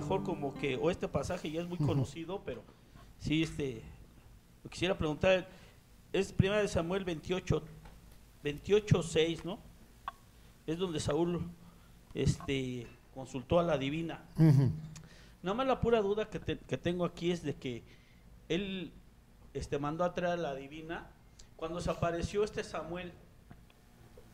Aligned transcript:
mejor 0.00 0.22
como 0.22 0.54
que, 0.54 0.76
o 0.76 0.90
este 0.90 1.08
pasaje 1.08 1.50
ya 1.50 1.60
es 1.60 1.68
muy 1.68 1.78
conocido, 1.78 2.42
pero 2.44 2.62
sí, 3.18 3.42
este, 3.42 3.82
lo 4.64 4.70
quisiera 4.70 4.96
preguntar, 4.96 5.48
es 6.12 6.32
primera 6.32 6.62
de 6.62 6.68
Samuel 6.68 7.04
28, 7.04 7.62
28, 8.42 9.02
6, 9.02 9.44
¿no? 9.44 9.58
Es 10.66 10.78
donde 10.78 11.00
Saúl, 11.00 11.42
este, 12.14 12.86
consultó 13.12 13.60
a 13.60 13.62
la 13.62 13.76
divina. 13.76 14.24
Nada 15.42 15.54
más 15.54 15.66
la 15.66 15.80
pura 15.80 16.00
duda 16.00 16.28
que, 16.28 16.40
que, 16.40 16.78
tengo 16.78 17.04
aquí 17.04 17.30
es 17.30 17.42
de 17.42 17.54
que 17.54 17.82
él, 18.48 18.92
este, 19.52 19.78
mandó 19.78 20.04
a 20.04 20.14
traer 20.14 20.38
a 20.38 20.42
la 20.42 20.54
divina, 20.54 21.10
cuando 21.56 21.80
se 21.80 21.90
apareció 21.90 22.42
este 22.42 22.64
Samuel, 22.64 23.12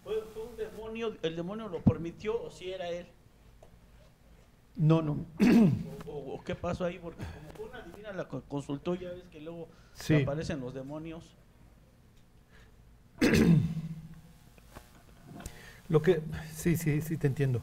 ¿fue, 0.04 0.22
fue 0.32 0.44
un 0.44 0.56
demonio, 0.56 1.16
el 1.22 1.34
demonio 1.34 1.68
lo 1.68 1.82
permitió 1.82 2.40
o 2.40 2.50
si 2.50 2.70
era 2.70 2.88
él? 2.88 3.06
No, 4.76 5.00
no. 5.02 5.24
¿O, 6.06 6.42
qué 6.44 6.54
pasó 6.54 6.84
ahí? 6.84 6.98
Porque 6.98 7.24
como 7.56 7.68
una 7.70 7.82
divina 7.82 8.12
la 8.12 8.28
consultó, 8.28 8.94
ya 8.94 9.10
ves 9.10 9.24
que 9.30 9.40
luego 9.40 9.68
aparecen 10.22 10.60
los 10.60 10.74
demonios. 10.74 11.34
Lo 15.88 16.02
que, 16.02 16.20
sí, 16.52 16.76
sí, 16.76 17.00
sí, 17.00 17.16
te 17.16 17.28
entiendo. 17.28 17.62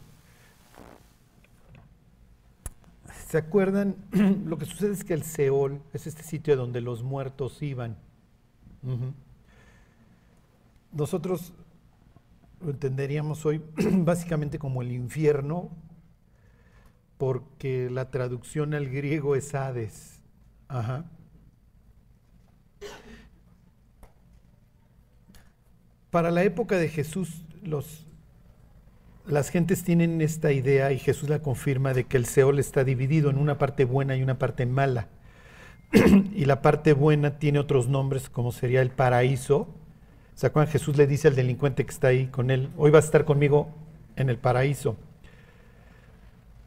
¿Se 3.27 3.37
acuerdan? 3.37 3.95
Lo 4.45 4.57
que 4.57 4.65
sucede 4.65 4.93
es 4.93 5.03
que 5.03 5.13
el 5.13 5.23
Seol 5.23 5.81
es 5.91 6.07
este 6.07 6.23
sitio 6.23 6.55
donde 6.55 6.79
los 6.79 7.03
muertos 7.03 7.61
iban. 7.61 7.97
Nosotros 10.91 11.53
lo 12.61 12.71
entenderíamos 12.71 13.45
hoy 13.45 13.61
básicamente 13.75 14.57
como 14.57 14.81
el 14.81 14.91
infierno 14.91 15.69
porque 17.23 17.87
la 17.89 18.11
traducción 18.11 18.73
al 18.73 18.89
griego 18.89 19.37
es 19.37 19.55
Hades. 19.55 20.19
Para 26.11 26.31
la 26.31 26.43
época 26.43 26.77
de 26.77 26.89
Jesús, 26.89 27.45
las 29.25 29.49
gentes 29.51 29.85
tienen 29.85 30.19
esta 30.19 30.51
idea 30.51 30.91
y 30.91 30.99
Jesús 30.99 31.29
la 31.29 31.39
confirma 31.39 31.93
de 31.93 32.03
que 32.03 32.17
el 32.17 32.25
Seol 32.25 32.59
está 32.59 32.83
dividido 32.83 33.29
en 33.29 33.37
una 33.37 33.57
parte 33.57 33.85
buena 33.85 34.17
y 34.17 34.21
una 34.21 34.37
parte 34.37 34.65
mala. 34.65 35.07
y 35.93 36.43
la 36.43 36.61
parte 36.61 36.91
buena 36.91 37.39
tiene 37.39 37.59
otros 37.59 37.87
nombres 37.87 38.29
como 38.29 38.51
sería 38.51 38.81
el 38.81 38.89
paraíso. 38.89 39.69
¿Se 40.35 40.47
acuerdan? 40.47 40.73
Jesús 40.73 40.97
le 40.97 41.07
dice 41.07 41.29
al 41.29 41.35
delincuente 41.35 41.85
que 41.85 41.91
está 41.91 42.09
ahí 42.09 42.27
con 42.27 42.51
él, 42.51 42.67
hoy 42.75 42.91
vas 42.91 43.05
a 43.05 43.07
estar 43.07 43.23
conmigo 43.23 43.69
en 44.17 44.29
el 44.29 44.39
paraíso 44.39 44.97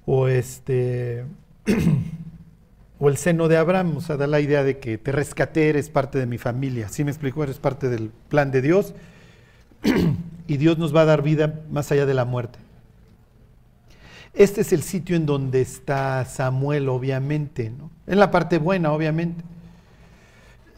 o 0.07 0.29
este 0.29 1.27
o 2.99 3.09
el 3.09 3.17
seno 3.19 3.49
de 3.49 3.59
Abraham, 3.59 3.99
o 3.99 4.01
sea, 4.01 4.17
da 4.17 4.27
la 4.27 4.41
idea 4.41 4.65
de 4.65 4.79
que 4.79 4.97
te 4.97 5.13
rescaté, 5.13 5.69
eres 5.69 5.91
parte 5.91 6.19
de 6.19 6.27
mi 6.27 6.39
familia. 6.39 6.89
¿Sí 6.89 7.05
me 7.05 7.11
explico? 7.11 7.43
Eres 7.43 7.59
parte 7.59 7.89
del 7.89 8.11
plan 8.29 8.51
de 8.51 8.63
Dios 8.63 8.95
y 10.47 10.57
Dios 10.57 10.79
nos 10.79 10.97
va 10.97 11.03
a 11.03 11.05
dar 11.05 11.23
vida 11.23 11.61
más 11.71 11.93
allá 11.93 12.07
de 12.07 12.15
la 12.15 12.25
muerte. 12.25 12.59
Este 14.33 14.61
es 14.61 14.73
el 14.73 14.83
sitio 14.83 15.17
en 15.17 15.27
donde 15.27 15.61
está 15.61 16.25
Samuel, 16.25 16.89
obviamente, 16.89 17.71
¿no? 17.71 17.91
En 18.07 18.19
la 18.19 18.31
parte 18.31 18.59
buena, 18.59 18.93
obviamente. 18.93 19.43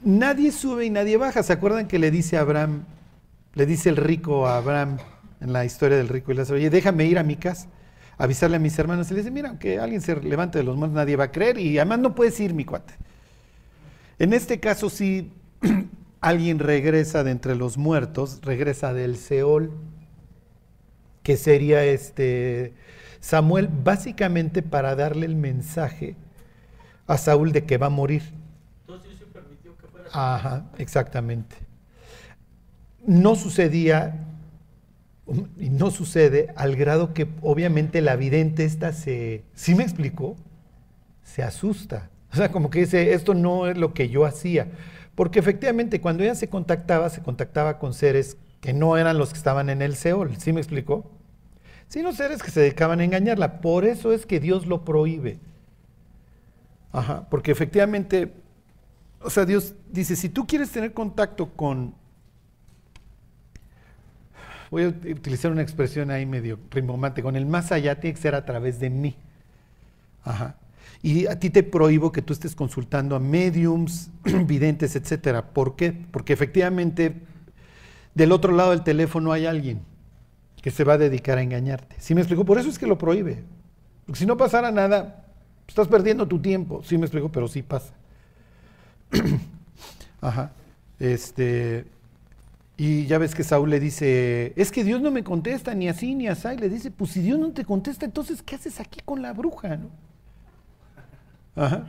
Nadie 0.04 0.52
sube 0.52 0.84
y 0.84 0.90
nadie 0.90 1.16
baja. 1.16 1.42
¿Se 1.42 1.52
acuerdan 1.52 1.88
que 1.88 1.98
le 1.98 2.12
dice 2.12 2.36
a 2.36 2.42
Abraham, 2.42 2.84
le 3.54 3.66
dice 3.66 3.88
el 3.88 3.96
rico 3.96 4.46
a 4.46 4.58
Abraham 4.58 4.98
en 5.40 5.52
la 5.52 5.64
historia 5.64 5.96
del 5.96 6.08
rico 6.08 6.30
y 6.30 6.36
Lázaro, 6.36 6.56
oye, 6.56 6.70
déjame 6.70 7.06
ir 7.06 7.18
a 7.18 7.24
mi 7.24 7.34
casa? 7.34 7.68
Avisarle 8.18 8.56
a 8.56 8.58
mis 8.58 8.78
hermanos 8.78 9.10
y 9.10 9.14
le 9.14 9.20
dice, 9.20 9.30
mira, 9.30 9.48
aunque 9.48 9.78
alguien 9.78 10.00
se 10.00 10.14
levante 10.20 10.58
de 10.58 10.64
los 10.64 10.76
muertos, 10.76 10.96
nadie 10.96 11.16
va 11.16 11.24
a 11.24 11.32
creer 11.32 11.58
y 11.58 11.78
además 11.78 12.00
no 12.00 12.14
puedes 12.14 12.38
ir, 12.40 12.52
mi 12.52 12.64
cuate. 12.64 12.94
En 14.18 14.32
este 14.32 14.58
caso, 14.58 14.90
si 14.90 15.32
alguien 16.20 16.58
regresa 16.58 17.22
de 17.22 17.30
entre 17.30 17.54
los 17.54 17.78
muertos, 17.78 18.40
regresa 18.42 18.92
del 18.92 19.16
Seol, 19.16 19.72
que 21.22 21.36
sería 21.36 21.84
este 21.84 22.74
Samuel, 23.20 23.68
básicamente 23.68 24.62
para 24.62 24.96
darle 24.96 25.26
el 25.26 25.36
mensaje 25.36 26.16
a 27.06 27.18
Saúl 27.18 27.52
de 27.52 27.64
que 27.64 27.78
va 27.78 27.86
a 27.86 27.90
morir. 27.90 28.22
Entonces 28.80 29.16
se 29.18 29.26
permitió 29.26 29.76
que 29.76 29.86
fuera. 29.86 30.08
Ajá, 30.12 30.66
exactamente. 30.78 31.56
No 33.06 33.36
sucedía 33.36 34.27
y 35.58 35.70
no 35.70 35.90
sucede 35.90 36.52
al 36.56 36.76
grado 36.76 37.12
que 37.14 37.28
obviamente 37.42 38.00
la 38.00 38.16
vidente 38.16 38.64
esta 38.64 38.92
se, 38.92 39.44
¿sí 39.54 39.74
me 39.74 39.82
explicó? 39.82 40.36
Se 41.22 41.42
asusta. 41.42 42.10
O 42.32 42.36
sea, 42.36 42.50
como 42.50 42.70
que 42.70 42.80
dice, 42.80 43.12
esto 43.12 43.34
no 43.34 43.66
es 43.66 43.76
lo 43.76 43.94
que 43.94 44.08
yo 44.08 44.24
hacía. 44.24 44.68
Porque 45.14 45.38
efectivamente 45.38 46.00
cuando 46.00 46.22
ella 46.22 46.34
se 46.34 46.48
contactaba, 46.48 47.10
se 47.10 47.22
contactaba 47.22 47.78
con 47.78 47.94
seres 47.94 48.36
que 48.60 48.72
no 48.72 48.96
eran 48.96 49.18
los 49.18 49.30
que 49.30 49.38
estaban 49.38 49.70
en 49.70 49.82
el 49.82 49.96
Seol. 49.96 50.36
¿Sí 50.36 50.52
me 50.52 50.60
explicó? 50.60 51.10
Sino 51.88 52.12
seres 52.12 52.42
que 52.42 52.50
se 52.50 52.60
dedicaban 52.60 53.00
a 53.00 53.04
engañarla. 53.04 53.60
Por 53.60 53.84
eso 53.84 54.12
es 54.12 54.26
que 54.26 54.40
Dios 54.40 54.66
lo 54.66 54.84
prohíbe. 54.84 55.38
Ajá, 56.92 57.26
porque 57.30 57.50
efectivamente, 57.50 58.32
o 59.20 59.30
sea, 59.30 59.44
Dios 59.44 59.74
dice, 59.90 60.16
si 60.16 60.28
tú 60.28 60.46
quieres 60.46 60.70
tener 60.70 60.92
contacto 60.92 61.50
con 61.50 61.94
voy 64.70 64.84
a 64.84 64.88
utilizar 64.88 65.50
una 65.50 65.62
expresión 65.62 66.10
ahí 66.10 66.26
medio 66.26 66.58
rimbombante, 66.70 67.22
con 67.22 67.36
el 67.36 67.46
más 67.46 67.72
allá 67.72 68.00
tiene 68.00 68.14
que 68.14 68.20
ser 68.20 68.34
a 68.34 68.44
través 68.44 68.80
de 68.80 68.90
mí. 68.90 69.16
Ajá. 70.24 70.56
Y 71.02 71.26
a 71.26 71.38
ti 71.38 71.50
te 71.50 71.62
prohíbo 71.62 72.10
que 72.10 72.22
tú 72.22 72.32
estés 72.32 72.54
consultando 72.54 73.14
a 73.14 73.20
mediums, 73.20 74.10
videntes, 74.46 74.96
etcétera. 74.96 75.50
¿Por 75.52 75.76
qué? 75.76 75.92
Porque 75.92 76.32
efectivamente 76.32 77.14
del 78.14 78.32
otro 78.32 78.52
lado 78.52 78.70
del 78.70 78.82
teléfono 78.82 79.32
hay 79.32 79.46
alguien 79.46 79.80
que 80.60 80.70
se 80.70 80.84
va 80.84 80.94
a 80.94 80.98
dedicar 80.98 81.38
a 81.38 81.42
engañarte. 81.42 81.96
¿Sí 81.98 82.14
me 82.14 82.20
explico? 82.20 82.44
Por 82.44 82.58
eso 82.58 82.68
es 82.68 82.78
que 82.78 82.86
lo 82.86 82.98
prohíbe. 82.98 83.44
Porque 84.06 84.18
si 84.18 84.26
no 84.26 84.36
pasara 84.36 84.72
nada, 84.72 85.24
estás 85.68 85.86
perdiendo 85.86 86.26
tu 86.26 86.40
tiempo. 86.40 86.82
Sí 86.82 86.98
me 86.98 87.04
explico, 87.04 87.30
pero 87.30 87.46
sí 87.46 87.62
pasa. 87.62 87.92
Ajá. 90.20 90.50
Este, 90.98 91.86
y 92.80 93.06
ya 93.06 93.18
ves 93.18 93.34
que 93.34 93.42
Saúl 93.42 93.70
le 93.70 93.80
dice, 93.80 94.52
es 94.54 94.70
que 94.70 94.84
Dios 94.84 95.00
no 95.00 95.10
me 95.10 95.24
contesta 95.24 95.74
ni 95.74 95.88
así 95.88 96.14
ni 96.14 96.28
así. 96.28 96.46
Le 96.56 96.68
dice, 96.68 96.92
pues 96.92 97.10
si 97.10 97.20
Dios 97.20 97.36
no 97.36 97.50
te 97.50 97.64
contesta, 97.64 98.06
entonces 98.06 98.40
¿qué 98.40 98.54
haces 98.54 98.78
aquí 98.78 99.00
con 99.04 99.20
la 99.20 99.32
bruja? 99.32 99.76
¿no? 99.76 99.90
Ajá. 101.56 101.88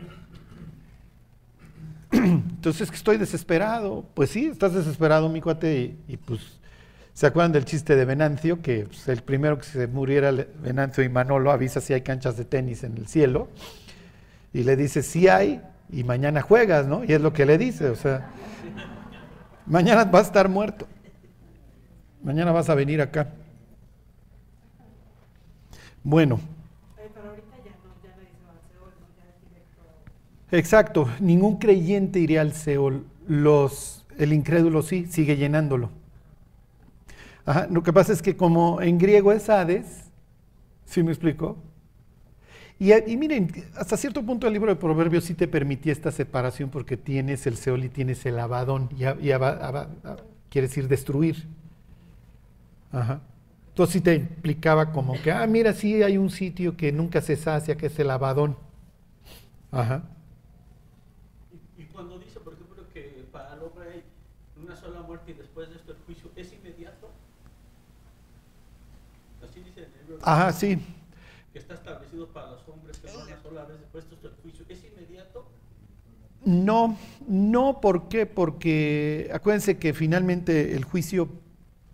Entonces 2.12 2.90
que 2.90 2.96
estoy 2.96 3.18
desesperado. 3.18 4.04
Pues 4.16 4.32
sí, 4.32 4.48
estás 4.48 4.74
desesperado, 4.74 5.30
mi 5.30 5.42
cuate. 5.42 5.96
Y, 6.08 6.18
pues, 6.18 6.60
¿se 7.14 7.28
acuerdan 7.28 7.52
del 7.52 7.66
chiste 7.66 7.96
de 7.96 8.06
Venancio? 8.06 8.64
Que 8.64 8.88
pues, 8.88 9.08
el 9.10 9.22
primero 9.22 9.60
que 9.60 9.66
se 9.66 9.86
muriera 9.86 10.32
Venancio 10.32 11.04
y 11.04 11.10
Manolo 11.10 11.52
avisa 11.52 11.82
si 11.82 11.94
hay 11.94 12.02
canchas 12.02 12.36
de 12.36 12.46
tenis 12.46 12.84
en 12.84 12.98
el 12.98 13.06
cielo. 13.06 13.50
Y 14.54 14.64
le 14.64 14.76
dice, 14.76 15.04
sí 15.04 15.28
hay, 15.28 15.62
y 15.92 16.04
mañana 16.04 16.42
juegas, 16.42 16.88
¿no? 16.88 17.04
Y 17.04 17.14
es 17.14 17.22
lo 17.22 17.32
que 17.32 17.46
le 17.46 17.60
dice, 17.60 17.90
o 17.90 17.96
sea. 17.96 18.32
Mañana 19.70 20.04
vas 20.04 20.24
a 20.24 20.28
estar 20.28 20.50
muerto. 20.50 20.88
Mañana 22.24 22.52
vas 22.52 22.70
a 22.70 22.76
venir 22.76 23.02
acá. 23.02 23.30
Bueno. 26.04 26.40
Exacto, 30.52 31.08
ningún 31.20 31.60
creyente 31.60 32.20
iría 32.20 32.42
al 32.42 32.54
Seol. 32.54 33.06
Los, 33.28 34.08
el 34.18 34.34
incrédulo 34.34 34.82
sí, 34.82 35.06
sigue 35.06 35.38
llenándolo. 35.38 35.92
lo 37.70 37.84
que 37.84 37.94
pasa 37.94 38.12
es 38.12 38.24
que 38.24 38.36
como 38.36 38.82
en 38.82 38.98
griego 38.98 39.32
es 39.32 39.48
Hades, 39.52 40.10
¿sí 40.86 41.04
me 41.04 41.12
explico? 41.12 41.58
Y, 42.80 43.18
miren, 43.18 43.52
hasta 43.76 43.98
cierto 43.98 44.24
punto 44.24 44.48
el 44.48 44.54
libro 44.54 44.74
de 44.74 44.78
Proverbios 44.78 45.26
sí 45.26 45.34
te 45.34 45.50
permitía 45.50 45.92
esta 45.92 46.14
separación 46.14 46.70
porque 46.70 46.96
tienes 46.96 47.46
el 47.46 47.58
Seol 47.58 47.84
y 47.84 47.90
tienes 47.90 48.26
el 48.26 48.40
Abadón, 48.40 48.90
y, 48.94 49.00
quiere 50.50 50.68
decir 50.68 50.88
destruir. 50.88 51.46
Ajá. 52.94 53.20
Entonces 53.68 53.94
sí 53.94 54.02
te 54.02 54.16
implicaba 54.16 54.94
como 54.94 55.22
que, 55.22 55.30
ah, 55.30 55.46
mira, 55.46 55.74
sí 55.74 56.02
hay 56.02 56.18
un 56.18 56.30
sitio 56.30 56.78
que 56.78 56.94
nunca 56.94 57.20
se 57.20 57.36
sacia, 57.36 57.76
que 57.76 57.88
es 57.88 58.00
el 58.00 58.10
Abadón. 58.10 58.56
Ajá. 59.72 60.04
Y, 61.78 61.84
cuando 61.84 62.18
dice, 62.18 62.40
por 62.40 62.54
ejemplo, 62.54 62.84
que 62.94 63.28
para 63.30 63.56
el 63.56 63.62
hombre 63.62 63.90
hay 63.92 64.04
una 64.64 64.78
sola 64.78 65.02
muerte 65.02 65.32
y 65.32 65.34
después 65.34 65.68
de 65.70 65.76
esto 65.76 65.92
el 65.92 65.98
juicio, 66.06 66.32
¿es 66.38 66.54
inmediato? 66.54 67.10
Así 69.44 69.60
dice 69.60 69.82
el 69.82 70.08
libro. 70.08 70.20
Ajá, 70.24 70.54
sí 70.54 70.80
que 71.52 71.60
está 71.60 71.74
establecido 71.74 72.28
para 72.28 72.52
los 72.52 72.68
hombres 72.68 72.98
que 73.00 73.12
no 73.12 73.20
una 73.24 73.42
sola 73.42 73.66
vez 73.66 73.78
puesto 73.92 74.16
el 74.22 74.34
juicio, 74.42 74.66
¿es 74.70 74.84
inmediato? 74.84 75.46
No, 76.46 76.98
no, 77.28 77.82
¿por 77.82 78.08
qué? 78.08 78.26
Porque 78.26 79.30
acuérdense 79.34 79.78
que 79.78 79.94
finalmente 79.94 80.76
el 80.76 80.86
juicio, 80.86 81.30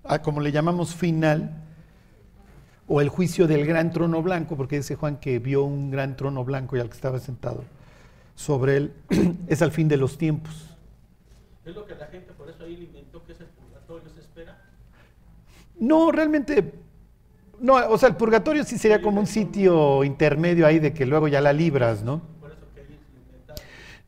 ah, 0.03 0.21
como 0.21 0.39
le 0.41 0.51
llamamos 0.51 0.93
final, 0.95 1.63
o 2.87 3.01
el 3.01 3.09
juicio 3.09 3.47
del 3.47 3.65
gran 3.65 3.91
trono 3.91 4.21
blanco, 4.21 4.55
porque 4.55 4.77
dice 4.77 4.95
Juan 4.95 5.17
que 5.17 5.39
vio 5.39 5.63
un 5.63 5.89
gran 5.89 6.15
trono 6.15 6.43
blanco 6.43 6.77
y 6.77 6.79
al 6.79 6.89
que 6.89 6.95
estaba 6.95 7.19
sentado 7.19 7.63
sobre 8.35 8.77
él, 8.77 8.93
es 9.47 9.61
al 9.61 9.71
fin 9.71 9.87
de 9.87 9.97
los 9.97 10.17
tiempos. 10.17 10.75
Es 11.65 11.73
lo 11.73 11.85
que 11.85 11.95
la 11.95 12.05
gente 12.07 12.31
por 12.33 12.49
eso 12.49 12.63
ahí 12.63 12.83
inventó 12.83 13.23
que 13.25 13.31
es 13.31 13.39
el 13.39 13.47
purgatorio, 13.47 14.09
se 14.09 14.19
espera. 14.19 14.61
No, 15.79 16.11
realmente, 16.11 16.84
no, 17.59 17.75
o 17.89 17.97
sea, 17.97 18.09
el 18.09 18.15
purgatorio 18.15 18.63
sí 18.63 18.77
sería 18.77 19.01
como 19.01 19.19
un 19.19 19.27
sitio 19.27 20.03
intermedio 20.03 20.65
ahí 20.65 20.79
de 20.79 20.93
que 20.93 21.05
luego 21.05 21.27
ya 21.27 21.41
la 21.41 21.53
libras, 21.53 22.03
¿no? 22.03 22.21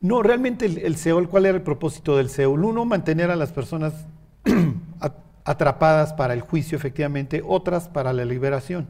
No, 0.00 0.22
realmente 0.22 0.66
el, 0.66 0.78
el 0.78 0.96
Seol, 0.96 1.28
¿cuál 1.28 1.46
era 1.46 1.56
el 1.56 1.62
propósito 1.62 2.16
del 2.16 2.30
Seol? 2.30 2.64
Uno, 2.64 2.84
mantener 2.84 3.30
a 3.30 3.36
las 3.36 3.50
personas 3.52 4.06
atrapadas 5.44 6.12
para 6.12 6.34
el 6.34 6.42
juicio, 6.42 6.76
efectivamente, 6.76 7.42
otras 7.44 7.88
para 7.88 8.12
la 8.12 8.24
liberación. 8.24 8.86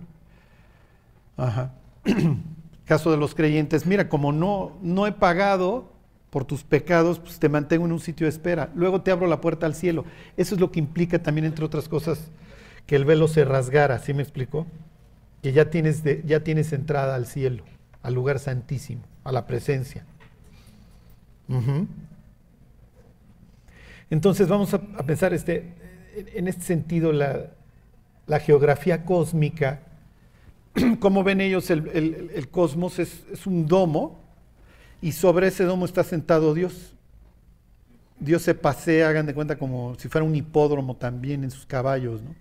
Ajá. 1.37 1.73
Caso 2.85 3.11
de 3.11 3.17
los 3.17 3.35
creyentes, 3.35 3.87
mira, 3.87 4.09
como 4.09 4.33
no, 4.33 4.73
no 4.83 5.07
he 5.07 5.13
pagado 5.13 5.93
por 6.31 6.45
tus 6.45 6.65
pecados, 6.65 7.19
pues 7.19 7.39
te 7.39 7.49
mantengo 7.49 7.87
en 7.87 7.93
un 7.93 8.01
sitio 8.01 8.27
de 8.27 8.31
espera. 8.31 8.71
Luego 8.75 9.01
te 9.01 9.11
abro 9.11 9.27
la 9.27 9.41
puerta 9.41 9.67
al 9.67 9.75
cielo. 9.75 10.05
Eso 10.37 10.55
es 10.55 10.61
lo 10.61 10.71
que 10.71 10.79
implica 10.79 11.23
también, 11.23 11.47
entre 11.47 11.65
otras 11.65 11.89
cosas, 11.89 12.31
que 12.89 12.97
el 12.97 13.05
velo 13.05 13.29
se 13.29 13.45
rasgara, 13.45 13.99
¿sí 13.99 14.15
me 14.15 14.23
explicó? 14.23 14.67
Que 15.43 15.53
ya 15.53 15.69
tienes, 15.71 16.03
ya 16.25 16.41
tienes 16.41 16.73
entrada 16.73 17.15
al 17.15 17.27
cielo, 17.27 17.63
al 18.03 18.15
lugar 18.15 18.39
santísimo, 18.39 19.03
a 19.25 19.31
la 19.31 19.47
presencia. 19.47 20.07
Entonces 24.11 24.49
vamos 24.49 24.73
a, 24.75 24.79
pensar 25.05 25.35
este, 25.35 25.75
en- 26.17 26.29
en 26.35 26.49
este 26.49 26.63
sentido 26.63 27.13
la, 27.13 27.51
la 28.27 28.41
geografía 28.41 29.05
cósmica. 29.05 29.81
Como 30.99 31.23
ven 31.25 31.41
ellos, 31.43 31.71
el, 31.71 31.89
el- 31.89 32.31
el 32.35 32.49
cosmos 32.49 32.99
es, 32.99 33.23
es 33.31 33.47
un 33.47 33.67
domo 33.67 34.19
y 35.03 35.13
sobre 35.13 35.49
ese 35.49 35.65
domo 35.65 35.85
está 35.85 36.05
sentado 36.05 36.55
Dios. 36.55 36.95
Dios 38.19 38.43
se 38.43 38.55
pasea, 38.55 39.11
hagan 39.11 39.27
de 39.27 39.35
cuenta, 39.35 39.59
como 39.59 39.95
si 39.97 40.09
fuera 40.09 40.25
un 40.25 40.35
hipódromo 40.35 40.97
también 40.97 41.45
en 41.45 41.51
sus 41.53 41.67
caballos, 41.67 42.23
¿no? 42.23 42.35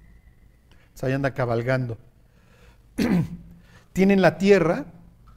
O 0.97 0.99
sea, 0.99 1.09
ahí 1.09 1.13
anda 1.13 1.35
cabalgando. 1.35 1.95
Tienen 3.93 4.19
la 4.19 4.39
tierra, 4.39 4.85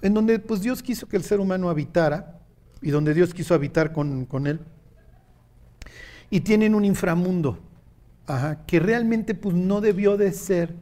en 0.01 0.15
donde 0.15 0.39
pues 0.39 0.63
Dios 0.63 0.83
quiso 0.83 1.07
que 1.07 1.19
el 1.19 1.23
ser 1.23 1.39
humano 1.39 1.69
habitara 1.69 2.41
y 2.81 2.89
donde 2.89 3.13
Dios 3.13 3.35
quiso 3.35 3.53
habitar 3.53 3.93
con, 3.93 4.25
con 4.25 4.47
él. 4.47 4.61
Y 6.31 6.41
tienen 6.41 6.75
un 6.75 6.87
inframundo, 6.87 7.59
que 8.67 8.81
realmente 8.81 9.35
pues 9.35 9.55
no 9.55 9.83
debió 9.83 10.17
de 10.17 10.33
ser. 10.33 10.77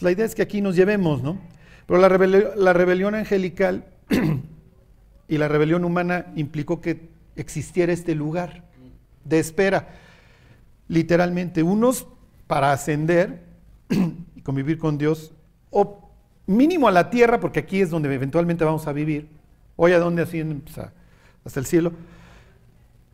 La 0.00 0.10
idea 0.10 0.24
es 0.24 0.34
que 0.34 0.40
aquí 0.40 0.62
nos 0.62 0.74
llevemos, 0.74 1.22
¿no? 1.22 1.38
Pero 1.86 2.00
la, 2.00 2.08
la 2.56 2.72
rebelión 2.72 3.14
angelical 3.14 3.84
y 5.28 5.36
la 5.36 5.48
rebelión 5.48 5.84
humana 5.84 6.32
implicó 6.34 6.80
que 6.80 7.10
existiera 7.36 7.92
este 7.92 8.14
lugar 8.14 8.64
de 9.26 9.38
espera. 9.38 9.90
Literalmente, 10.88 11.62
unos 11.62 12.06
para 12.46 12.72
ascender 12.72 13.51
convivir 14.44 14.78
con 14.78 14.98
Dios, 14.98 15.32
o 15.70 16.10
mínimo 16.46 16.88
a 16.88 16.90
la 16.90 17.10
tierra, 17.10 17.40
porque 17.40 17.60
aquí 17.60 17.80
es 17.80 17.90
donde 17.90 18.12
eventualmente 18.14 18.64
vamos 18.64 18.86
a 18.86 18.92
vivir. 18.92 19.28
Hoy 19.76 19.92
a 19.92 19.98
dónde 19.98 20.22
ascienden, 20.22 20.60
Pues, 20.60 20.78
hasta 21.44 21.60
el 21.60 21.66
cielo. 21.66 21.92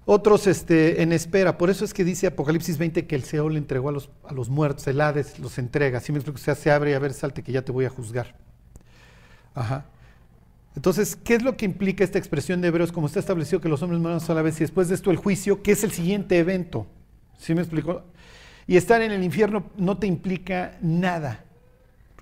Otros 0.05 0.47
este, 0.47 1.03
en 1.03 1.13
espera. 1.13 1.59
Por 1.59 1.69
eso 1.69 1.85
es 1.85 1.93
que 1.93 2.03
dice 2.03 2.27
Apocalipsis 2.27 2.79
20 2.79 3.07
que 3.07 3.15
el 3.15 3.25
Seol 3.25 3.53
le 3.53 3.59
entregó 3.59 3.91
a 3.91 3.93
los, 3.93 4.11
a 4.27 4.33
los 4.33 4.49
muertos, 4.49 4.87
el 4.87 5.01
Hades 5.01 5.39
los 5.39 5.59
entrega. 5.59 5.99
Así 5.99 6.13
me 6.13 6.19
explico, 6.19 6.39
sea, 6.39 6.55
se 6.55 6.71
abre 6.71 6.93
y 6.93 6.95
a 6.95 6.99
ver, 6.99 7.13
salte 7.13 7.43
que 7.43 7.53
ya 7.53 7.63
te 7.63 7.73
voy 7.73 7.85
a 7.85 7.91
juzgar. 7.91 8.35
Ajá. 9.55 9.85
Entonces, 10.75 11.17
¿qué 11.17 11.35
es 11.35 11.43
lo 11.43 11.57
que 11.57 11.65
implica 11.65 12.05
esta 12.05 12.19
expresión 12.19 12.61
de 12.61 12.69
Hebreos? 12.69 12.93
Como 12.93 13.07
está 13.07 13.21
establecido 13.21 13.61
que 13.61 13.69
los 13.69 13.83
hombres 13.83 14.01
mueran 14.01 14.21
a 14.27 14.35
la 14.35 14.43
vez 14.43 14.57
y 14.57 14.61
después 14.61 14.89
de 14.89 14.95
esto 14.95 15.11
el 15.11 15.17
juicio, 15.17 15.63
¿qué 15.63 15.73
es 15.73 15.85
el 15.85 15.91
siguiente 15.91 16.39
evento? 16.39 16.87
¿Sí 17.37 17.55
me 17.55 17.61
explico? 17.61 18.05
Y 18.69 18.77
estar 18.77 19.03
en 19.03 19.11
el 19.11 19.25
infierno 19.25 19.65
no 19.77 19.99
te 19.99 20.07
implica 20.07 20.77
nada. 20.81 21.43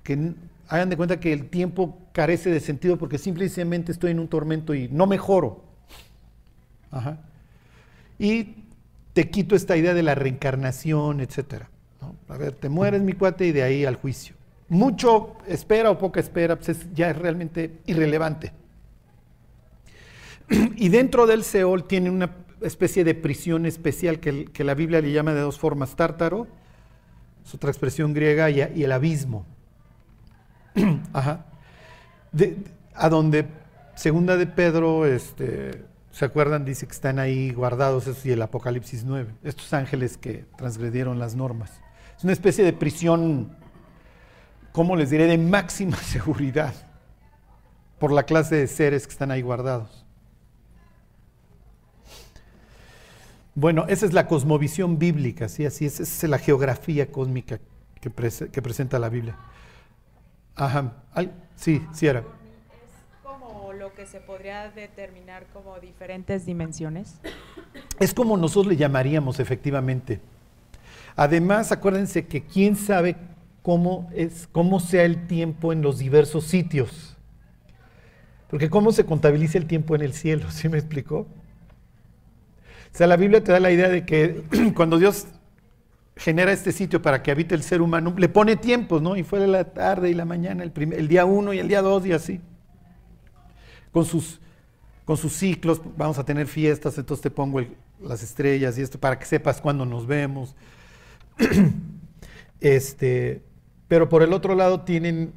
N- 0.07 0.35
hagan 0.69 0.89
de 0.89 0.97
cuenta 0.97 1.21
que 1.21 1.33
el 1.33 1.49
tiempo 1.51 1.99
carece 2.13 2.51
de 2.51 2.61
sentido 2.61 2.97
porque 2.97 3.19
simplemente 3.19 3.93
estoy 3.93 4.13
en 4.13 4.21
un 4.21 4.29
tormento 4.29 4.73
y 4.73 4.89
no 4.89 5.07
mejoro. 5.07 5.65
Ajá. 6.91 7.19
Y 8.19 8.55
te 9.13 9.29
quito 9.29 9.57
esta 9.57 9.77
idea 9.77 9.93
de 9.93 10.03
la 10.05 10.15
reencarnación, 10.15 11.21
etcétera. 11.21 11.69
¿no? 12.01 12.15
A 12.33 12.39
ver, 12.39 12.53
te 12.53 12.69
mueres 12.69 13.03
mi 13.03 13.13
cuate 13.13 13.47
y 13.49 13.53
de 13.53 13.63
ahí 13.65 13.85
al 13.85 13.97
juicio. 13.97 14.37
Mucho 14.69 15.37
espera 15.49 15.91
o 15.91 15.99
poca 15.99 16.21
espera, 16.21 16.57
pues 16.57 16.69
es- 16.71 16.93
ya 16.95 17.11
es 17.11 17.19
realmente 17.19 17.81
irrelevante. 17.87 18.53
Y 20.77 20.89
dentro 20.91 21.27
del 21.27 21.43
Seol 21.43 21.89
tiene 21.89 22.09
una 22.11 22.31
especie 22.67 23.05
de 23.05 23.15
prisión 23.15 23.67
especial 23.67 24.21
que, 24.21 24.65
la 24.65 24.75
Biblia 24.75 25.01
le 25.01 25.13
llama 25.13 25.35
de 25.35 25.41
dos 25.41 25.59
formas, 25.59 25.97
tártaro, 25.97 26.47
es 27.45 27.55
otra 27.55 27.71
expresión 27.71 28.13
griega, 28.15 28.51
y, 28.51 28.61
el 28.61 28.93
abismo. 28.93 29.47
Ajá. 31.13 31.47
A 32.95 33.09
donde, 33.09 33.47
segunda 33.95 34.37
de 34.37 34.47
Pedro, 34.47 35.07
este, 35.07 35.85
¿se 36.11 36.25
acuerdan? 36.25 36.65
Dice 36.65 36.87
que 36.87 36.93
están 36.93 37.19
ahí 37.19 37.53
guardados, 37.53 38.07
eso 38.07 38.29
y 38.29 38.33
el 38.33 38.43
Apocalipsis 38.43 39.05
9, 39.05 39.35
estos 39.45 39.73
ángeles 39.73 40.17
que 40.17 40.47
transgredieron 40.57 41.19
las 41.19 41.35
normas. 41.35 41.71
Es 42.17 42.25
una 42.25 42.33
especie 42.33 42.65
de 42.65 42.73
prisión, 42.73 43.55
¿cómo 44.73 44.97
les 44.97 45.11
diré?, 45.11 45.27
de 45.27 45.37
máxima 45.37 45.97
seguridad 46.03 46.75
por 47.99 48.13
la 48.13 48.23
clase 48.23 48.57
de 48.57 48.67
seres 48.67 49.07
que 49.07 49.13
están 49.13 49.31
ahí 49.31 49.43
guardados. 49.43 50.06
Bueno, 53.57 53.87
esa 53.89 54.05
es 54.05 54.13
la 54.13 54.27
cosmovisión 54.29 54.99
bíblica, 54.99 55.49
¿sí? 55.49 55.65
Así 55.65 55.87
es, 55.87 55.99
esa 55.99 56.27
es 56.27 56.31
la 56.31 56.39
geografía 56.39 57.11
cósmica 57.11 57.59
que, 58.03 58.11
prese- 58.15 58.51
que 58.51 58.61
presenta 58.61 58.99
la 58.99 59.09
Biblia. 59.09 59.35
Ajá, 60.55 60.93
sí, 61.55 61.83
sí 61.95 62.07
era. 62.07 62.21
Es 62.21 62.25
como 63.23 63.73
lo 63.73 63.95
que 63.95 64.05
se 64.07 64.21
podría 64.21 64.71
determinar 64.71 65.47
como 65.55 65.81
diferentes 65.81 66.45
dimensiones. 66.45 67.15
Es 67.99 68.13
como 68.13 68.37
nosotros 68.37 68.67
le 68.67 68.77
llamaríamos 68.77 69.41
efectivamente. 69.41 70.21
Además, 71.17 71.73
acuérdense 71.73 72.27
que 72.27 72.45
quién 72.45 72.77
sabe 72.77 73.17
cómo 73.63 74.11
es, 74.15 74.47
cómo 74.53 74.81
sea 74.81 75.05
el 75.05 75.27
tiempo 75.27 75.73
en 75.73 75.81
los 75.81 75.97
diversos 75.99 76.45
sitios. 76.45 77.17
Porque 78.51 78.69
cómo 78.69 78.93
se 78.93 79.07
contabiliza 79.07 79.57
el 79.57 79.67
tiempo 79.67 79.95
en 79.95 80.03
el 80.03 80.13
cielo, 80.13 80.51
¿sí 80.51 80.69
me 80.69 80.77
explicó? 80.77 81.27
O 82.97 82.99
sea, 82.99 83.07
la 83.07 83.19
Biblia 83.19 83.45
te 83.45 83.53
da 83.53 83.61
la 83.61 83.71
idea 83.71 83.91
de 83.91 84.07
que 84.07 84.43
cuando 84.75 84.97
Dios 84.97 85.27
genera 86.17 86.51
este 86.51 86.73
sitio 86.73 87.03
para 87.03 87.23
que 87.23 87.31
habite 87.31 87.55
el 87.55 87.63
ser 87.63 87.83
humano, 87.83 88.15
le 88.17 88.31
pone 88.31 88.57
tiempos, 88.57 89.03
¿no? 89.03 89.19
Y 89.19 89.23
fue 89.23 89.47
la 89.47 89.65
tarde 89.65 90.09
y 90.09 90.15
la 90.15 90.25
mañana, 90.25 90.65
el, 90.65 91.07
día 91.07 91.27
uno 91.27 91.53
y 91.53 91.59
el 91.59 91.69
día 91.69 91.83
dos 91.83 92.07
y 92.07 92.13
así. 92.15 92.41
Con 93.93 94.07
sus, 94.07 94.41
con 95.05 95.19
sus 95.19 95.35
ciclos, 95.35 95.83
vamos 95.99 96.19
a 96.19 96.25
tener 96.25 96.47
fiestas, 96.47 96.97
entonces 96.97 97.23
te 97.23 97.31
pongo 97.31 97.61
las 98.01 98.23
estrellas 98.23 98.79
y 98.79 98.81
esto 98.81 98.99
para 98.99 99.19
que 99.19 99.27
sepas 99.27 99.61
cuándo 99.61 99.85
nos 99.85 100.07
vemos. 100.07 100.57
este, 102.61 103.43
pero 103.89 104.09
por 104.09 104.23
el 104.23 104.33
otro 104.33 104.55
lado 104.55 104.81
tienen 104.81 105.35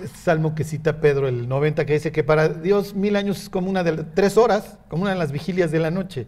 este 0.00 0.18
salmo 0.18 0.54
que 0.54 0.62
cita 0.62 1.00
Pedro, 1.00 1.26
el 1.26 1.48
90, 1.48 1.84
que 1.84 1.94
dice 1.94 2.12
que 2.12 2.22
para 2.22 2.48
Dios 2.48 2.94
mil 2.94 3.16
años 3.16 3.42
es 3.42 3.48
como 3.50 3.68
una 3.68 3.82
de 3.82 3.96
las- 3.96 4.14
tres 4.14 4.36
horas, 4.36 4.78
como 4.88 5.02
una 5.02 5.10
de 5.10 5.18
las 5.18 5.32
vigilias 5.32 5.72
de 5.72 5.80
la 5.80 5.90
noche. 5.90 6.26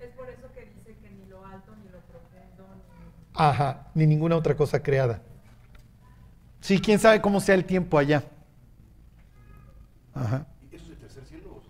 Es 0.00 0.08
por 0.16 0.28
eso 0.30 0.48
que 0.54 0.62
dice 0.62 0.96
que 1.00 1.10
ni 1.10 1.26
lo 1.28 1.44
alto 1.44 1.72
ni 1.76 1.84
lo 1.90 2.00
profundo 2.08 2.64
ni... 2.74 3.26
Ajá, 3.42 3.86
ni 3.94 4.06
ninguna 4.06 4.36
otra 4.36 4.54
cosa 4.54 4.82
creada. 4.82 5.22
Sí, 6.60 6.78
quién 6.78 6.98
sabe 6.98 7.22
cómo 7.22 7.40
sea 7.40 7.54
el 7.54 7.64
tiempo 7.64 7.96
allá. 7.96 8.22
Ajá. 10.12 10.46
¿Eso 10.70 10.84
es 10.84 10.90
el 10.90 10.96
tercer 10.98 11.24
cielo 11.24 11.48
o? 11.52 11.62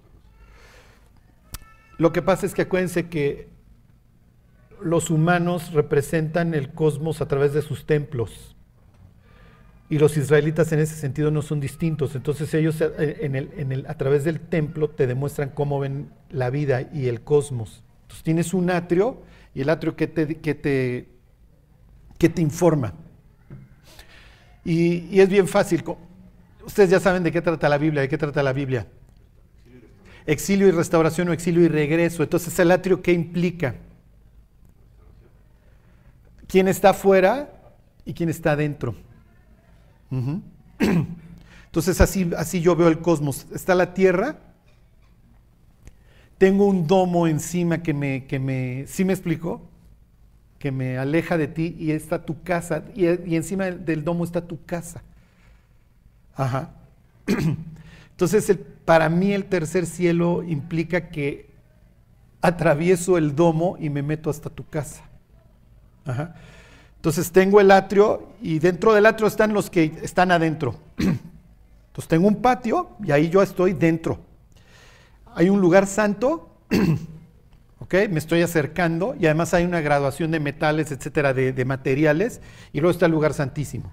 Lo 1.97 2.13
que 2.13 2.23
pasa 2.23 2.45
es 2.45 2.55
que 2.55 2.63
acuérdense 2.63 3.09
que 3.09 3.51
los 4.83 5.11
humanos 5.11 5.73
representan 5.73 6.55
el 6.55 6.73
cosmos 6.73 7.21
a 7.21 7.29
través 7.29 7.53
de 7.53 7.63
sus 7.63 7.87
templos. 7.87 8.57
Y 9.89 9.99
los 10.01 10.17
israelitas 10.17 10.73
en 10.73 10.81
ese 10.81 10.97
sentido 10.97 11.31
no 11.31 11.41
son 11.41 11.61
distintos. 11.61 12.17
Entonces 12.17 12.53
ellos 12.53 12.81
eh, 12.81 13.85
a 13.87 13.95
través 13.95 14.25
del 14.25 14.41
templo 14.41 14.91
te 14.91 15.07
demuestran 15.07 15.51
cómo 15.51 15.79
ven 15.79 16.11
la 16.31 16.51
vida 16.51 16.91
y 16.93 17.07
el 17.07 17.21
cosmos. 17.21 17.85
Entonces 18.03 18.25
tienes 18.25 18.55
un 18.55 18.71
atrio 18.71 19.23
y 19.55 19.61
el 19.61 19.71
atrio 19.71 19.95
que 19.95 20.09
te, 20.09 20.41
que 20.41 20.57
te, 20.57 21.20
que 22.21 22.29
te 22.29 22.43
informa. 22.43 22.93
Y, 24.63 25.19
es 25.19 25.29
bien 25.31 25.49
fácil. 25.49 25.83
Ustedes 26.65 26.91
ya 26.91 27.01
saben 27.01 27.23
de 27.23 27.33
qué 27.33 27.41
trata 27.41 27.67
la 27.67 27.79
Biblia, 27.79 28.03
de 28.03 28.09
qué 28.11 28.19
trata 28.19 28.43
la 28.43 28.53
Biblia. 28.53 28.87
Exilio 30.27 30.69
y 30.69 30.71
restauración 30.71 31.31
o 31.31 31.33
exilio 31.33 31.63
y 31.63 31.69
regreso. 31.69 32.23
Entonces, 32.23 32.57
¿el 32.59 32.71
atrio 32.71 33.01
qué 33.01 33.15
implica? 33.15 33.77
¿Quién 36.47 36.69
está 36.69 36.91
afuera 36.91 37.51
y 38.05 38.13
quién 38.13 38.29
está 38.29 38.53
adentro? 38.53 38.95
Entonces 40.79 42.01
así, 42.03 42.31
así 42.37 42.61
yo 42.61 42.77
veo 42.77 42.89
el 42.89 42.99
cosmos. 42.99 43.47
Está 43.55 43.75
la 43.75 43.95
Tierra, 43.95 44.37
tengo 46.37 46.67
un 46.67 46.87
domo 46.87 47.27
encima 47.27 47.83
que 47.83 47.95
me, 47.95 48.27
que 48.27 48.39
me, 48.39 48.85
¿sí 48.87 49.07
me 49.07 49.15
explicó? 49.15 49.70
Que 50.61 50.71
me 50.71 50.97
aleja 50.97 51.37
de 51.37 51.49
ti 51.49 51.75
y 51.77 51.91
está 51.91 52.25
tu 52.25 52.43
casa, 52.45 52.85
y, 52.95 53.07
encima 53.35 53.65
del, 53.65 53.85
del 53.85 54.05
domo 54.05 54.23
está 54.23 54.47
tu 54.47 54.65
casa. 54.65 55.03
Ajá. 56.37 56.71
Entonces, 58.13 58.49
el- 58.49 58.59
para 58.59 59.09
mí 59.09 59.33
el 59.33 59.47
tercer 59.47 59.87
cielo 59.87 60.45
implica 60.45 61.09
que 61.09 61.51
atravieso 62.43 63.19
el 63.19 63.35
domo 63.35 63.77
y 63.81 63.91
me 63.91 64.03
meto 64.03 64.31
hasta 64.31 64.49
tu 64.51 64.65
casa. 64.69 65.03
Ajá. 66.05 66.35
Entonces 66.97 67.33
tengo 67.33 67.61
el 67.61 67.71
atrio 67.71 68.29
y 68.43 68.59
dentro 68.59 68.93
del 68.93 69.07
atrio 69.07 69.27
están 69.27 69.55
los 69.55 69.71
que 69.71 69.85
están 70.03 70.31
adentro. 70.31 70.77
Entonces 70.99 72.09
tengo 72.09 72.29
un 72.29 72.43
patio 72.43 72.91
y 73.03 73.11
ahí 73.11 73.31
yo 73.31 73.43
estoy 73.43 73.73
dentro. 73.73 74.21
Hay 75.35 75.49
un 75.49 75.61
lugar 75.61 75.87
santo, 75.87 76.51
Me 77.93 78.21
estoy 78.21 78.43
acercando 78.43 79.17
y 79.19 79.27
además 79.27 79.53
hay 79.53 79.65
una 79.65 79.81
graduación 79.81 80.31
de 80.31 80.39
metales, 80.39 80.93
etcétera, 80.93 81.35
de, 81.35 81.65
materiales 81.65 82.41
y 82.73 82.79
luego 82.81 82.93
está 82.93 83.07
el 83.07 83.13
lugar 83.13 83.35
santísimo. 83.35 83.91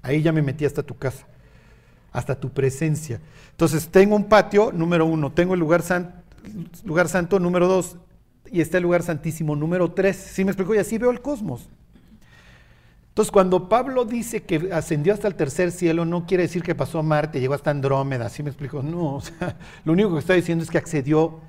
Ahí 0.00 0.22
ya 0.22 0.30
me 0.30 0.42
metí 0.42 0.64
hasta 0.64 0.84
tu 0.84 0.96
casa, 0.96 1.26
hasta 2.12 2.38
tu 2.38 2.50
presencia. 2.50 3.20
Entonces 3.50 3.88
tengo 3.88 4.14
un 4.14 4.28
patio, 4.28 4.70
número 4.72 5.06
uno, 5.06 5.32
tengo 5.32 5.54
el 5.54 5.60
lugar, 5.60 5.82
lugar 6.84 7.08
santo, 7.08 7.40
número 7.40 7.66
dos, 7.66 7.96
y 8.50 8.60
está 8.60 8.76
el 8.76 8.84
lugar 8.84 9.02
santísimo, 9.02 9.56
número 9.56 9.90
tres. 9.90 10.16
¿Sí 10.16 10.44
me 10.44 10.52
explico? 10.52 10.72
Y 10.72 10.78
así 10.78 10.98
veo 10.98 11.10
el 11.10 11.20
cosmos. 11.20 11.68
Entonces, 13.08 13.32
cuando 13.32 13.68
Pablo 13.68 14.04
dice 14.04 14.44
que 14.44 14.70
ascendió 14.72 15.12
hasta 15.12 15.26
el 15.26 15.34
tercer 15.34 15.72
cielo, 15.72 16.04
no 16.04 16.26
quiere 16.26 16.44
decir 16.44 16.62
que 16.62 16.76
pasó 16.76 17.00
a 17.00 17.02
Marte, 17.02 17.40
llegó 17.40 17.54
hasta 17.54 17.72
Andrómeda, 17.72 18.28
¿sí 18.28 18.44
me 18.44 18.50
explico? 18.50 18.84
No, 18.84 19.14
o 19.16 19.20
sea, 19.20 19.56
lo 19.84 19.94
único 19.94 20.12
que 20.12 20.20
está 20.20 20.34
diciendo 20.34 20.62
es 20.62 20.70
que 20.70 20.78
accedió 20.78 21.40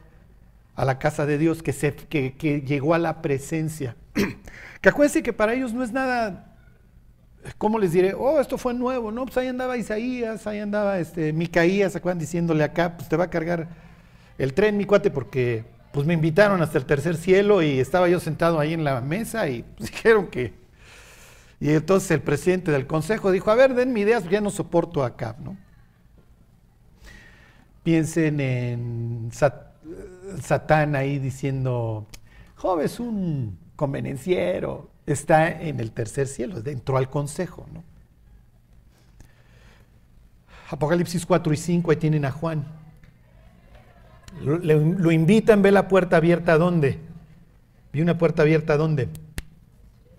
a 0.79 0.85
la 0.85 0.97
casa 0.97 1.25
de 1.25 1.37
Dios, 1.37 1.61
que, 1.61 1.73
se, 1.73 1.93
que, 1.93 2.35
que 2.37 2.61
llegó 2.61 2.93
a 2.93 2.99
la 2.99 3.21
presencia. 3.21 3.95
Que 4.81 4.87
acuérdense 4.87 5.21
que 5.21 5.33
para 5.33 5.53
ellos 5.53 5.73
no 5.73 5.83
es 5.83 5.91
nada, 5.91 6.55
¿cómo 7.57 7.79
les 7.79 7.91
diré? 7.91 8.13
Oh, 8.13 8.39
esto 8.39 8.57
fue 8.57 8.73
nuevo, 8.73 9.11
no, 9.11 9.25
pues 9.25 9.35
ahí 9.35 9.49
andaba 9.49 9.75
Isaías, 9.75 10.47
ahí 10.47 10.59
andaba 10.59 10.99
este, 10.99 11.33
Micaías, 11.33 11.91
¿se 11.91 11.97
acuerdan? 11.97 12.19
Diciéndole 12.19 12.63
acá, 12.63 12.95
pues 12.95 13.09
te 13.09 13.17
va 13.17 13.25
a 13.25 13.29
cargar 13.29 13.67
el 14.37 14.53
tren, 14.53 14.77
mi 14.77 14.85
cuate, 14.85 15.11
porque 15.11 15.65
pues 15.91 16.07
me 16.07 16.13
invitaron 16.13 16.61
hasta 16.61 16.77
el 16.77 16.85
tercer 16.85 17.17
cielo 17.17 17.61
y 17.61 17.77
estaba 17.81 18.07
yo 18.07 18.21
sentado 18.21 18.57
ahí 18.57 18.73
en 18.73 18.85
la 18.85 19.01
mesa 19.01 19.49
y 19.49 19.63
pues, 19.63 19.91
dijeron 19.91 20.27
que... 20.27 20.53
Y 21.59 21.71
entonces 21.71 22.11
el 22.11 22.21
presidente 22.21 22.71
del 22.71 22.87
consejo 22.87 23.33
dijo, 23.33 23.51
a 23.51 23.55
ver, 23.55 23.73
denme 23.73 23.99
ideas, 23.99 24.21
porque 24.21 24.35
ya 24.35 24.41
no 24.41 24.49
soporto 24.49 25.03
acá, 25.03 25.35
¿no? 25.43 25.57
Piensen 27.83 28.39
en 28.39 29.29
Satán 30.41 30.95
ahí 30.95 31.19
diciendo, 31.19 32.05
Job 32.55 32.81
es 32.81 32.99
un 32.99 33.57
convenenciero, 33.75 34.89
está 35.05 35.49
en 35.49 35.79
el 35.79 35.91
tercer 35.91 36.27
cielo, 36.27 36.61
entró 36.65 36.97
al 36.97 37.09
consejo, 37.09 37.65
¿no? 37.73 37.83
Apocalipsis 40.69 41.25
4 41.25 41.53
y 41.53 41.57
5, 41.57 41.91
ahí 41.91 41.97
tienen 41.97 42.25
a 42.25 42.31
Juan. 42.31 42.63
Lo, 44.41 45.11
invitan, 45.11 45.63
ve 45.63 45.71
la 45.71 45.87
puerta 45.87 46.17
abierta, 46.17 46.57
¿dónde? 46.57 46.99
Vi 47.91 48.01
una 48.01 48.17
puerta 48.17 48.43
abierta, 48.43 48.77
¿dónde? 48.77 49.09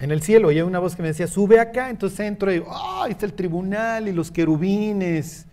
En 0.01 0.11
el 0.11 0.23
cielo, 0.23 0.51
y 0.51 0.57
hay 0.57 0.63
una 0.63 0.81
voz 0.81 0.97
que 0.97 1.03
me 1.03 1.09
decía, 1.09 1.29
sube 1.29 1.61
acá, 1.61 1.91
entonces 1.91 2.21
entro 2.21 2.53
y, 2.53 2.63
¡ah! 2.67 3.05
ahí 3.05 3.13
está 3.13 3.27
el 3.27 3.35
tribunal 3.35 4.09
y 4.09 4.13
los 4.13 4.31
querubines, 4.33 5.47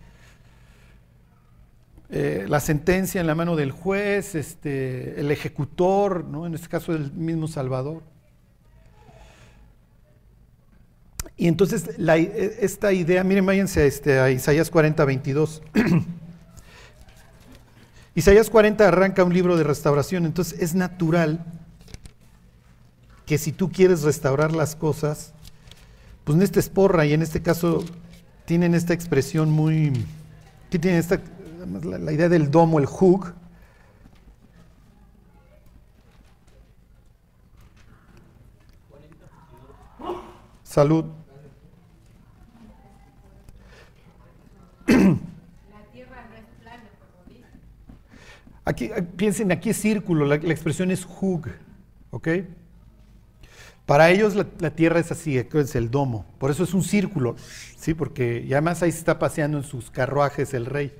eh, 2.10 2.46
la 2.48 2.60
sentencia 2.60 3.20
en 3.20 3.26
la 3.26 3.34
mano 3.34 3.54
del 3.54 3.70
juez, 3.70 4.34
este, 4.34 5.20
el 5.20 5.30
ejecutor, 5.30 6.24
¿no? 6.24 6.46
en 6.46 6.54
este 6.54 6.68
caso 6.68 6.92
el 6.92 7.12
mismo 7.12 7.48
Salvador. 7.48 8.02
Y 11.36 11.48
entonces 11.48 11.84
eh, 11.98 12.58
esta 12.60 12.92
idea, 12.92 13.22
miren, 13.24 13.44
váyanse 13.44 13.82
a, 13.82 13.84
este, 13.84 14.18
a 14.18 14.30
Isaías 14.30 14.70
40, 14.70 15.04
22. 15.04 15.62
Isaías 18.14 18.50
40 18.50 18.88
arranca 18.88 19.22
un 19.22 19.32
libro 19.32 19.56
de 19.56 19.62
restauración, 19.62 20.26
entonces 20.26 20.60
es 20.60 20.74
natural 20.74 21.44
que 23.26 23.38
si 23.38 23.52
tú 23.52 23.70
quieres 23.70 24.02
restaurar 24.02 24.52
las 24.52 24.74
cosas, 24.74 25.34
pues 26.24 26.36
necesitas 26.36 26.70
porra 26.70 27.04
y 27.04 27.12
en 27.12 27.22
este 27.22 27.42
caso 27.42 27.84
tienen 28.46 28.74
esta 28.74 28.94
expresión 28.94 29.50
muy, 29.50 29.92
tienen 30.70 30.94
esta, 30.98 31.20
la, 31.84 31.98
la 31.98 32.12
idea 32.12 32.28
del 32.28 32.50
domo, 32.50 32.78
el 32.78 32.86
hug. 32.86 33.32
Salud. 40.62 41.04
Aquí, 48.64 48.84
eh, 48.84 49.02
piensen, 49.02 49.50
aquí 49.50 49.70
es 49.70 49.80
círculo, 49.80 50.26
la, 50.26 50.36
la 50.36 50.52
expresión 50.52 50.90
es 50.90 51.06
hug, 51.06 51.48
¿ok? 52.10 52.28
Para 53.86 54.10
ellos 54.10 54.34
la, 54.34 54.46
la 54.58 54.70
tierra 54.70 55.00
es 55.00 55.10
así, 55.10 55.38
es 55.38 55.74
el 55.74 55.90
domo, 55.90 56.26
por 56.38 56.50
eso 56.50 56.64
es 56.64 56.74
un 56.74 56.84
círculo, 56.84 57.36
¿sí? 57.78 57.94
Porque 57.94 58.44
y 58.46 58.52
además 58.52 58.82
ahí 58.82 58.92
se 58.92 58.98
está 58.98 59.18
paseando 59.18 59.56
en 59.56 59.64
sus 59.64 59.90
carruajes 59.90 60.52
el 60.52 60.66
rey. 60.66 60.92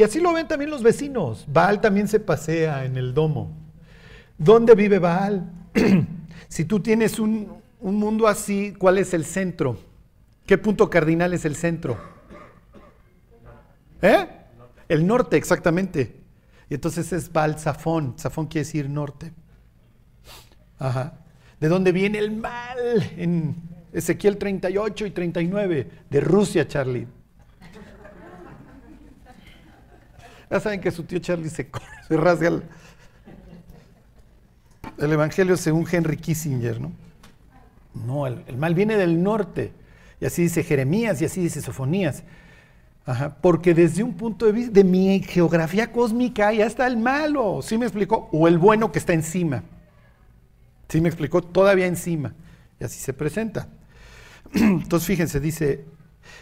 Y 0.00 0.02
así 0.02 0.18
lo 0.18 0.32
ven 0.32 0.48
también 0.48 0.70
los 0.70 0.82
vecinos, 0.82 1.44
Baal 1.46 1.82
también 1.82 2.08
se 2.08 2.20
pasea 2.20 2.86
en 2.86 2.96
el 2.96 3.12
domo. 3.12 3.54
¿Dónde 4.38 4.74
vive 4.74 4.98
Baal? 4.98 5.52
si 6.48 6.64
tú 6.64 6.80
tienes 6.80 7.18
un, 7.18 7.60
un 7.80 7.96
mundo 7.96 8.26
así, 8.26 8.72
¿cuál 8.78 8.96
es 8.96 9.12
el 9.12 9.26
centro? 9.26 9.76
¿Qué 10.46 10.56
punto 10.56 10.88
cardinal 10.88 11.34
es 11.34 11.44
el 11.44 11.54
centro? 11.54 11.98
¿Eh? 14.00 14.26
El 14.88 15.06
norte, 15.06 15.36
exactamente. 15.36 16.22
Y 16.70 16.76
entonces 16.76 17.12
es 17.12 17.30
Baal 17.30 17.58
Zafón. 17.58 18.14
Zafón 18.18 18.46
quiere 18.46 18.64
decir 18.64 18.88
norte. 18.88 19.34
Ajá. 20.78 21.18
¿De 21.60 21.68
dónde 21.68 21.92
viene 21.92 22.20
el 22.20 22.30
mal? 22.30 22.78
En 23.18 23.54
Ezequiel 23.92 24.38
38 24.38 25.04
y 25.04 25.10
39. 25.10 25.90
De 26.08 26.20
Rusia, 26.22 26.66
Charlie. 26.66 27.06
Ya 30.50 30.60
saben 30.60 30.80
que 30.80 30.90
su 30.90 31.04
tío 31.04 31.18
Charlie 31.20 31.48
se, 31.48 31.70
se 32.08 32.16
rasga 32.16 32.48
el, 32.48 32.62
el 34.98 35.12
Evangelio 35.12 35.56
según 35.56 35.86
Henry 35.90 36.16
Kissinger, 36.16 36.80
¿no? 36.80 36.92
No, 37.94 38.26
el, 38.26 38.42
el 38.46 38.56
mal 38.56 38.74
viene 38.74 38.96
del 38.96 39.22
norte. 39.22 39.72
Y 40.20 40.26
así 40.26 40.42
dice 40.42 40.62
Jeremías 40.62 41.20
y 41.22 41.24
así 41.24 41.40
dice 41.40 41.60
Sofonías. 41.60 42.24
Ajá, 43.06 43.36
porque 43.40 43.74
desde 43.74 44.02
un 44.02 44.14
punto 44.14 44.46
de 44.46 44.52
vista 44.52 44.72
de 44.72 44.84
mi 44.84 45.20
geografía 45.22 45.90
cósmica 45.90 46.52
ya 46.52 46.66
está 46.66 46.86
el 46.86 46.96
malo, 46.96 47.60
¿sí 47.62 47.78
me 47.78 47.86
explicó? 47.86 48.28
O 48.30 48.46
el 48.46 48.58
bueno 48.58 48.92
que 48.92 48.98
está 48.98 49.14
encima. 49.14 49.64
¿Sí 50.88 51.00
me 51.00 51.08
explicó? 51.08 51.42
Todavía 51.42 51.86
encima. 51.86 52.34
Y 52.78 52.84
así 52.84 53.00
se 53.00 53.12
presenta. 53.12 53.68
Entonces 54.52 55.06
fíjense, 55.06 55.40
dice, 55.40 55.84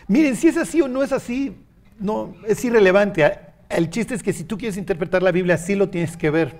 miren, 0.08 0.36
si 0.36 0.48
es 0.48 0.56
así 0.56 0.80
o 0.82 0.88
no 0.88 1.02
es 1.02 1.12
así, 1.12 1.56
no, 2.00 2.34
es 2.46 2.64
irrelevante. 2.64 3.24
El 3.68 3.90
chiste 3.90 4.14
es 4.14 4.22
que 4.22 4.32
si 4.32 4.44
tú 4.44 4.56
quieres 4.56 4.76
interpretar 4.76 5.22
la 5.22 5.32
Biblia, 5.32 5.56
así 5.56 5.74
lo 5.74 5.90
tienes 5.90 6.16
que 6.16 6.30
ver. 6.30 6.56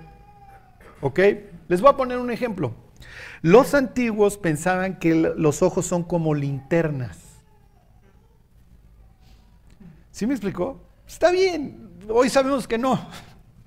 ¿Ok? 1.01 1.19
Les 1.67 1.81
voy 1.81 1.89
a 1.89 1.97
poner 1.97 2.17
un 2.17 2.31
ejemplo. 2.31 2.73
Los 3.41 3.73
antiguos 3.73 4.37
pensaban 4.37 4.99
que 4.99 5.15
los 5.15 5.61
ojos 5.61 5.85
son 5.85 6.03
como 6.03 6.35
linternas. 6.35 7.17
¿Sí 10.11 10.27
me 10.27 10.33
explicó? 10.33 10.81
Está 11.07 11.31
bien, 11.31 11.89
hoy 12.09 12.29
sabemos 12.29 12.67
que 12.67 12.77
no. 12.77 12.99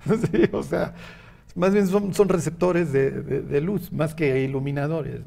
O 0.51 0.63
sea, 0.63 0.93
más 1.55 1.73
bien 1.73 1.87
son, 1.87 2.29
receptores 2.29 2.91
de, 2.91 3.61
luz, 3.61 3.91
más 3.91 4.13
que 4.13 4.43
iluminadores. 4.43 5.21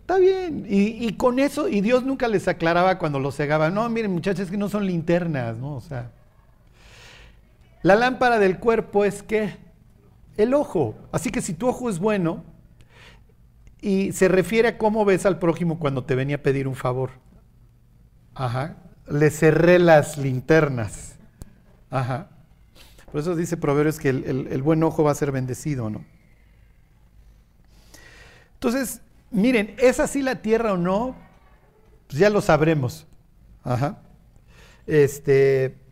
Está 0.00 0.18
bien, 0.18 0.66
y, 0.68 1.06
y, 1.06 1.12
con 1.14 1.38
eso, 1.38 1.68
y 1.68 1.80
Dios 1.80 2.04
nunca 2.04 2.28
les 2.28 2.46
aclaraba 2.48 2.98
cuando 2.98 3.20
los 3.20 3.36
cegaba, 3.36 3.70
no, 3.70 3.88
miren 3.88 4.10
muchachos, 4.10 4.40
es 4.40 4.50
que 4.50 4.56
no 4.56 4.68
son 4.68 4.86
linternas, 4.86 5.56
¿no? 5.56 5.76
O 5.76 5.80
sea, 5.80 6.10
la 7.84 7.96
lámpara 7.96 8.38
del 8.38 8.58
cuerpo 8.58 9.04
es 9.04 9.22
que 9.22 9.58
el 10.38 10.54
ojo, 10.54 10.96
así 11.12 11.30
que 11.30 11.42
si 11.42 11.52
tu 11.52 11.68
ojo 11.68 11.90
es 11.90 11.98
bueno, 11.98 12.42
y 13.82 14.12
se 14.12 14.28
refiere 14.28 14.68
a 14.68 14.78
cómo 14.78 15.04
ves 15.04 15.26
al 15.26 15.38
prójimo 15.38 15.78
cuando 15.78 16.02
te 16.04 16.14
venía 16.14 16.36
a 16.36 16.42
pedir 16.42 16.66
un 16.66 16.76
favor. 16.76 17.10
Ajá, 18.34 18.78
le 19.06 19.28
cerré 19.30 19.78
las 19.78 20.16
linternas. 20.16 21.16
Ajá. 21.90 22.30
Por 23.12 23.20
eso 23.20 23.36
dice 23.36 23.58
Proverbios 23.58 23.98
que 23.98 24.08
el, 24.08 24.62
buen 24.62 24.82
ojo 24.82 25.04
va 25.04 25.10
a 25.10 25.14
ser 25.14 25.30
bendecido, 25.30 25.90
¿no? 25.90 26.06
Entonces, 28.54 29.02
miren, 29.30 29.74
¿es 29.76 30.00
así 30.00 30.22
la 30.22 30.40
tierra 30.40 30.72
o 30.72 30.78
no? 30.78 31.14
pues 32.06 32.18
ya 32.18 32.30
lo 32.30 32.40
sabremos. 32.40 33.06
Ajá. 33.62 33.98
Este, 34.86 35.83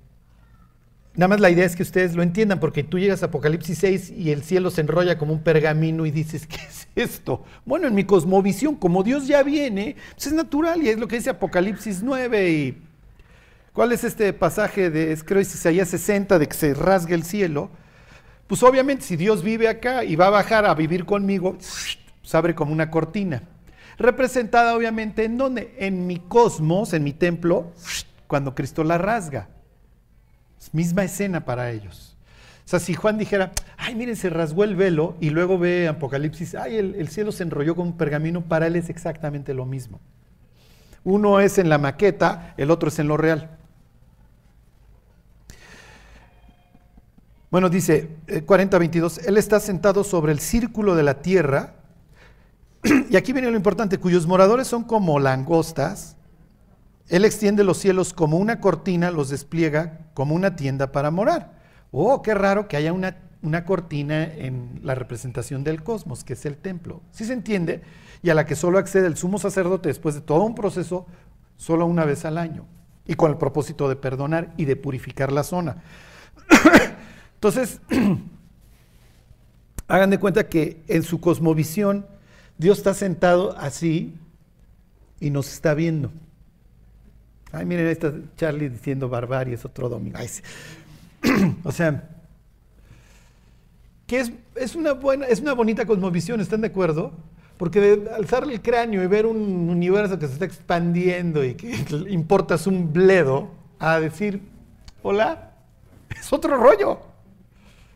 nada 1.14 1.28
más 1.28 1.40
la 1.40 1.50
idea 1.50 1.64
es 1.64 1.76
que 1.76 1.82
ustedes 1.82 2.14
lo 2.14 2.22
entiendan, 2.22 2.60
porque 2.60 2.82
tú 2.82 2.98
llegas 2.98 3.22
a 3.22 3.26
Apocalipsis 3.26 3.78
6 3.78 4.10
y 4.10 4.30
el 4.30 4.42
cielo 4.42 4.70
se 4.70 4.80
enrolla 4.80 5.18
como 5.18 5.32
un 5.32 5.42
pergamino 5.42 6.06
y 6.06 6.10
dices, 6.10 6.46
¿qué 6.46 6.56
es 6.56 6.88
esto? 6.94 7.44
Bueno, 7.64 7.88
en 7.88 7.94
mi 7.94 8.04
cosmovisión, 8.04 8.76
como 8.76 9.02
Dios 9.02 9.26
ya 9.26 9.42
viene, 9.42 9.96
pues 10.14 10.28
es 10.28 10.32
natural 10.32 10.82
y 10.82 10.88
es 10.88 10.98
lo 10.98 11.08
que 11.08 11.16
dice 11.16 11.30
Apocalipsis 11.30 12.02
9 12.02 12.50
y... 12.50 12.82
¿Cuál 13.72 13.92
es 13.92 14.04
este 14.04 14.34
pasaje 14.34 14.90
de, 14.90 15.16
creo 15.24 15.40
es 15.40 15.54
Isaías 15.54 15.88
60, 15.88 16.38
de 16.38 16.46
que 16.46 16.54
se 16.54 16.74
rasgue 16.74 17.14
el 17.14 17.22
cielo? 17.22 17.70
Pues 18.46 18.62
obviamente 18.62 19.02
si 19.02 19.16
Dios 19.16 19.42
vive 19.42 19.66
acá 19.66 20.04
y 20.04 20.14
va 20.14 20.26
a 20.26 20.30
bajar 20.30 20.66
a 20.66 20.74
vivir 20.74 21.06
conmigo, 21.06 21.56
se 22.22 22.36
abre 22.36 22.54
como 22.54 22.70
una 22.70 22.90
cortina. 22.90 23.44
Representada 23.96 24.76
obviamente 24.76 25.24
en 25.24 25.38
dónde? 25.38 25.74
En 25.78 26.06
mi 26.06 26.18
cosmos, 26.18 26.92
en 26.92 27.02
mi 27.02 27.14
templo, 27.14 27.72
cuando 28.26 28.54
Cristo 28.54 28.84
la 28.84 28.98
rasga. 28.98 29.48
Misma 30.72 31.04
escena 31.04 31.44
para 31.44 31.70
ellos. 31.70 32.16
O 32.64 32.68
sea, 32.68 32.78
si 32.78 32.94
Juan 32.94 33.18
dijera, 33.18 33.52
ay, 33.76 33.94
miren, 33.94 34.16
se 34.16 34.30
rasgó 34.30 34.64
el 34.64 34.76
velo 34.76 35.16
y 35.20 35.30
luego 35.30 35.58
ve 35.58 35.88
Apocalipsis, 35.88 36.54
ay, 36.54 36.76
el, 36.76 36.94
el 36.94 37.08
cielo 37.08 37.32
se 37.32 37.42
enrolló 37.42 37.74
con 37.74 37.88
un 37.88 37.96
pergamino, 37.96 38.42
para 38.42 38.66
él 38.66 38.76
es 38.76 38.88
exactamente 38.88 39.52
lo 39.52 39.66
mismo. 39.66 40.00
Uno 41.04 41.40
es 41.40 41.58
en 41.58 41.68
la 41.68 41.78
maqueta, 41.78 42.54
el 42.56 42.70
otro 42.70 42.88
es 42.88 42.98
en 42.98 43.08
lo 43.08 43.16
real. 43.16 43.58
Bueno, 47.52 47.68
dice 47.68 48.08
40-22, 48.28 49.18
eh, 49.18 49.24
Él 49.26 49.36
está 49.36 49.60
sentado 49.60 50.04
sobre 50.04 50.32
el 50.32 50.38
círculo 50.38 50.94
de 50.94 51.02
la 51.02 51.20
tierra, 51.20 51.74
y 53.10 53.16
aquí 53.16 53.34
viene 53.34 53.50
lo 53.50 53.56
importante, 53.58 53.98
cuyos 53.98 54.26
moradores 54.26 54.68
son 54.68 54.84
como 54.84 55.20
langostas, 55.20 56.16
Él 57.08 57.24
extiende 57.24 57.64
los 57.64 57.78
cielos 57.78 58.12
como 58.12 58.38
una 58.38 58.60
cortina, 58.60 59.10
los 59.10 59.28
despliega 59.28 60.00
como 60.14 60.34
una 60.34 60.56
tienda 60.56 60.92
para 60.92 61.10
morar. 61.10 61.60
Oh, 61.90 62.22
qué 62.22 62.34
raro 62.34 62.68
que 62.68 62.76
haya 62.76 62.92
una, 62.92 63.18
una 63.42 63.64
cortina 63.64 64.24
en 64.24 64.80
la 64.82 64.94
representación 64.94 65.64
del 65.64 65.82
cosmos, 65.82 66.24
que 66.24 66.32
es 66.34 66.46
el 66.46 66.56
templo. 66.56 67.02
¿Sí 67.10 67.24
se 67.24 67.32
entiende? 67.32 67.82
Y 68.22 68.30
a 68.30 68.34
la 68.34 68.46
que 68.46 68.56
solo 68.56 68.78
accede 68.78 69.06
el 69.06 69.16
sumo 69.16 69.38
sacerdote 69.38 69.88
después 69.88 70.14
de 70.14 70.20
todo 70.20 70.44
un 70.44 70.54
proceso, 70.54 71.06
solo 71.56 71.86
una 71.86 72.04
vez 72.04 72.24
al 72.24 72.38
año, 72.38 72.66
y 73.06 73.14
con 73.14 73.30
el 73.30 73.36
propósito 73.36 73.88
de 73.88 73.96
perdonar 73.96 74.54
y 74.56 74.64
de 74.64 74.76
purificar 74.76 75.32
la 75.32 75.42
zona. 75.42 75.82
Entonces, 77.34 77.80
hagan 79.88 80.10
de 80.10 80.18
cuenta 80.18 80.48
que 80.48 80.82
en 80.88 81.02
su 81.02 81.20
cosmovisión 81.20 82.06
Dios 82.56 82.78
está 82.78 82.94
sentado 82.94 83.56
así 83.58 84.16
y 85.20 85.30
nos 85.30 85.52
está 85.52 85.74
viendo. 85.74 86.12
Ay, 87.52 87.66
miren, 87.66 87.86
ahí 87.86 87.92
está 87.92 88.12
Charlie 88.36 88.70
diciendo 88.70 89.08
barbarie, 89.08 89.54
es 89.54 89.64
otro 89.64 89.88
domingo. 89.88 90.18
o 91.64 91.70
sea, 91.70 92.08
que 94.06 94.20
es, 94.20 94.32
es, 94.56 94.74
una 94.74 94.94
buena, 94.94 95.26
es 95.26 95.40
una 95.40 95.52
bonita 95.52 95.84
cosmovisión, 95.84 96.40
¿están 96.40 96.62
de 96.62 96.68
acuerdo? 96.68 97.12
Porque 97.58 97.80
de 97.80 98.10
alzarle 98.10 98.54
el 98.54 98.62
cráneo 98.62 99.04
y 99.04 99.06
ver 99.06 99.26
un 99.26 99.68
universo 99.68 100.18
que 100.18 100.26
se 100.26 100.32
está 100.32 100.44
expandiendo 100.46 101.44
y 101.44 101.54
que 101.54 101.76
importas 102.08 102.66
un 102.66 102.92
bledo 102.92 103.50
a 103.78 104.00
decir, 104.00 104.40
hola, 105.02 105.52
es 106.18 106.32
otro 106.32 106.56
rollo. 106.56 107.00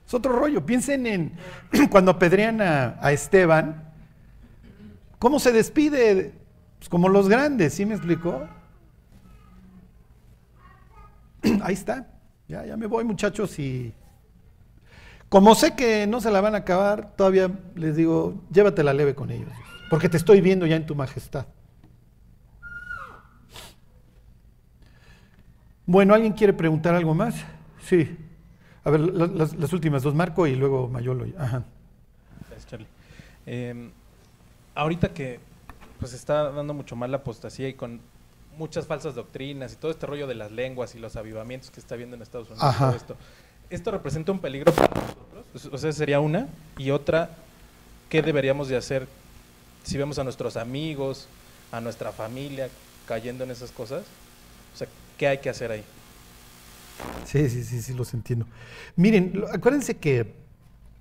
Es 0.06 0.14
otro 0.14 0.32
rollo. 0.32 0.64
Piensen 0.64 1.06
en 1.06 1.32
cuando 1.90 2.12
apedrean 2.12 2.60
a, 2.60 3.12
Esteban, 3.12 3.92
¿cómo 5.18 5.40
se 5.40 5.52
despide? 5.52 6.32
Pues 6.78 6.88
como 6.88 7.08
los 7.08 7.28
grandes, 7.28 7.74
¿sí 7.74 7.86
me 7.86 7.94
explicó? 7.94 8.46
Ahí 11.62 11.74
está. 11.74 12.06
Ya, 12.48 12.64
ya 12.64 12.76
me 12.76 12.86
voy, 12.86 13.04
muchachos, 13.04 13.58
y 13.58 13.92
como 15.28 15.54
sé 15.56 15.74
que 15.74 16.06
no 16.06 16.20
se 16.20 16.30
la 16.30 16.40
van 16.40 16.54
a 16.54 16.58
acabar, 16.58 17.16
todavía 17.16 17.50
les 17.74 17.96
digo, 17.96 18.44
llévatela 18.52 18.92
leve 18.92 19.14
con 19.14 19.30
ellos, 19.30 19.50
porque 19.90 20.08
te 20.08 20.16
estoy 20.16 20.40
viendo 20.40 20.66
ya 20.66 20.76
en 20.76 20.86
tu 20.86 20.94
majestad. 20.94 21.46
Bueno, 25.84 26.14
¿alguien 26.14 26.32
quiere 26.32 26.52
preguntar 26.52 26.94
algo 26.94 27.14
más? 27.14 27.44
Sí. 27.80 28.16
A 28.84 28.90
ver, 28.90 29.00
las, 29.00 29.72
últimas 29.72 30.02
dos, 30.02 30.14
Marco 30.14 30.46
y 30.46 30.54
luego 30.54 30.88
Mayolo. 30.88 31.26
Ajá. 31.38 31.64
Gracias, 32.48 32.66
Charlie. 32.66 32.86
Em, 33.46 33.90
ahorita 34.74 35.12
que 35.12 35.40
pues 35.98 36.12
está 36.12 36.50
dando 36.50 36.74
mucho 36.74 36.94
mal 36.94 37.10
la 37.10 37.18
apostasía 37.18 37.68
y 37.68 37.74
con 37.74 38.00
muchas 38.56 38.86
falsas 38.86 39.14
doctrinas 39.14 39.72
y 39.72 39.76
todo 39.76 39.90
este 39.90 40.06
rollo 40.06 40.26
de 40.26 40.34
las 40.34 40.50
lenguas 40.50 40.94
y 40.94 40.98
los 40.98 41.16
avivamientos 41.16 41.70
que 41.70 41.80
está 41.80 41.96
viendo 41.96 42.16
en 42.16 42.22
Estados 42.22 42.50
Unidos, 42.50 42.76
todo 42.76 42.94
esto, 42.94 43.16
¿esto 43.70 43.90
representa 43.90 44.32
un 44.32 44.40
peligro 44.40 44.72
para 44.72 44.88
nosotros? 44.88 45.72
O 45.72 45.78
sea, 45.78 45.92
sería 45.92 46.20
una. 46.20 46.48
Y 46.78 46.90
otra, 46.90 47.30
¿qué 48.08 48.22
deberíamos 48.22 48.68
de 48.68 48.76
hacer 48.76 49.06
si 49.84 49.98
vemos 49.98 50.18
a 50.18 50.24
nuestros 50.24 50.56
amigos, 50.56 51.28
a 51.72 51.80
nuestra 51.80 52.12
familia 52.12 52.68
cayendo 53.06 53.44
en 53.44 53.50
esas 53.50 53.70
cosas? 53.70 54.04
O 54.74 54.76
sea, 54.76 54.88
¿qué 55.18 55.28
hay 55.28 55.38
que 55.38 55.50
hacer 55.50 55.70
ahí? 55.70 55.84
Sí, 57.24 57.48
sí, 57.50 57.64
sí, 57.64 57.82
sí, 57.82 57.94
los 57.94 58.14
entiendo. 58.14 58.46
Miren, 58.96 59.44
acuérdense 59.52 59.98
que 59.98 60.34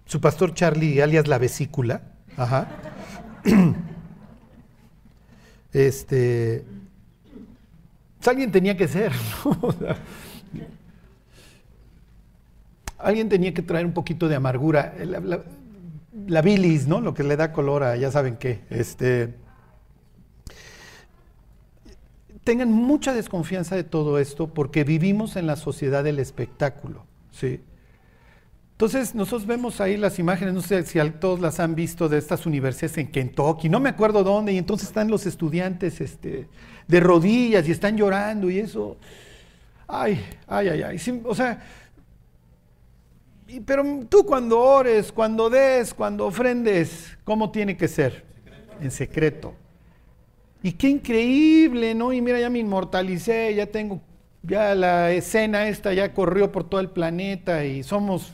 su 0.06 0.20
pastor 0.20 0.54
Charlie, 0.54 1.02
alias 1.02 1.28
la 1.28 1.38
vesícula, 1.38 2.02
ajá, 2.38 2.68
este, 5.74 6.66
alguien 8.28 8.52
tenía 8.52 8.76
que 8.78 8.88
ser, 8.88 9.12
¿no? 9.44 9.76
alguien 12.98 13.30
tenía 13.30 13.54
que 13.54 13.62
traer 13.62 13.86
un 13.86 13.94
poquito 13.94 14.28
de 14.28 14.36
amargura, 14.36 14.94
la, 15.04 15.42
la, 16.28 16.42
bilis, 16.42 16.88
¿no? 16.88 17.02
Lo 17.02 17.14
que 17.14 17.24
le 17.24 17.36
da 17.38 17.52
color 17.52 17.84
a, 17.84 17.96
ya 17.96 18.12
saben 18.12 18.38
qué, 18.38 18.62
este, 18.70 19.36
tengan 22.46 22.72
mucha 22.72 23.14
desconfianza 23.14 23.76
de 23.76 23.84
todo 23.84 24.20
esto 24.20 24.48
porque 24.48 24.84
vivimos 24.84 25.36
en 25.36 25.48
la 25.48 25.56
sociedad 25.56 26.04
del 26.04 26.20
espectáculo. 26.20 27.04
¿sí? 27.32 27.60
Entonces, 28.76 29.16
nosotros 29.16 29.48
vemos 29.48 29.80
ahí 29.80 29.96
las 29.96 30.20
imágenes, 30.20 30.54
no 30.54 30.62
sé 30.62 30.84
si 30.84 31.00
todos 31.12 31.40
las 31.40 31.62
han 31.62 31.76
visto 31.76 32.10
de 32.10 32.18
estas 32.18 32.46
universidades 32.46 32.98
en 32.98 33.08
Kentucky, 33.08 33.70
no 33.70 33.80
me 33.80 33.88
acuerdo 33.88 34.22
dónde, 34.22 34.52
y 34.52 34.58
entonces 34.58 34.90
están 34.90 35.10
los 35.10 35.26
estudiantes 35.26 36.02
este, 36.02 36.50
de 36.86 37.00
rodillas 37.00 37.66
y 37.70 37.72
están 37.72 37.96
llorando 37.96 38.50
y 38.50 38.60
eso. 38.60 38.98
Ay, 39.88 40.22
ay, 40.46 40.68
ay, 40.68 40.82
ay. 40.82 40.98
o 41.24 41.34
sea, 41.34 41.64
pero 43.66 43.86
tú 44.10 44.26
cuando 44.26 44.60
ores, 44.60 45.10
cuando 45.10 45.50
des, 45.50 45.94
cuando 45.94 46.26
ofrendes, 46.26 47.18
¿cómo 47.24 47.52
tiene 47.52 47.78
que 47.78 47.88
ser? 47.88 48.26
En 48.82 48.92
secreto. 48.92 49.54
Y 50.62 50.74
qué 50.74 50.90
increíble, 50.90 51.96
¿no? 51.96 52.12
Y 52.12 52.20
mira, 52.20 52.42
ya 52.42 52.50
me 52.50 52.60
inmortalicé, 52.60 53.56
ya 53.56 53.68
tengo, 53.68 54.02
ya 54.44 54.76
la 54.76 55.14
escena 55.14 55.70
esta 55.70 55.94
ya 55.94 56.14
corrió 56.14 56.52
por 56.52 56.68
todo 56.68 56.82
el 56.82 56.90
planeta 56.90 57.64
y 57.64 57.82
somos 57.82 58.34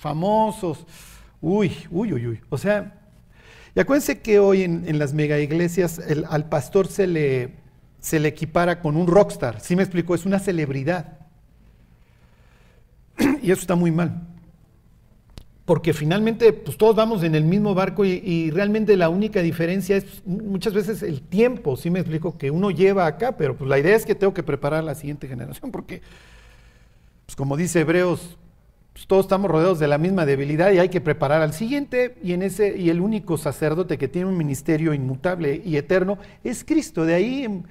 famosos. 0.00 0.86
Uy, 1.40 1.72
uy, 1.90 2.12
uy, 2.12 2.26
uy. 2.26 2.40
O 2.48 2.58
sea, 2.58 2.98
y 3.74 3.80
acuérdense 3.80 4.20
que 4.20 4.38
hoy 4.38 4.62
en, 4.62 4.98
las 4.98 5.12
mega 5.12 5.38
iglesias 5.38 6.00
al 6.28 6.48
pastor 6.48 6.88
se 6.88 7.06
le, 7.06 7.54
se 8.00 8.18
le 8.18 8.28
equipara 8.28 8.80
con 8.80 8.96
un 8.96 9.06
rockstar. 9.06 9.60
¿Sí 9.60 9.76
me 9.76 9.82
explico? 9.82 10.14
Es 10.14 10.26
una 10.26 10.38
celebridad. 10.38 11.18
Y 13.42 13.50
eso 13.50 13.60
está 13.60 13.74
muy 13.74 13.90
mal 13.90 14.26
porque 15.70 15.92
finalmente 15.92 16.52
pues, 16.52 16.76
todos 16.76 16.96
vamos 16.96 17.22
en 17.22 17.36
el 17.36 17.44
mismo 17.44 17.76
barco 17.76 18.04
y, 18.04 18.50
realmente 18.50 18.96
la 18.96 19.08
única 19.08 19.40
diferencia 19.40 19.96
es 19.96 20.26
muchas 20.26 20.74
veces 20.74 21.00
el 21.04 21.22
tiempo, 21.22 21.76
sí 21.76 21.90
me 21.90 22.00
explico, 22.00 22.36
que 22.36 22.50
uno 22.50 22.72
lleva 22.72 23.06
acá, 23.06 23.36
pero 23.36 23.56
pues 23.56 23.70
la 23.70 23.78
idea 23.78 23.94
es 23.94 24.04
que 24.04 24.16
tengo 24.16 24.34
que 24.34 24.42
preparar 24.42 24.80
a 24.80 24.82
la 24.82 24.96
siguiente 24.96 25.28
generación, 25.28 25.70
porque 25.70 26.02
pues, 27.24 27.36
como 27.36 27.56
dice 27.56 27.82
Hebreos, 27.82 28.36
pues, 29.00 29.08
todos 29.08 29.24
estamos 29.24 29.50
rodeados 29.50 29.78
de 29.78 29.88
la 29.88 29.96
misma 29.96 30.26
debilidad 30.26 30.70
y 30.72 30.78
hay 30.78 30.90
que 30.90 31.00
preparar 31.00 31.40
al 31.40 31.54
siguiente 31.54 32.18
y 32.22 32.34
en 32.34 32.42
ese 32.42 32.76
y 32.76 32.90
el 32.90 33.00
único 33.00 33.38
sacerdote 33.38 33.96
que 33.96 34.08
tiene 34.08 34.28
un 34.28 34.36
ministerio 34.36 34.92
inmutable 34.92 35.62
y 35.64 35.76
eterno 35.76 36.18
es 36.44 36.64
Cristo. 36.64 37.06
De 37.06 37.14
ahí 37.14 37.64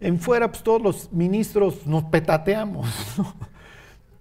en, 0.00 0.18
fuera 0.20 0.50
pues 0.50 0.62
todos 0.62 0.80
los 0.80 1.12
ministros 1.12 1.86
nos 1.86 2.04
petateamos. 2.04 2.88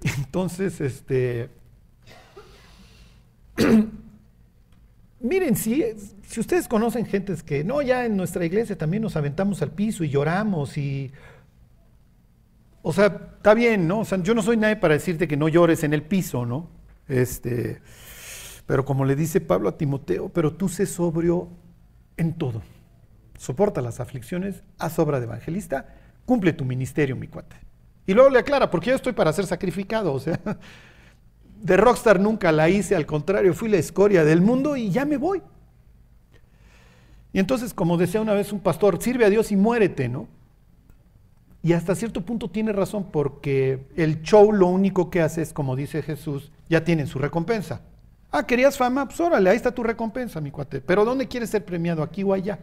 Entonces, 0.18 0.82
este 0.82 1.50
Miren, 5.22 5.56
si, 5.56 5.86
si 6.28 6.42
ustedes 6.42 6.68
conocen 6.68 7.06
gentes 7.06 7.42
que, 7.42 7.64
no, 7.64 7.82
ya 7.82 8.06
en 8.06 8.18
nuestra 8.18 8.44
iglesia 8.44 8.78
también 8.78 9.04
nos 9.04 9.16
aventamos 9.16 9.62
al 9.62 9.72
piso 9.72 10.04
y 10.04 10.10
lloramos 10.10 10.78
y... 10.78 11.14
O 12.82 12.94
sea, 12.94 13.06
está 13.38 13.54
bien, 13.54 13.88
¿no? 13.88 14.00
O 14.00 14.06
sea, 14.06 14.18
yo 14.22 14.34
no 14.34 14.42
soy 14.42 14.58
nadie 14.58 14.78
para 14.78 14.94
decirte 14.94 15.28
que 15.28 15.38
no 15.38 15.48
llores 15.50 15.84
en 15.84 15.94
el 15.94 16.04
piso, 16.04 16.46
¿no? 16.46 16.70
Este, 17.08 17.82
pero 18.66 18.86
como 18.86 19.04
le 19.04 19.16
dice 19.16 19.42
Pablo 19.42 19.70
a 19.70 19.78
Timoteo, 19.78 20.30
pero 20.30 20.54
tú 20.54 20.70
sé 20.70 20.86
sobrio 20.86 21.50
en 22.18 22.34
todo. 22.34 22.62
soporta 23.38 23.82
las 23.82 24.00
aflicciones, 24.00 24.64
haz 24.78 25.00
obra 25.00 25.20
de 25.20 25.26
evangelista, 25.26 25.88
cumple 26.26 26.54
tu 26.54 26.66
ministerio, 26.66 27.16
mi 27.16 27.28
cuate. 27.28 27.56
Y 28.06 28.14
luego 28.14 28.30
le 28.30 28.40
aclara, 28.40 28.70
porque 28.70 28.90
yo 28.90 28.96
estoy 28.96 29.14
para 29.14 29.32
ser 29.34 29.46
sacrificado, 29.46 30.14
o 30.14 30.20
sea, 30.20 30.40
de 31.62 31.78
rockstar 31.78 32.20
nunca 32.20 32.52
la 32.52 32.70
hice, 32.70 32.96
al 32.96 33.06
contrario, 33.06 33.54
fui 33.54 33.70
la 33.70 33.78
escoria 33.78 34.24
del 34.24 34.42
mundo 34.42 34.76
y 34.76 34.90
ya 34.90 35.06
me 35.06 35.18
voy. 35.18 35.42
Y 37.32 37.40
entonces, 37.40 37.74
como 37.74 37.98
decía 37.98 38.22
una 38.22 38.34
vez 38.34 38.52
un 38.52 38.60
pastor, 38.60 39.02
sirve 39.02 39.26
a 39.26 39.30
Dios 39.30 39.52
y 39.52 39.56
muérete, 39.56 40.10
¿no? 40.10 40.28
Y 41.62 41.74
hasta 41.74 41.96
cierto 41.96 42.22
punto 42.22 42.50
tiene 42.50 42.72
razón, 42.72 43.12
porque 43.12 43.88
el 43.98 44.22
show 44.22 44.54
lo 44.54 44.68
único 44.68 45.10
que 45.10 45.22
hace 45.22 45.42
es, 45.42 45.52
como 45.52 45.76
dice 45.76 46.02
Jesús, 46.02 46.52
ya 46.70 46.84
tienen 46.84 47.08
su 47.08 47.20
recompensa. 47.20 47.82
Ah, 48.32 48.46
¿querías 48.46 48.78
fama? 48.78 49.08
Pues 49.08 49.20
órale, 49.20 49.50
ahí 49.50 49.58
está 49.58 49.74
tu 49.74 49.84
recompensa, 49.84 50.40
mi 50.40 50.52
cuate. 50.52 50.82
Pero 50.82 51.04
¿dónde 51.04 51.28
quieres 51.28 51.50
ser 51.50 51.66
premiado? 51.66 52.04
¿Aquí 52.04 52.24
o 52.24 52.34
allá? 52.34 52.60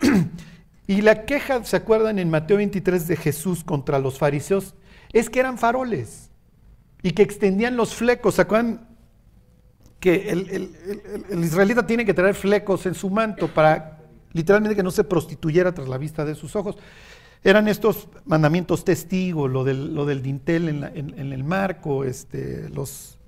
y 0.86 1.00
la 1.02 1.24
queja, 1.24 1.64
¿se 1.64 1.76
acuerdan 1.76 2.18
en 2.18 2.30
Mateo 2.30 2.56
23 2.58 3.06
de 3.06 3.16
Jesús 3.16 3.64
contra 3.64 3.98
los 3.98 4.18
fariseos? 4.18 4.74
Es 5.12 5.30
que 5.30 5.40
eran 5.40 5.56
faroles 5.56 6.30
y 7.02 7.12
que 7.12 7.22
extendían 7.22 7.76
los 7.76 7.94
flecos. 7.94 8.34
¿Se 8.34 8.42
acuerdan 8.42 8.88
que 10.00 10.30
el, 10.30 10.50
el, 11.30 11.44
israelita 11.44 11.86
tiene 11.86 12.04
que 12.04 12.12
traer 12.12 12.34
flecos 12.34 12.84
en 12.86 12.94
su 12.94 13.08
manto 13.08 13.48
para 13.48 14.00
literalmente 14.32 14.74
que 14.74 14.82
no 14.82 14.90
se 14.90 15.04
prostituyera 15.04 15.72
tras 15.72 15.88
la 15.88 15.96
vista 15.96 16.24
de 16.24 16.34
sus 16.34 16.56
ojos? 16.56 16.76
Eran 17.44 17.68
estos 17.68 18.08
mandamientos 18.24 18.84
testigos, 18.84 19.50
lo 19.50 19.62
del, 19.62 19.94
lo 19.94 20.06
del 20.06 20.22
dintel 20.22 20.68
en, 20.68 20.84
en 20.84 21.32
el 21.32 21.44
marco, 21.44 22.04
este, 22.04 22.68
los 22.70 23.18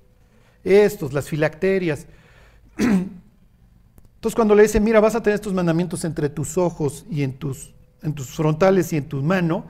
estos, 0.67 1.13
las 1.13 1.29
filacterias. 1.29 2.07
Entonces 2.77 4.35
cuando 4.35 4.55
le 4.55 4.63
dicen, 4.63 4.83
mira, 4.83 4.99
vas 4.99 5.15
a 5.15 5.23
tener 5.23 5.35
estos 5.35 5.53
mandamientos 5.53 6.03
entre 6.03 6.29
tus 6.29 6.57
ojos 6.57 7.05
y 7.09 7.23
en 7.23 7.33
tus, 7.33 7.73
en 8.01 8.13
tus 8.13 8.27
frontales 8.27 8.91
y 8.93 8.97
en 8.97 9.07
tu 9.07 9.21
mano, 9.21 9.65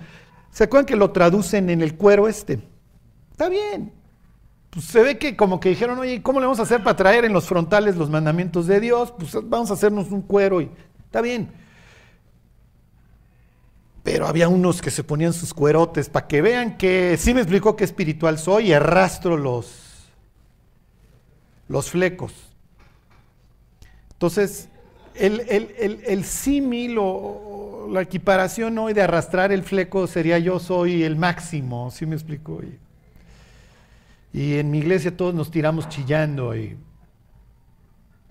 ¿se 0.51 0.63
acuerdan 0.63 0.85
que 0.85 0.95
lo 0.95 1.11
traducen 1.11 1.69
en 1.69 1.81
el 1.81 1.95
cuero 1.95 2.27
este? 2.27 2.59
Está 3.31 3.49
bien. 3.49 3.91
Pues 4.69 4.85
se 4.85 5.01
ve 5.01 5.17
que 5.17 5.35
como 5.35 5.59
que 5.59 5.69
dijeron, 5.69 5.99
oye, 5.99 6.21
¿cómo 6.21 6.39
le 6.39 6.45
vamos 6.45 6.59
a 6.59 6.63
hacer 6.63 6.83
para 6.83 6.95
traer 6.95 7.25
en 7.25 7.33
los 7.33 7.45
frontales 7.45 7.95
los 7.95 8.09
mandamientos 8.09 8.67
de 8.67 8.79
Dios? 8.79 9.13
Pues 9.17 9.33
vamos 9.43 9.69
a 9.69 9.73
hacernos 9.73 10.11
un 10.11 10.21
cuero 10.21 10.61
y 10.61 10.69
está 11.05 11.21
bien. 11.21 11.51
Pero 14.07 14.25
había 14.25 14.47
unos 14.47 14.81
que 14.81 14.89
se 14.89 15.03
ponían 15.03 15.33
sus 15.33 15.53
cuerotes 15.53 16.07
para 16.07 16.27
que 16.27 16.41
vean 16.41 16.77
que 16.77 17.17
sí 17.19 17.33
me 17.33 17.41
explicó 17.41 17.75
qué 17.75 17.83
espiritual 17.83 18.39
soy 18.39 18.67
y 18.67 18.71
arrastro 18.71 19.35
los 19.35 20.07
los 21.67 21.89
flecos. 21.89 22.31
Entonces, 24.13 24.69
el, 25.13 25.41
el, 26.05 26.23
símil 26.23 26.95
o 27.01 27.89
la 27.91 28.01
equiparación 28.01 28.77
hoy 28.77 28.93
de 28.93 29.01
arrastrar 29.01 29.51
el 29.51 29.63
fleco 29.63 30.07
sería 30.07 30.39
yo 30.39 30.57
soy 30.59 31.03
el 31.03 31.17
máximo, 31.17 31.91
¿sí 31.91 32.05
me 32.05 32.15
explico? 32.15 32.61
Y, 34.33 34.53
en 34.53 34.71
mi 34.71 34.77
iglesia 34.77 35.17
todos 35.17 35.35
nos 35.35 35.51
tiramos 35.51 35.89
chillando 35.89 36.55
y... 36.55 36.77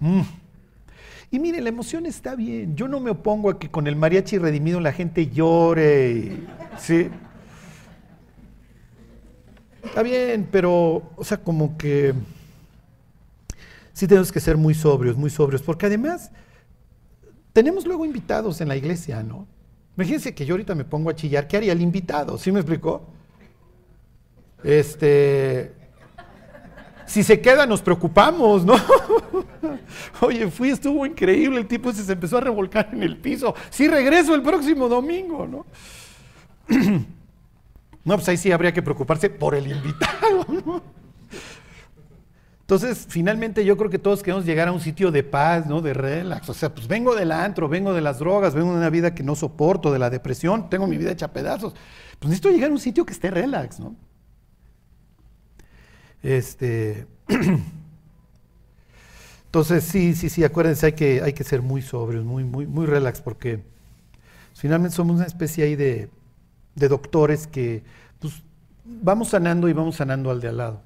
Mm. 0.01 0.23
Y 1.31 1.39
mire, 1.39 1.61
la 1.61 1.69
emoción 1.69 2.07
está 2.07 2.35
bien. 2.35 2.77
Yo 2.77 2.89
no 2.89 3.01
me 3.01 3.11
opongo 3.11 3.51
a 3.51 3.59
que 3.59 3.71
con 3.71 3.87
el 3.87 3.97
mariachi 3.97 4.39
redimido 4.39 4.81
la 4.81 4.93
gente 4.93 5.29
llore. 5.29 6.33
¿sí? 6.79 7.09
Está 9.85 10.03
bien, 10.03 10.49
pero, 10.51 11.11
o 11.17 11.25
sea, 11.25 11.39
como 11.39 11.77
que 11.77 12.15
sí 13.93 14.07
tenemos 14.07 14.31
que 14.31 14.41
ser 14.41 14.57
muy 14.57 14.75
sobrios, 14.75 15.17
muy 15.17 15.31
sobrios, 15.31 15.63
porque 15.63 15.87
además 15.87 16.31
tenemos 17.53 17.87
luego 17.87 18.05
invitados 18.05 18.61
en 18.61 18.69
la 18.69 18.77
iglesia, 18.77 19.23
¿no? 19.23 19.47
Imagínense 19.97 20.35
que 20.35 20.45
yo 20.45 20.55
ahorita 20.55 20.75
me 20.75 20.85
pongo 20.85 21.09
a 21.09 21.15
chillar, 21.15 21.49
¿qué 21.49 21.57
haría 21.57 21.73
el 21.73 21.81
invitado? 21.81 22.37
¿Sí 22.37 22.53
me 22.53 22.61
explicó? 22.61 23.07
Este, 24.63 25.73
si 27.07 27.23
se 27.23 27.41
queda 27.41 27.67
nos 27.67 27.83
preocupamos, 27.83 28.65
¿no? 28.65 28.75
Oye, 30.21 30.51
fui, 30.51 30.71
estuvo 30.71 31.07
increíble, 31.07 31.61
el 31.61 31.67
tipo 31.67 31.93
se 31.93 32.13
empezó 32.13 32.39
a 32.39 32.41
revolcar 32.41 32.91
en 32.93 33.03
el 33.03 33.17
piso. 33.17 33.55
Sí, 33.71 33.89
regreso 33.89 34.35
el 34.35 34.43
próximo 34.43 34.89
domingo, 34.89 35.47
¿no? 35.47 35.67
No, 38.07 38.15
pues 38.15 38.29
ahí 38.29 38.37
sí 38.37 38.53
habría 38.53 38.73
que 38.73 38.83
preocuparse 38.83 39.29
por 39.29 39.57
el 39.57 39.67
invitado, 39.67 40.47
¿no? 40.65 40.81
Entonces, 42.61 43.07
finalmente 43.09 43.65
yo 43.65 43.77
creo 43.77 43.91
que 43.91 43.99
todos 43.99 44.23
queremos 44.23 44.45
llegar 44.45 44.69
a 44.69 44.73
un 44.73 44.81
sitio 44.81 45.11
de 45.11 45.25
paz, 45.25 45.67
¿no? 45.67 45.81
De 45.81 45.93
relax. 45.93 46.49
O 46.49 46.55
sea, 46.55 46.73
pues 46.73 46.87
vengo 46.87 47.17
del 47.17 47.33
antro, 47.33 47.69
vengo 47.69 47.93
de 47.93 48.01
las 48.01 48.21
drogas, 48.21 48.55
vengo 48.55 48.71
de 48.71 48.79
una 48.79 48.91
vida 48.91 49.13
que 49.13 49.25
no 49.25 49.35
soporto, 49.35 49.93
de 49.93 49.99
la 49.99 50.09
depresión, 50.09 50.71
tengo 50.71 50.87
mi 50.87 50.97
vida 50.97 51.11
hecha 51.11 51.27
a 51.27 51.33
pedazos. 51.33 51.75
Pues 52.19 52.29
necesito 52.29 52.51
llegar 52.51 52.71
a 52.71 52.73
un 52.73 52.79
sitio 52.79 53.05
que 53.05 53.13
esté 53.13 53.31
relax, 53.31 53.81
¿no? 53.81 53.95
Este. 56.23 57.07
Entonces, 59.47 59.85
sí, 59.85 60.15
sí, 60.15 60.29
sí, 60.29 60.45
acuérdense, 60.45 60.87
hay 60.87 60.93
que, 60.93 61.23
hay 61.23 61.33
que 61.33 61.45
ser 61.45 61.63
muy 61.63 61.81
sobrios, 61.81 62.25
muy, 62.25 62.45
muy, 62.45 62.67
muy 62.67 62.85
relax, 62.85 63.23
porque 63.23 63.63
finalmente 64.55 64.95
somos 64.95 65.17
una 65.17 65.25
especie 65.25 65.65
ahí 65.65 65.77
de, 65.77 66.11
de 66.75 66.89
doctores 66.89 67.47
que, 67.47 67.83
pues, 68.19 68.43
vamos 68.85 69.31
sanando 69.31 69.69
y 69.69 69.73
vamos 69.73 69.97
sanando 69.97 70.31
al 70.31 70.41
de 70.41 70.49
al 70.49 70.57
lado. 70.59 70.83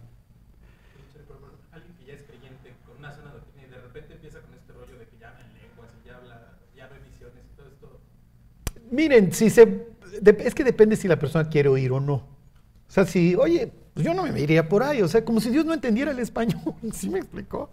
Miren, 8.90 9.32
si 9.32 9.50
se, 9.50 9.86
es 10.22 10.54
que 10.54 10.64
depende 10.64 10.96
si 10.96 11.06
la 11.06 11.18
persona 11.18 11.48
quiere 11.48 11.68
oír 11.68 11.92
o 11.92 12.00
no. 12.00 12.14
O 12.14 12.92
sea, 12.92 13.06
si, 13.06 13.36
oye, 13.36 13.72
pues 13.94 14.06
yo 14.06 14.14
no 14.14 14.24
me 14.24 14.40
iría 14.40 14.68
por 14.68 14.82
ahí, 14.82 15.02
o 15.02 15.08
sea, 15.08 15.24
como 15.24 15.40
si 15.40 15.50
Dios 15.50 15.64
no 15.64 15.74
entendiera 15.74 16.10
el 16.10 16.18
español, 16.18 16.74
¿sí 16.92 17.08
me 17.08 17.18
explicó? 17.18 17.70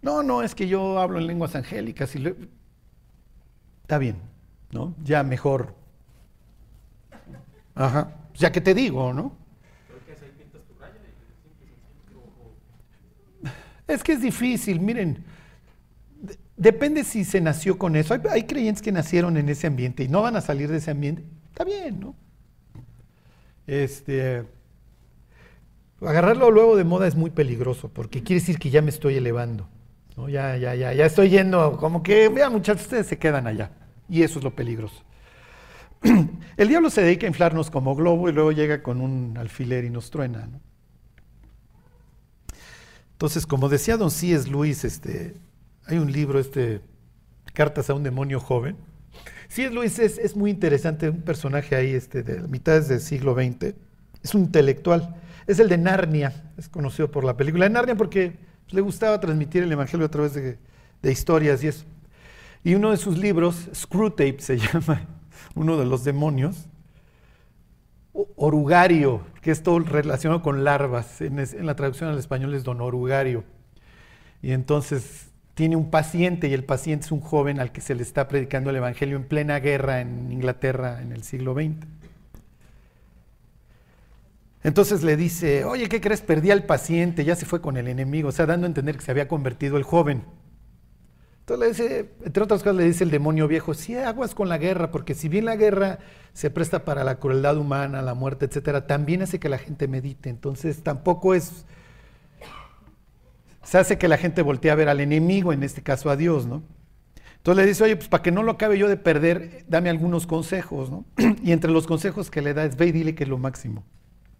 No, 0.00 0.22
no, 0.22 0.42
es 0.42 0.54
que 0.54 0.68
yo 0.68 0.98
hablo 0.98 1.18
en 1.18 1.26
lenguas 1.26 1.54
angélicas 1.54 2.14
y 2.14 2.34
está 3.82 3.98
bien, 3.98 4.16
¿no? 4.70 4.94
Ya 5.02 5.22
mejor. 5.22 5.74
Ajá, 7.74 8.12
ya 8.34 8.52
que 8.52 8.60
te 8.60 8.74
digo, 8.74 9.12
¿no? 9.12 9.32
Es 13.86 14.02
que 14.02 14.12
es 14.12 14.20
difícil, 14.20 14.80
miren, 14.80 15.24
Depende 16.58 17.04
si 17.04 17.24
se 17.24 17.40
nació 17.40 17.78
con 17.78 17.94
eso. 17.94 18.18
Hay, 18.30 18.42
creyentes 18.42 18.82
que 18.82 18.90
nacieron 18.90 19.36
en 19.36 19.48
ese 19.48 19.68
ambiente 19.68 20.02
y 20.02 20.08
no 20.08 20.22
van 20.22 20.34
a 20.34 20.40
salir 20.40 20.68
de 20.68 20.78
ese 20.78 20.90
ambiente. 20.90 21.22
Está 21.50 21.62
bien, 21.62 22.00
¿no? 22.00 22.16
Este, 23.68 24.46
agarrarlo 26.00 26.50
luego 26.50 26.74
de 26.74 26.84
moda 26.84 27.06
es 27.06 27.14
muy 27.14 27.28
peligroso 27.28 27.90
porque 27.90 28.22
quiere 28.22 28.40
decir 28.40 28.58
que 28.58 28.70
ya 28.70 28.82
me 28.82 28.90
estoy 28.90 29.16
elevando. 29.16 29.68
Ya, 30.26 30.56
ya, 30.56 30.74
ya, 30.74 30.92
ya 30.92 31.06
estoy 31.06 31.28
yendo, 31.28 31.76
como 31.76 32.02
que, 32.02 32.28
vean 32.28 32.52
muchachos, 32.52 32.82
ustedes 32.82 33.06
se 33.06 33.18
quedan 33.18 33.46
allá. 33.46 33.70
Y 34.08 34.22
eso 34.22 34.40
es 34.40 34.44
lo 34.44 34.56
peligroso. 34.56 35.04
El 36.56 36.68
diablo 36.68 36.90
se 36.90 37.02
dedica 37.02 37.26
a 37.26 37.28
inflarnos 37.28 37.70
como 37.70 37.94
globo 37.94 38.28
y 38.28 38.32
luego 38.32 38.50
llega 38.50 38.82
con 38.82 39.00
un 39.00 39.36
alfiler 39.38 39.84
y 39.84 39.90
nos 39.90 40.10
truena. 40.10 40.46
¿no? 40.46 40.60
Entonces, 43.12 43.46
como 43.46 43.68
decía 43.68 43.96
don 43.96 44.10
C.S. 44.10 44.48
Luis, 44.48 44.84
este, 44.84 45.34
hay 45.86 45.98
un 45.98 46.10
libro, 46.10 46.40
este, 46.40 46.80
Cartas 47.52 47.90
a 47.90 47.94
un 47.94 48.02
demonio 48.02 48.40
joven. 48.40 48.76
Sí, 49.48 49.68
Luis, 49.70 49.98
es, 49.98 50.36
muy 50.36 50.50
interesante, 50.50 51.08
un 51.08 51.22
personaje 51.22 51.74
ahí 51.74 51.92
este, 51.92 52.22
de 52.22 52.46
mitades 52.48 52.88
del 52.88 53.00
siglo 53.00 53.34
XX. 53.34 53.74
Es 54.22 54.34
un 54.34 54.42
intelectual. 54.42 55.16
Es 55.46 55.58
el 55.58 55.70
de 55.70 55.78
Narnia, 55.78 56.52
es 56.58 56.68
conocido 56.68 57.10
por 57.10 57.24
la 57.24 57.36
película 57.36 57.64
de 57.64 57.70
Narnia 57.70 57.94
porque 57.96 58.36
pues, 58.64 58.74
le 58.74 58.82
gustaba 58.82 59.18
transmitir 59.18 59.62
el 59.62 59.72
Evangelio 59.72 60.04
a 60.04 60.10
través 60.10 60.34
de, 60.34 60.58
historias 61.02 61.64
y 61.64 61.68
eso. 61.68 61.86
Y 62.62 62.74
uno 62.74 62.90
de 62.90 62.98
sus 62.98 63.16
libros, 63.16 63.70
Screwtape 63.74 64.40
se 64.40 64.58
llama, 64.58 65.06
uno 65.54 65.78
de 65.78 65.86
los 65.86 66.04
demonios, 66.04 66.68
Orugario, 68.12 69.22
que 69.40 69.50
es 69.50 69.62
todo 69.62 69.78
relacionado 69.78 70.42
con 70.42 70.64
larvas. 70.64 71.22
En, 71.22 71.36
la 71.64 71.76
traducción 71.76 72.10
al 72.10 72.18
español 72.18 72.52
es 72.52 72.64
Don 72.64 72.80
Orugario. 72.82 73.44
Y 74.42 74.52
entonces 74.52 75.27
tiene 75.58 75.74
un 75.74 75.90
paciente 75.90 76.46
y 76.46 76.54
el 76.54 76.62
paciente 76.62 77.06
es 77.06 77.10
un 77.10 77.20
joven 77.20 77.58
al 77.58 77.72
que 77.72 77.80
se 77.80 77.96
le 77.96 78.04
está 78.04 78.28
predicando 78.28 78.70
el 78.70 78.76
Evangelio 78.76 79.16
en 79.16 79.24
plena 79.24 79.58
guerra 79.58 80.00
en 80.00 80.30
Inglaterra 80.30 81.02
en 81.02 81.10
el 81.10 81.24
siglo 81.24 81.52
XX. 81.52 81.84
Entonces 84.62 85.02
le 85.02 85.16
dice, 85.16 85.64
oye, 85.64 85.88
¿qué 85.88 86.00
crees? 86.00 86.20
Perdí 86.20 86.52
al 86.52 86.62
paciente, 86.62 87.24
ya 87.24 87.34
se 87.34 87.44
fue 87.44 87.60
con 87.60 87.76
el 87.76 87.88
enemigo, 87.88 88.28
o 88.28 88.32
sea, 88.32 88.46
dando 88.46 88.66
a 88.66 88.68
entender 88.68 88.96
que 88.96 89.02
se 89.02 89.10
había 89.10 89.26
convertido 89.26 89.76
el 89.78 89.82
joven. 89.82 90.22
Entonces 91.40 91.58
le 91.58 91.68
dice, 91.72 92.10
entre 92.24 92.44
otras 92.44 92.62
cosas 92.62 92.76
le 92.76 92.84
dice 92.84 93.02
el 93.02 93.10
demonio 93.10 93.48
viejo, 93.48 93.74
sí, 93.74 93.96
aguas 93.96 94.36
con 94.36 94.48
la 94.48 94.58
guerra, 94.58 94.92
porque 94.92 95.16
si 95.16 95.28
bien 95.28 95.44
la 95.44 95.56
guerra 95.56 95.98
se 96.34 96.50
presta 96.50 96.84
para 96.84 97.02
la 97.02 97.18
crueldad 97.18 97.56
humana, 97.56 98.00
la 98.00 98.14
muerte, 98.14 98.44
etcétera, 98.44 98.86
también 98.86 99.22
hace 99.22 99.40
que 99.40 99.48
la 99.48 99.58
gente 99.58 99.88
medite. 99.88 100.30
Entonces 100.30 100.84
tampoco 100.84 101.34
es 101.34 101.66
se 103.68 103.76
hace 103.76 103.98
que 103.98 104.08
la 104.08 104.16
gente 104.16 104.40
voltee 104.40 104.70
a 104.70 104.74
ver 104.74 104.88
al 104.88 104.98
enemigo, 104.98 105.52
en 105.52 105.62
este 105.62 105.82
caso 105.82 106.08
a 106.08 106.16
Dios, 106.16 106.46
¿no? 106.46 106.62
Entonces 107.36 107.62
le 107.62 107.68
dice, 107.68 107.84
oye, 107.84 107.96
pues 107.96 108.08
para 108.08 108.22
que 108.22 108.32
no 108.32 108.42
lo 108.42 108.52
acabe 108.52 108.78
yo 108.78 108.88
de 108.88 108.96
perder, 108.96 109.66
dame 109.68 109.90
algunos 109.90 110.26
consejos, 110.26 110.90
¿no? 110.90 111.04
Y 111.44 111.52
entre 111.52 111.70
los 111.70 111.86
consejos 111.86 112.30
que 112.30 112.40
le 112.40 112.54
da 112.54 112.64
es, 112.64 112.78
ve 112.78 112.86
y 112.86 112.92
dile 112.92 113.14
que 113.14 113.24
es 113.24 113.28
lo 113.28 113.36
máximo. 113.36 113.84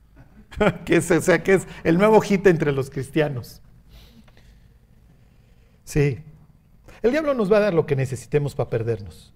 que 0.87 0.97
es, 0.97 1.11
o 1.11 1.21
sea, 1.21 1.43
que 1.43 1.53
es 1.53 1.69
el 1.85 1.99
nuevo 1.99 2.23
hit 2.23 2.47
entre 2.47 2.73
los 2.73 2.89
cristianos. 2.89 3.61
Sí. 5.85 6.21
El 7.03 7.11
diablo 7.11 7.35
nos 7.35 7.53
va 7.53 7.59
a 7.59 7.61
dar 7.61 7.75
lo 7.75 7.85
que 7.85 7.97
necesitemos 7.97 8.55
para 8.55 8.71
perdernos. 8.71 9.35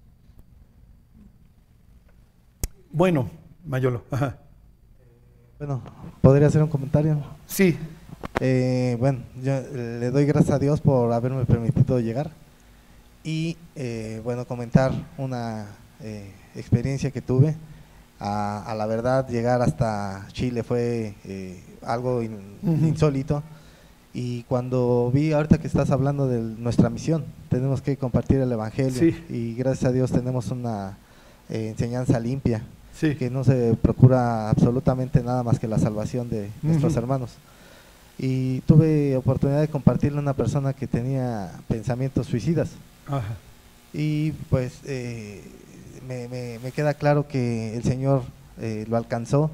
Bueno, 2.91 3.31
Mayolo. 3.67 4.05
Ajá. 4.11 4.39
Bueno, 5.59 5.83
¿podría 6.23 6.49
hacer 6.49 6.63
un 6.63 6.69
comentario? 6.69 7.23
Sí. 7.45 7.77
Eh, 8.41 8.97
bueno, 8.99 9.21
yo 9.43 9.61
le 9.73 10.11
doy 10.11 10.25
gracias 10.27 10.55
a 10.55 10.59
Dios 10.59 10.81
por 10.81 11.13
haberme 11.13 11.45
permitido 11.45 12.01
llegar 12.01 12.31
y, 13.25 13.57
eh, 13.77 14.21
bueno, 14.25 14.47
comentar 14.47 14.93
una 15.19 15.67
eh, 16.01 16.33
experiencia 16.57 17.11
que 17.11 17.21
tuve. 17.23 17.55
A, 18.25 18.63
a 18.71 18.75
la 18.77 18.87
verdad, 18.87 19.29
llegar 19.29 19.63
hasta 19.63 20.27
Chile 20.33 20.63
fue 20.63 21.15
eh, 21.25 21.61
algo 21.85 22.23
in- 22.23 22.59
insólito. 22.63 23.43
Y 24.15 24.43
cuando 24.45 25.11
vi 25.13 25.33
ahorita 25.33 25.59
que 25.59 25.67
estás 25.67 25.91
hablando 25.91 26.29
de 26.29 26.41
nuestra 26.41 26.89
misión, 26.91 27.25
tenemos 27.49 27.81
que 27.83 27.97
compartir 27.97 28.39
el 28.39 28.53
Evangelio. 28.53 28.93
Sí. 28.99 29.25
Y 29.29 29.55
gracias 29.55 29.87
a 29.91 29.93
Dios 29.93 30.13
tenemos 30.13 30.51
una 30.53 30.99
eh, 31.49 31.69
enseñanza 31.71 32.21
limpia 32.21 32.63
Sí. 32.95 33.15
que 33.17 33.31
no 33.31 33.43
se 33.43 33.75
procura 33.81 34.51
absolutamente 34.51 35.23
nada 35.23 35.43
más 35.43 35.59
que 35.59 35.67
la 35.67 35.79
salvación 35.79 36.29
de 36.29 36.51
nuestros 36.63 36.95
hermanos. 36.97 37.31
Y 38.19 38.61
tuve 38.63 39.17
oportunidad 39.17 39.61
de 39.61 39.69
compartirle 39.69 40.19
a 40.19 40.23
una 40.23 40.35
persona 40.35 40.73
que 40.73 40.87
tenía 40.87 41.51
pensamientos 41.69 42.27
suicidas. 42.27 42.71
Ajá. 43.07 43.35
Y 43.93 44.33
pues 44.49 44.81
eh, 44.85 45.43
me, 46.07 46.29
me- 46.29 46.59
me 46.63 46.73
queda 46.73 46.95
claro 46.95 47.27
que 47.27 47.77
el 47.77 47.83
Señor 47.83 48.23
eh, 48.61 48.85
lo 48.89 48.97
alcanzó. 48.97 49.51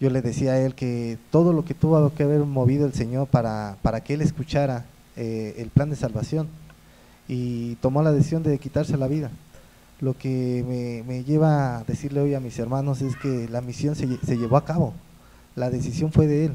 Yo 0.00 0.10
le 0.10 0.22
decía 0.22 0.52
a 0.52 0.58
él 0.60 0.74
que 0.74 1.18
todo 1.30 1.52
lo 1.52 1.64
que 1.64 1.74
tuvo 1.74 2.12
que 2.14 2.22
haber 2.24 2.40
movido 2.40 2.86
el 2.86 2.92
Señor 2.94 3.26
para, 3.28 3.76
para 3.82 4.02
que 4.02 4.14
él 4.14 4.20
escuchara 4.22 4.84
eh, 5.16 5.54
el 5.58 5.70
plan 5.70 5.90
de 5.90 5.96
salvación 5.96 6.48
y 7.26 7.74
tomó 7.76 8.02
la 8.02 8.12
decisión 8.12 8.42
de 8.42 8.58
quitarse 8.58 8.96
la 8.96 9.08
vida. 9.08 9.30
Lo 10.00 10.16
que 10.16 10.64
me, 10.68 11.02
me 11.12 11.24
lleva 11.24 11.78
a 11.78 11.84
decirle 11.84 12.20
hoy 12.20 12.34
a 12.34 12.40
mis 12.40 12.58
hermanos 12.60 13.02
es 13.02 13.16
que 13.16 13.48
la 13.48 13.60
misión 13.60 13.96
se, 13.96 14.06
se 14.24 14.36
llevó 14.38 14.56
a 14.56 14.64
cabo, 14.64 14.94
la 15.58 15.70
decisión 15.70 16.12
fue 16.12 16.26
de 16.26 16.46
él, 16.46 16.52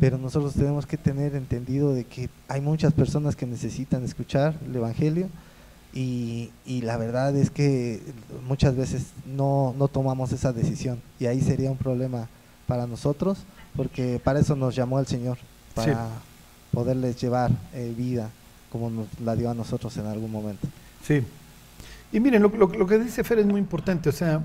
pero 0.00 0.16
nosotros 0.18 0.54
tenemos 0.54 0.86
que 0.86 0.96
tener 0.96 1.34
entendido 1.34 1.92
de 1.92 2.04
que 2.04 2.28
hay 2.48 2.60
muchas 2.60 2.92
personas 2.92 3.34
que 3.36 3.46
necesitan 3.46 4.04
escuchar 4.04 4.54
el 4.64 4.76
Evangelio 4.76 5.28
y, 5.92 6.50
y 6.64 6.82
la 6.82 6.96
verdad 6.96 7.34
es 7.36 7.50
que 7.50 8.00
muchas 8.46 8.76
veces 8.76 9.06
no, 9.36 9.74
no 9.78 9.88
tomamos 9.88 10.30
esa 10.32 10.52
decisión 10.52 11.00
y 11.18 11.26
ahí 11.26 11.40
sería 11.40 11.70
un 11.70 11.76
problema 11.78 12.28
para 12.66 12.86
nosotros 12.86 13.38
porque 13.74 14.20
para 14.22 14.38
eso 14.40 14.54
nos 14.56 14.74
llamó 14.76 15.00
el 15.00 15.06
Señor, 15.06 15.38
para 15.74 16.08
poderles 16.72 17.20
llevar 17.20 17.50
eh, 17.74 17.92
vida 17.96 18.30
como 18.70 18.90
nos 18.90 19.06
la 19.24 19.34
dio 19.36 19.50
a 19.50 19.54
nosotros 19.54 19.96
en 19.96 20.06
algún 20.06 20.30
momento. 20.30 20.66
Sí. 21.04 21.22
Y 22.12 22.20
miren, 22.20 22.42
lo, 22.42 22.48
lo- 22.50 22.68
lo 22.68 22.86
que 22.86 22.98
dice 22.98 23.24
Fer 23.24 23.38
es 23.40 23.46
muy 23.46 23.58
importante. 23.60 24.08
O 24.08 24.12
sea, 24.12 24.42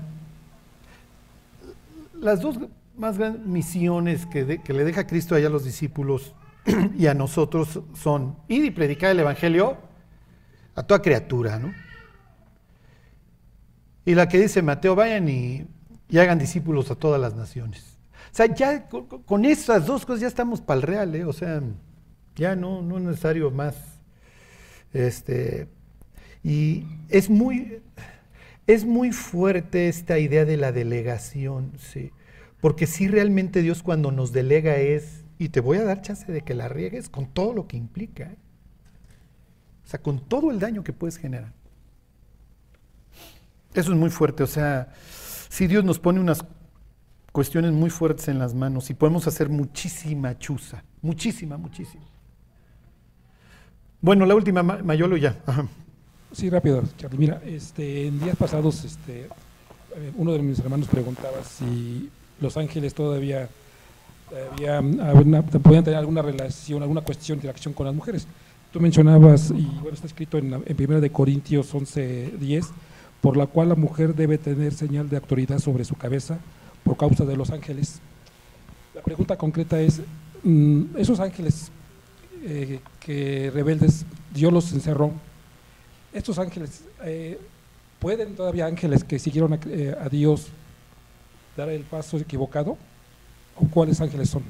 las 2.20 2.40
dos 2.40 2.56
más 3.02 3.18
grandes 3.18 3.44
misiones 3.44 4.26
que, 4.26 4.62
que 4.62 4.72
le 4.72 4.84
deja 4.84 5.08
Cristo 5.08 5.34
allá 5.34 5.48
a 5.48 5.50
los 5.50 5.64
discípulos 5.64 6.36
y 6.96 7.08
a 7.08 7.14
nosotros 7.14 7.80
son 7.94 8.36
ir 8.46 8.64
y 8.64 8.70
predicar 8.70 9.10
el 9.10 9.18
Evangelio 9.18 9.76
a 10.76 10.84
toda 10.84 11.02
criatura, 11.02 11.58
¿no? 11.58 11.74
Y 14.04 14.14
la 14.14 14.28
que 14.28 14.38
dice 14.38 14.62
Mateo, 14.62 14.94
vayan 14.94 15.28
y, 15.28 15.66
hagan 16.16 16.38
discípulos 16.38 16.92
a 16.92 16.94
todas 16.94 17.20
las 17.20 17.34
naciones. 17.34 17.98
O 18.32 18.34
sea, 18.34 18.46
ya 18.46 18.88
con, 18.88 19.06
con 19.06 19.44
esas 19.44 19.84
dos 19.84 20.06
cosas 20.06 20.20
ya 20.20 20.28
estamos 20.28 20.60
para 20.60 20.76
el 20.76 20.82
real, 20.82 21.14
¿eh? 21.16 21.24
O 21.24 21.32
sea, 21.32 21.60
ya 22.36 22.54
no, 22.54 22.82
no 22.82 22.98
es 22.98 23.02
necesario 23.02 23.50
más. 23.50 23.74
Este, 24.92 25.66
y 26.44 26.86
es 27.08 27.28
muy, 27.28 27.82
es 28.68 28.84
muy 28.84 29.10
fuerte 29.10 29.88
esta 29.88 30.20
idea 30.20 30.44
de 30.44 30.56
la 30.56 30.70
delegación, 30.70 31.72
sí. 31.78 32.12
Porque 32.62 32.86
sí 32.86 33.08
realmente 33.08 33.60
Dios 33.60 33.82
cuando 33.82 34.10
nos 34.12 34.32
delega 34.32 34.76
es, 34.76 35.24
y 35.36 35.50
te 35.50 35.60
voy 35.60 35.78
a 35.78 35.84
dar 35.84 36.00
chance 36.00 36.30
de 36.30 36.42
que 36.42 36.54
la 36.54 36.68
riegues 36.68 37.08
con 37.10 37.26
todo 37.26 37.52
lo 37.52 37.66
que 37.66 37.76
implica. 37.76 38.22
¿eh? 38.24 38.36
O 39.84 39.88
sea, 39.88 40.00
con 40.00 40.20
todo 40.20 40.50
el 40.52 40.60
daño 40.60 40.84
que 40.84 40.92
puedes 40.92 41.18
generar. 41.18 41.52
Eso 43.74 43.92
es 43.92 43.98
muy 43.98 44.10
fuerte. 44.10 44.44
O 44.44 44.46
sea, 44.46 44.94
si 45.48 45.66
Dios 45.66 45.82
nos 45.84 45.98
pone 45.98 46.20
unas 46.20 46.44
cuestiones 47.32 47.72
muy 47.72 47.90
fuertes 47.90 48.28
en 48.28 48.38
las 48.38 48.54
manos 48.54 48.90
y 48.90 48.94
podemos 48.94 49.26
hacer 49.26 49.48
muchísima 49.48 50.38
chuza. 50.38 50.84
Muchísima, 51.00 51.56
muchísima. 51.56 52.04
Bueno, 54.00 54.24
la 54.24 54.36
última, 54.36 54.62
Ma- 54.62 54.82
Mayolo 54.84 55.16
ya. 55.16 55.36
Sí, 56.30 56.48
rápido, 56.48 56.84
Charlie. 56.96 57.18
Mira, 57.18 57.42
este, 57.44 58.06
en 58.06 58.20
días 58.20 58.36
pasados, 58.36 58.84
este, 58.84 59.22
eh, 59.24 60.12
uno 60.16 60.32
de 60.32 60.38
mis 60.42 60.60
hermanos 60.60 60.86
preguntaba 60.88 61.42
si 61.42 62.08
los 62.40 62.56
ángeles 62.56 62.94
todavía 62.94 63.48
había, 64.54 64.78
alguna- 64.78 65.42
podían 65.42 65.84
tener 65.84 65.98
alguna 65.98 66.22
relación, 66.22 66.82
alguna 66.82 67.02
cuestión, 67.02 67.38
interacción 67.38 67.74
con 67.74 67.86
las 67.86 67.94
mujeres. 67.94 68.26
Tú 68.72 68.80
mencionabas, 68.80 69.50
y 69.50 69.66
bueno, 69.80 69.90
está 69.92 70.06
escrito 70.06 70.38
en, 70.38 70.54
1 70.54 71.00
de 71.00 71.10
Corintios 71.10 71.74
11, 71.74 72.32
10, 72.40 72.66
por 73.20 73.36
la 73.36 73.46
cual 73.46 73.68
la 73.68 73.74
mujer 73.74 74.14
debe 74.14 74.38
tener 74.38 74.72
señal 74.72 75.08
de 75.08 75.16
autoridad 75.16 75.58
sobre 75.58 75.84
su 75.84 75.94
cabeza 75.94 76.38
por 76.82 76.96
causa 76.96 77.24
de 77.24 77.36
los 77.36 77.50
ángeles. 77.50 78.00
La 78.94 79.02
pregunta 79.02 79.36
concreta 79.36 79.80
es, 79.80 80.00
mm, 80.42 80.96
esos 80.96 81.20
ángeles 81.20 81.70
eh, 82.44 82.80
que 82.98 83.50
rebeldes, 83.54 84.04
Dios 84.34 84.52
los 84.52 84.72
encerró, 84.72 85.12
estos 86.12 86.38
ángeles, 86.38 86.82
eh, 87.04 87.38
¿pueden 88.00 88.34
todavía 88.34 88.66
ángeles 88.66 89.04
que 89.04 89.18
siguieron 89.18 89.52
a, 89.52 89.60
eh, 89.66 89.94
a 90.00 90.08
Dios 90.08 90.48
dar 91.56 91.68
el 91.68 91.82
paso 91.84 92.16
equivocado? 92.18 92.76
¿O 93.56 93.66
cuáles 93.68 94.00
ángeles 94.00 94.30
son? 94.30 94.42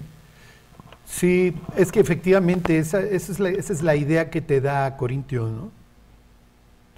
Sí, 1.04 1.54
es 1.76 1.92
que 1.92 2.00
efectivamente 2.00 2.78
esa, 2.78 3.00
esa 3.00 3.32
es 3.32 3.82
la, 3.82 3.96
idea 3.96 4.30
que 4.30 4.40
te 4.40 4.60
da 4.60 4.96
Corintios, 4.96 5.50
¿no? 5.50 5.70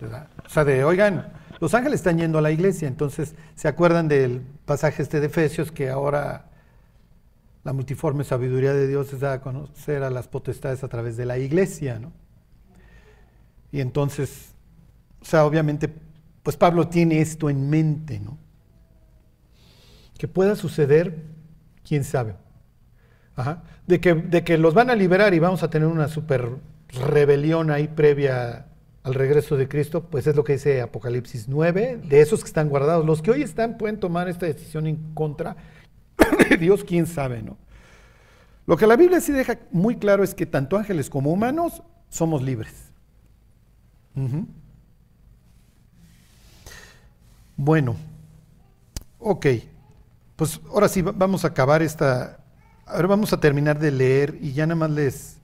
Da- 0.01 0.29
O 0.45 0.49
sea, 0.49 0.65
de, 0.65 0.85
oigan, 0.85 1.33
los 1.61 1.75
ángeles 1.75 2.01
están 2.01 2.19
yendo 2.19 2.39
a 2.39 2.43
la 2.43 2.51
iglesia, 2.51 2.89
entonces, 2.89 3.35
¿se 3.55 3.69
acuerdan 3.69 4.09
del 4.09 4.43
pasaje 4.67 5.03
este 5.03 5.21
de 5.21 5.27
Efesios 5.27 5.73
que 5.73 5.89
ahora 5.91 6.47
la 7.65 7.73
multiforme 7.73 8.25
sabiduría 8.25 8.75
de 8.75 8.87
Dios 8.87 9.13
es 9.13 9.21
dar 9.21 9.33
a 9.33 9.41
conocer 9.41 10.03
a 10.03 10.11
las 10.11 10.29
potestades 10.29 10.85
a 10.85 10.89
través 10.89 11.17
de 11.17 11.25
la 11.25 11.39
iglesia, 11.39 11.99
¿no? 11.99 12.13
Y 13.73 13.81
entonces, 13.81 14.53
o 15.21 15.25
sea, 15.25 15.45
obviamente, 15.45 15.93
pues 16.43 16.57
Pablo 16.57 16.89
tiene 16.89 17.21
esto 17.21 17.51
en 17.51 17.69
mente, 17.71 18.21
¿no? 18.21 18.39
Que 20.19 20.29
pueda 20.29 20.57
suceder, 20.57 21.25
quién 21.87 22.05
sabe. 22.05 22.37
De, 23.87 24.01
que, 24.01 24.15
de 24.15 24.45
que 24.45 24.59
los 24.59 24.75
van 24.75 24.91
a 24.91 24.95
liberar 24.95 25.35
y 25.35 25.39
vamos 25.39 25.63
a 25.63 25.71
tener 25.71 25.89
una 25.89 26.09
super 26.09 26.51
rebelión 26.89 27.71
ahí 27.71 27.89
previa 27.89 28.67
al 29.03 29.15
regreso 29.15 29.57
de 29.57 29.69
Cristo, 29.69 30.05
pues 30.05 30.27
es 30.27 30.35
lo 30.35 30.45
que 30.45 30.55
dice 30.55 30.81
Apocalipsis 30.81 31.47
9, 31.49 32.01
de 32.05 32.21
esos 32.21 32.41
que 32.41 32.47
están 32.47 32.71
guardados. 32.71 33.05
Los 33.05 33.21
que 33.21 33.31
hoy 33.31 33.43
están 33.43 33.77
pueden 33.77 34.01
tomar 34.01 34.29
esta 34.29 34.47
decisión 34.47 34.87
en 34.87 35.13
contra 35.13 35.57
de 36.49 36.57
Dios, 36.57 36.85
quién 36.85 37.07
sabe, 37.07 37.43
¿no? 37.43 37.59
Lo 38.67 38.79
que 38.79 38.87
la 38.87 38.97
Biblia 38.97 39.21
sí 39.21 39.33
deja 39.33 39.59
muy 39.73 39.97
claro 39.97 40.25
es 40.25 40.35
que 40.35 40.47
tanto 40.47 40.79
ángeles 40.79 41.11
como 41.11 41.31
humanos 41.31 41.83
somos 42.09 42.43
libres. 42.43 42.73
Bueno, 47.57 47.97
ok, 49.19 49.47
pues 50.37 50.61
ahora 50.69 50.89
sí 50.89 51.03
va- 51.03 51.13
vamos 51.13 51.45
a 51.45 51.49
acabar 51.49 51.83
esta, 51.83 52.39
ahora 52.87 53.09
vamos 53.09 53.33
a 53.33 53.41
terminar 53.41 53.79
de 53.79 53.91
leer 53.91 54.39
y 54.41 54.53
ya 54.53 54.67
nada 54.67 54.77
más 54.77 54.91
les, 54.91 55.37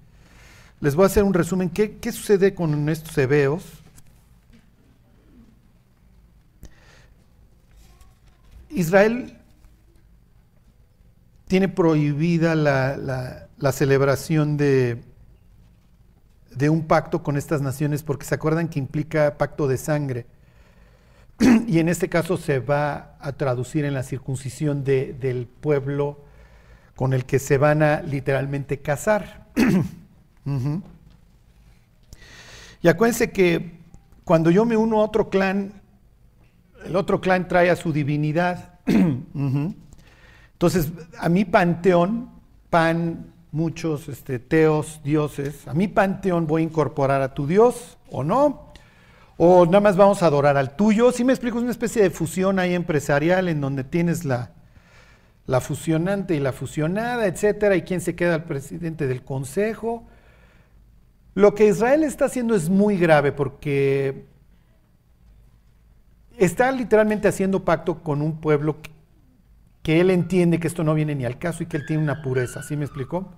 les 0.81 0.95
voy 0.95 1.05
a 1.05 1.07
hacer 1.07 1.23
un 1.25 1.35
resumen. 1.35 1.71
¿Qué, 1.71 1.99
qué 1.99 2.13
sucede 2.13 2.55
con 2.55 2.89
estos 2.89 3.17
hebeos? 3.19 3.65
Israel 8.71 9.37
tiene 11.49 11.69
prohibida 11.69 12.55
la, 12.55 12.97
la- 12.97 13.47
la 13.59 13.73
celebración 13.73 14.57
de, 14.57 15.03
de 16.55 16.71
un 16.71 16.87
pacto 16.87 17.23
con 17.23 17.37
estas 17.37 17.61
naciones 17.61 18.03
porque 18.03 18.25
se 18.25 18.35
acuerdan 18.35 18.69
que 18.69 18.79
implica 18.79 19.37
pacto 19.37 19.69
de 19.69 19.77
sangre. 19.77 20.27
Y 21.67 21.79
en 21.79 21.89
este 21.89 22.09
caso 22.09 22.37
se 22.37 22.59
va 22.61 23.17
a 23.21 23.33
traducir 23.33 23.85
en 23.85 23.95
la 23.95 24.03
circuncisión 24.03 24.85
de- 24.85 25.15
del 25.15 25.47
pueblo 25.47 26.21
con 26.97 27.13
el 27.15 27.25
que 27.25 27.39
se 27.39 27.57
van 27.59 27.83
a 27.83 28.03
literalmente 28.03 28.79
casar. 28.81 29.47
Y 32.83 32.89
acuérdense 32.89 33.31
que 33.31 33.79
cuando 34.25 34.51
yo 34.51 34.65
me 34.65 34.77
uno 34.77 35.01
a 35.01 35.05
otro 35.05 35.29
clan, 35.29 35.75
el 36.85 36.97
otro 36.97 37.21
clan 37.21 37.47
trae 37.47 37.69
a 37.71 37.77
su 37.77 37.93
divinidad. 37.93 38.81
Entonces, 40.53 40.91
a 41.19 41.29
mi 41.29 41.45
panteón, 41.45 42.31
pan, 42.71 43.33
muchos 43.53 44.09
este, 44.09 44.39
teos, 44.39 45.01
dioses, 45.05 45.69
a 45.69 45.75
mi 45.75 45.89
panteón 45.89 46.47
voy 46.47 46.63
a 46.63 46.65
incorporar 46.65 47.21
a 47.23 47.35
tu 47.35 47.47
dios 47.47 47.99
o 48.11 48.25
no. 48.25 48.70
O 49.43 49.65
nada 49.65 49.81
más 49.81 49.97
vamos 49.97 50.23
a 50.23 50.27
adorar 50.27 50.59
al 50.59 50.77
tuyo. 50.77 51.13
Si 51.13 51.25
me 51.25 51.33
explico, 51.33 51.57
es 51.57 51.63
una 51.63 51.71
especie 51.71 52.03
de 52.03 52.11
fusión 52.11 52.59
ahí 52.59 52.75
empresarial 52.75 53.49
en 53.49 53.63
donde 53.63 53.85
tienes 53.85 54.27
la, 54.27 54.51
la 55.47 55.63
fusionante 55.63 56.35
y 56.35 56.41
la 56.41 56.53
fusionada, 56.53 57.25
etcétera, 57.25 57.75
y 57.75 57.81
quién 57.81 58.03
se 58.03 58.15
queda 58.15 58.35
el 58.35 58.43
presidente 58.43 59.07
del 59.07 59.25
consejo. 59.25 60.07
Lo 61.33 61.55
que 61.55 61.69
Israel 61.69 62.05
está 62.05 62.27
haciendo 62.27 62.55
es 62.55 62.69
muy 62.69 62.99
grave 62.99 63.33
porque 63.33 64.27
está 66.37 66.71
literalmente 66.71 67.27
haciendo 67.27 67.65
pacto 67.65 68.03
con 68.03 68.21
un 68.21 68.43
pueblo 68.43 68.77
que, 69.83 70.03
él 70.03 70.11
entiende 70.11 70.61
que 70.61 70.67
esto 70.67 70.85
no 70.85 70.93
viene 70.93 71.15
ni 71.15 71.25
al 71.25 71.39
caso 71.39 71.63
y 71.63 71.67
que 71.67 71.79
él 71.79 71.87
tiene 71.87 72.03
una 72.03 72.21
pureza, 72.21 72.63
¿sí 72.63 72.77
me 72.77 72.85
explicó? 72.85 73.33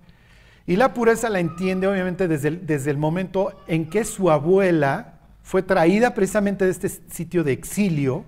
Y 0.66 0.74
la 0.74 0.94
pureza 0.94 1.30
la 1.30 1.38
entiende 1.38 1.86
obviamente 1.86 2.26
desde 2.26 2.50
desde 2.50 2.90
el 2.90 2.98
momento 2.98 3.52
en 3.68 3.88
que 3.88 4.02
su 4.02 4.32
abuela 4.32 5.20
fue 5.42 5.62
traída 5.62 6.14
precisamente 6.14 6.64
de 6.64 6.70
este 6.70 6.88
sitio 6.88 7.44
de 7.44 7.52
exilio, 7.52 8.24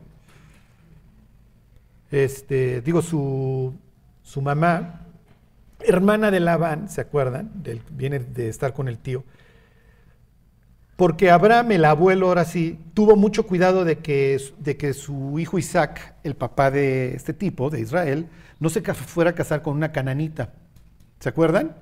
este, 2.11 2.81
digo, 2.81 3.03
su, 3.03 3.75
su 4.23 4.41
mamá, 4.43 5.01
hermana 5.81 6.31
de 6.31 6.41
Labán, 6.41 6.89
¿se 6.89 7.01
acuerdan? 7.01 7.51
Viene 7.91 8.21
de 8.21 8.49
estar 8.49 8.73
con 8.73 8.89
el 8.89 8.99
tío. 8.99 9.25
Porque 10.97 11.31
Abraham, 11.31 11.73
el 11.73 11.85
abuelo, 11.85 12.29
ahora 12.29 12.45
sí, 12.45 12.79
tuvo 12.95 13.17
mucho 13.17 13.47
cuidado 13.47 13.85
de 13.85 13.99
que, 13.99 14.41
de 14.59 14.77
que 14.77 14.93
su 14.93 15.39
hijo 15.41 15.59
Isaac, 15.59 16.15
el 16.23 16.37
papá 16.37 16.71
de 16.71 17.17
este 17.17 17.33
tipo, 17.33 17.69
de 17.69 17.81
Israel, 17.81 18.29
no 18.61 18.69
se 18.71 18.81
fuera 18.81 19.31
a 19.31 19.35
casar 19.35 19.63
con 19.63 19.77
una 19.77 19.91
cananita. 19.91 20.53
¿Se 21.19 21.29
acuerdan? 21.29 21.75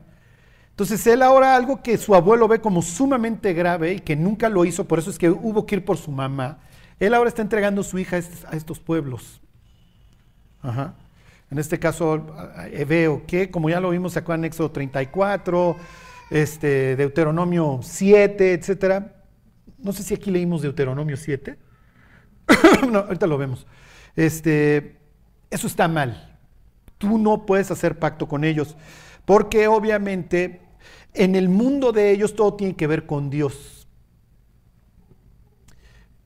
Entonces 0.72 1.06
él 1.06 1.22
ahora 1.22 1.54
algo 1.54 1.82
que 1.82 1.96
su 1.98 2.14
abuelo 2.14 2.48
ve 2.48 2.61
como 2.61 2.82
sumamente 2.82 3.52
grave 3.52 3.94
y 3.94 4.00
que 4.00 4.16
nunca 4.16 4.48
lo 4.48 4.64
hizo, 4.64 4.87
por 4.88 4.98
eso 4.98 5.11
es 5.11 5.18
que 5.18 5.30
hubo 5.30 5.66
que 5.66 5.76
ir 5.76 5.85
por 5.85 5.98
su 5.98 6.11
mamá, 6.11 6.58
él 6.98 7.14
ahora 7.14 7.28
está 7.28 7.42
entregando 7.42 7.82
su 7.82 7.98
hija 7.98 8.16
a 8.16 8.18
estos, 8.56 8.78
a 8.80 8.82
pueblos. 8.82 9.40
Ajá. 10.62 10.94
En 11.50 11.58
este 11.58 11.78
caso, 11.78 12.26
a- 12.37 12.62
a 12.62 12.68
Ebeo, 12.68 13.26
que 13.26 13.50
como 13.50 13.68
ya 13.68 13.80
lo 13.80 13.90
vimos 13.90 14.16
acá 14.16 14.35
en 14.35 14.46
Éxodo 14.46 14.70
34, 14.70 15.76
este, 16.30 16.96
Deuteronomio 16.96 17.80
7, 17.82 18.54
etcétera. 18.54 19.16
No 19.78 19.92
sé 19.92 20.02
si 20.02 20.14
aquí 20.14 20.30
leímos 20.30 20.62
Deuteronomio 20.62 21.16
7. 21.18 21.58
no, 22.90 23.00
ahorita 23.00 23.26
lo 23.26 23.37
vemos. 23.37 23.66
Este, 24.16 24.96
eso 25.50 25.66
está 25.66 25.88
mal. 25.88 26.38
Tú 26.96 27.18
no 27.18 27.44
puedes 27.44 27.70
hacer 27.70 27.98
pacto 27.98 28.26
con 28.28 28.44
ellos, 28.44 28.76
porque 29.24 29.68
obviamente 29.68 30.61
en 31.14 31.35
el 31.35 31.48
mundo 31.48 31.92
de 31.92 32.11
ellos 32.11 32.35
todo 32.35 32.54
tiene 32.54 32.74
que 32.76 32.87
ver 32.87 33.06
con 33.06 33.30
Dios. 33.30 33.87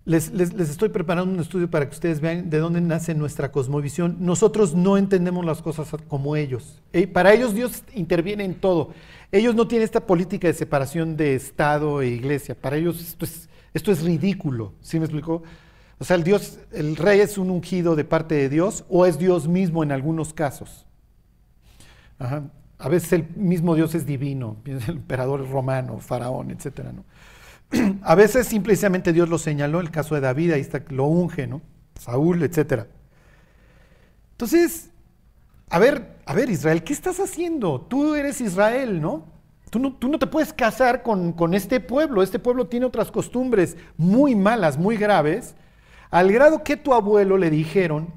Les, 0.04 0.30
les- 0.32 0.54
les 0.54 0.70
estoy 0.70 0.88
preparando 0.90 1.34
un 1.34 1.40
estudio 1.40 1.68
para 1.68 1.88
que 1.88 1.94
ustedes 1.94 2.20
vean 2.20 2.48
de 2.48 2.58
dónde 2.58 2.80
nace 2.80 3.12
nuestra 3.16 3.50
cosmovisión. 3.50 4.16
Nosotros 4.20 4.72
no 4.74 4.96
entendemos 4.96 5.44
las 5.44 5.62
cosas 5.62 5.88
como 6.06 6.36
ellos. 6.36 6.80
Eh, 6.92 7.08
Para 7.08 7.34
ellos 7.34 7.54
Dios 7.54 7.82
interviene 7.92 8.44
en 8.44 8.54
todo. 8.54 8.90
Ellos 9.32 9.56
no 9.56 9.66
tienen 9.66 9.84
esta 9.84 10.06
política 10.06 10.46
de 10.46 10.54
separación 10.54 11.16
de 11.16 11.34
Estado 11.34 12.02
e 12.02 12.06
iglesia. 12.08 12.54
Para 12.54 12.76
ellos 12.76 13.00
esto 13.00 13.24
es, 13.24 13.48
esto 13.74 13.90
es 13.90 14.02
ridículo. 14.04 14.74
¿Sí 14.80 15.00
me 15.00 15.06
explicó? 15.06 15.42
O 15.98 16.04
sea, 16.04 16.14
el 16.14 16.22
Dios, 16.22 16.60
el 16.70 16.94
rey 16.94 17.18
es 17.18 17.36
un 17.36 17.50
ungido 17.50 17.96
de 17.96 18.04
parte 18.04 18.36
de 18.36 18.48
Dios 18.48 18.84
o 18.88 19.06
es 19.06 19.18
Dios 19.18 19.48
mismo 19.48 19.82
en 19.82 19.90
algunos 19.90 20.32
casos. 20.32 20.86
Ajá. 22.20 22.44
A 22.78 22.88
veces 22.88 23.12
el 23.12 23.28
mismo 23.36 23.74
Dios 23.74 23.94
es 23.94 24.06
divino, 24.06 24.56
el 24.64 24.82
emperador 24.88 25.48
romano, 25.48 25.98
faraón, 25.98 26.50
etcétera, 26.50 26.92
¿no? 26.92 27.04
A 28.02 28.14
veces 28.14 28.46
simplemente 28.46 29.12
Dios 29.12 29.28
lo 29.28 29.38
señaló, 29.38 29.80
el 29.80 29.90
caso 29.90 30.14
de 30.14 30.20
David, 30.20 30.52
ahí 30.52 30.60
está, 30.60 30.82
lo 30.90 31.04
unge, 31.06 31.46
¿no? 31.46 31.62
Saúl, 31.98 32.42
etcétera. 32.42 32.86
Entonces, 34.32 34.90
a 35.70 35.78
ver, 35.78 36.16
a 36.26 36.34
ver, 36.34 36.50
Israel, 36.50 36.84
¿qué 36.84 36.92
estás 36.92 37.18
haciendo? 37.18 37.80
Tú 37.80 38.14
eres 38.14 38.40
Israel, 38.40 39.00
¿no? 39.00 39.24
Tú 39.70 39.78
no, 39.78 39.94
tú 39.94 40.08
no 40.08 40.18
te 40.18 40.26
puedes 40.26 40.52
casar 40.52 41.02
con, 41.02 41.32
con 41.32 41.54
este 41.54 41.80
pueblo. 41.80 42.22
Este 42.22 42.38
pueblo 42.38 42.66
tiene 42.66 42.86
otras 42.86 43.10
costumbres 43.10 43.76
muy 43.96 44.34
malas, 44.34 44.78
muy 44.78 44.96
graves, 44.96 45.56
al 46.10 46.30
grado 46.30 46.62
que 46.62 46.76
tu 46.76 46.94
abuelo 46.94 47.36
le 47.36 47.50
dijeron 47.50 48.12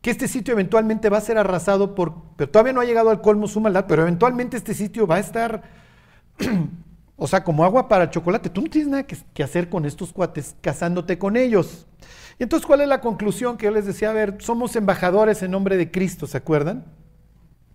que 0.00 0.10
este 0.10 0.28
sitio 0.28 0.52
eventualmente 0.52 1.10
va 1.10 1.18
a 1.18 1.22
ser 1.22 1.36
arrasado 1.36 1.94
por, 1.94 2.14
pero 2.36 2.50
todavía 2.50 2.72
no 2.72 2.80
ha 2.80 2.84
llegado 2.84 3.10
al 3.10 3.20
colmo 3.20 3.46
su 3.48 3.60
maldad, 3.60 3.84
pero 3.86 4.02
eventualmente 4.02 4.56
este 4.56 4.74
sitio 4.74 5.06
va 5.06 5.16
a 5.16 5.20
estar, 5.20 5.62
o 7.16 7.26
sea, 7.26 7.44
como 7.44 7.64
agua 7.64 7.86
para 7.86 8.10
chocolate. 8.10 8.48
Tú 8.48 8.62
no 8.62 8.70
tienes 8.70 8.90
nada 8.90 9.02
que, 9.04 9.42
hacer 9.42 9.68
con 9.68 9.84
estos 9.84 10.12
cuates 10.12 10.56
casándote 10.62 11.18
con 11.18 11.36
ellos. 11.36 11.86
Y 12.38 12.44
entonces, 12.44 12.66
¿cuál 12.66 12.80
es 12.80 12.88
la 12.88 13.02
conclusión 13.02 13.58
que 13.58 13.66
yo 13.66 13.72
les 13.72 13.84
decía? 13.84 14.10
A 14.10 14.14
ver, 14.14 14.36
somos 14.40 14.74
embajadores 14.74 15.42
en 15.42 15.50
nombre 15.50 15.76
de 15.76 15.90
Cristo, 15.90 16.26
¿se 16.26 16.38
acuerdan? 16.38 16.86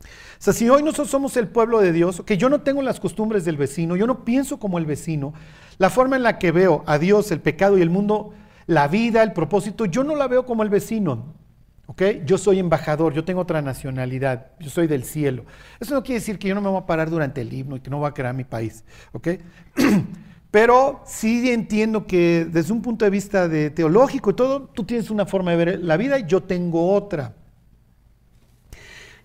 O 0.02 0.42
sea, 0.46 0.54
si 0.54 0.68
hoy 0.68 0.82
nosotros 0.82 1.10
somos 1.10 1.38
el 1.38 1.48
pueblo 1.48 1.80
de 1.80 1.92
Dios, 1.92 2.24
que 2.26 2.38
yo 2.38 2.50
no 2.50 2.62
tengo 2.62 2.82
las 2.82 3.00
costumbres 3.00 3.46
del 3.46 3.58
vecino, 3.58 3.96
yo 3.96 4.08
no 4.08 4.26
pienso 4.26 4.58
como 4.58 4.80
el 4.80 4.86
vecino, 4.88 5.34
la 5.78 5.92
forma 5.92 6.16
en 6.16 6.24
la 6.24 6.40
que 6.40 6.52
veo 6.52 6.84
a 6.88 6.98
Dios, 6.98 7.32
el 7.32 7.40
pecado 7.40 7.78
y 7.78 7.84
el 7.84 7.92
mundo, 7.92 8.34
la 8.66 8.88
vida, 8.88 9.22
el 9.22 9.34
propósito, 9.34 9.86
yo 9.86 10.04
no 10.04 10.16
la 10.16 10.28
veo 10.28 10.46
como 10.46 10.64
el 10.64 10.70
vecino. 10.70 11.45
¿Ok? 11.88 12.02
Yo 12.26 12.38
soy 12.38 12.60
embajador, 12.60 13.14
yo 13.14 13.24
tengo 13.24 13.42
otra 13.42 13.62
nacionalidad, 13.62 14.48
yo 14.60 14.70
soy 14.70 14.88
del 14.88 15.04
cielo. 15.04 15.46
Eso 15.80 15.94
no 15.94 16.04
quiere 16.04 16.20
decir 16.20 16.40
que 16.40 16.48
yo 16.48 16.56
no 16.56 16.62
me 16.62 16.70
voy 16.70 16.80
a 16.80 16.86
parar 16.86 17.10
durante 17.10 17.42
el 17.42 17.54
himno 17.54 17.76
y 17.76 17.80
que 17.80 17.90
no 17.90 18.00
voy 18.00 18.08
a 18.08 18.14
crear 18.14 18.34
mi 18.34 18.44
país. 18.44 18.84
¿Ok? 19.12 19.30
Pero 20.52 21.02
sí 21.06 21.52
entiendo 21.52 22.08
que 22.08 22.48
desde 22.50 22.72
un 22.72 22.82
punto 22.82 23.04
de 23.06 23.12
vista 23.12 23.48
de 23.48 23.70
teológico 23.70 24.30
y 24.30 24.34
todo, 24.36 24.62
tú 24.62 24.86
tienes 24.86 25.10
una 25.10 25.26
forma 25.26 25.52
de 25.52 25.58
ver 25.58 25.80
la 25.84 25.98
vida 25.98 26.18
y 26.18 26.26
yo 26.26 26.44
tengo 26.44 26.94
otra. 26.94 27.36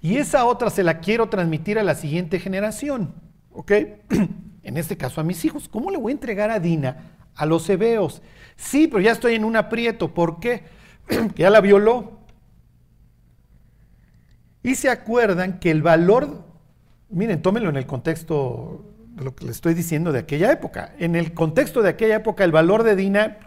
Y 0.00 0.16
esa 0.16 0.44
otra 0.46 0.70
se 0.70 0.82
la 0.82 0.98
quiero 1.00 1.28
transmitir 1.28 1.78
a 1.78 1.82
la 1.82 1.94
siguiente 1.94 2.38
generación, 2.40 3.14
¿ok? 3.52 3.72
En 4.62 4.76
este 4.76 4.96
caso 4.96 5.20
a 5.20 5.24
mis 5.24 5.44
hijos. 5.46 5.68
¿Cómo 5.68 5.90
le 5.90 5.96
voy 5.96 6.10
a 6.10 6.14
entregar 6.14 6.50
a 6.50 6.60
Dina 6.60 7.12
a 7.34 7.46
los 7.46 7.68
hebeos? 7.70 8.20
Sí, 8.56 8.88
pero 8.88 9.00
ya 9.00 9.12
estoy 9.12 9.34
en 9.34 9.44
un 9.44 9.56
aprieto. 9.56 10.12
¿Por 10.12 10.38
qué? 10.38 10.64
que 11.08 11.42
ya 11.42 11.48
la 11.48 11.62
violó. 11.62 12.19
Y 14.62 14.74
se 14.74 14.90
acuerdan 14.90 15.58
que 15.58 15.70
el 15.70 15.82
valor, 15.82 16.44
miren, 17.08 17.42
tómenlo 17.42 17.70
en 17.70 17.76
el 17.76 17.86
contexto 17.86 18.84
de 19.14 19.24
lo 19.24 19.34
que 19.34 19.46
les 19.46 19.56
estoy 19.56 19.74
diciendo 19.74 20.12
de 20.12 20.20
aquella 20.20 20.52
época. 20.52 20.94
En 20.98 21.16
el 21.16 21.32
contexto 21.32 21.82
de 21.82 21.90
aquella 21.90 22.16
época, 22.16 22.44
el 22.44 22.52
valor 22.52 22.82
de 22.82 22.96
Dina 22.96 23.38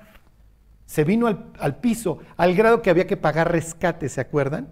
se 0.86 1.04
vino 1.04 1.28
al, 1.28 1.78
piso, 1.78 2.20
al 2.38 2.56
grado 2.56 2.82
que 2.82 2.90
había 2.90 3.08
que 3.08 3.18
pagar 3.18 3.52
rescate, 3.52 4.10
¿se 4.10 4.22
acuerdan? 4.22 4.70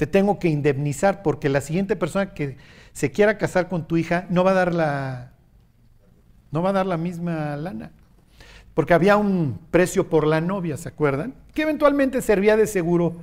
te 0.00 0.06
tengo 0.06 0.38
que 0.38 0.48
indemnizar 0.48 1.22
porque 1.22 1.50
la 1.50 1.60
siguiente 1.60 1.94
persona 1.94 2.32
que 2.32 2.56
se 2.94 3.10
quiera 3.10 3.36
casar 3.36 3.68
con 3.68 3.86
tu 3.86 3.98
hija 3.98 4.24
no 4.30 4.42
va 4.42 4.52
a 4.52 4.54
dar 4.54 4.74
la 4.74 5.32
no 6.50 6.62
va 6.62 6.70
a 6.70 6.72
dar 6.72 6.86
la 6.86 6.96
misma 6.96 7.54
lana. 7.58 7.90
Porque 8.72 8.94
había 8.94 9.18
un 9.18 9.60
precio 9.70 10.08
por 10.08 10.26
la 10.26 10.40
novia, 10.40 10.78
¿se 10.78 10.88
acuerdan? 10.88 11.34
Que 11.52 11.62
eventualmente 11.62 12.22
servía 12.22 12.56
de 12.56 12.66
seguro 12.66 13.16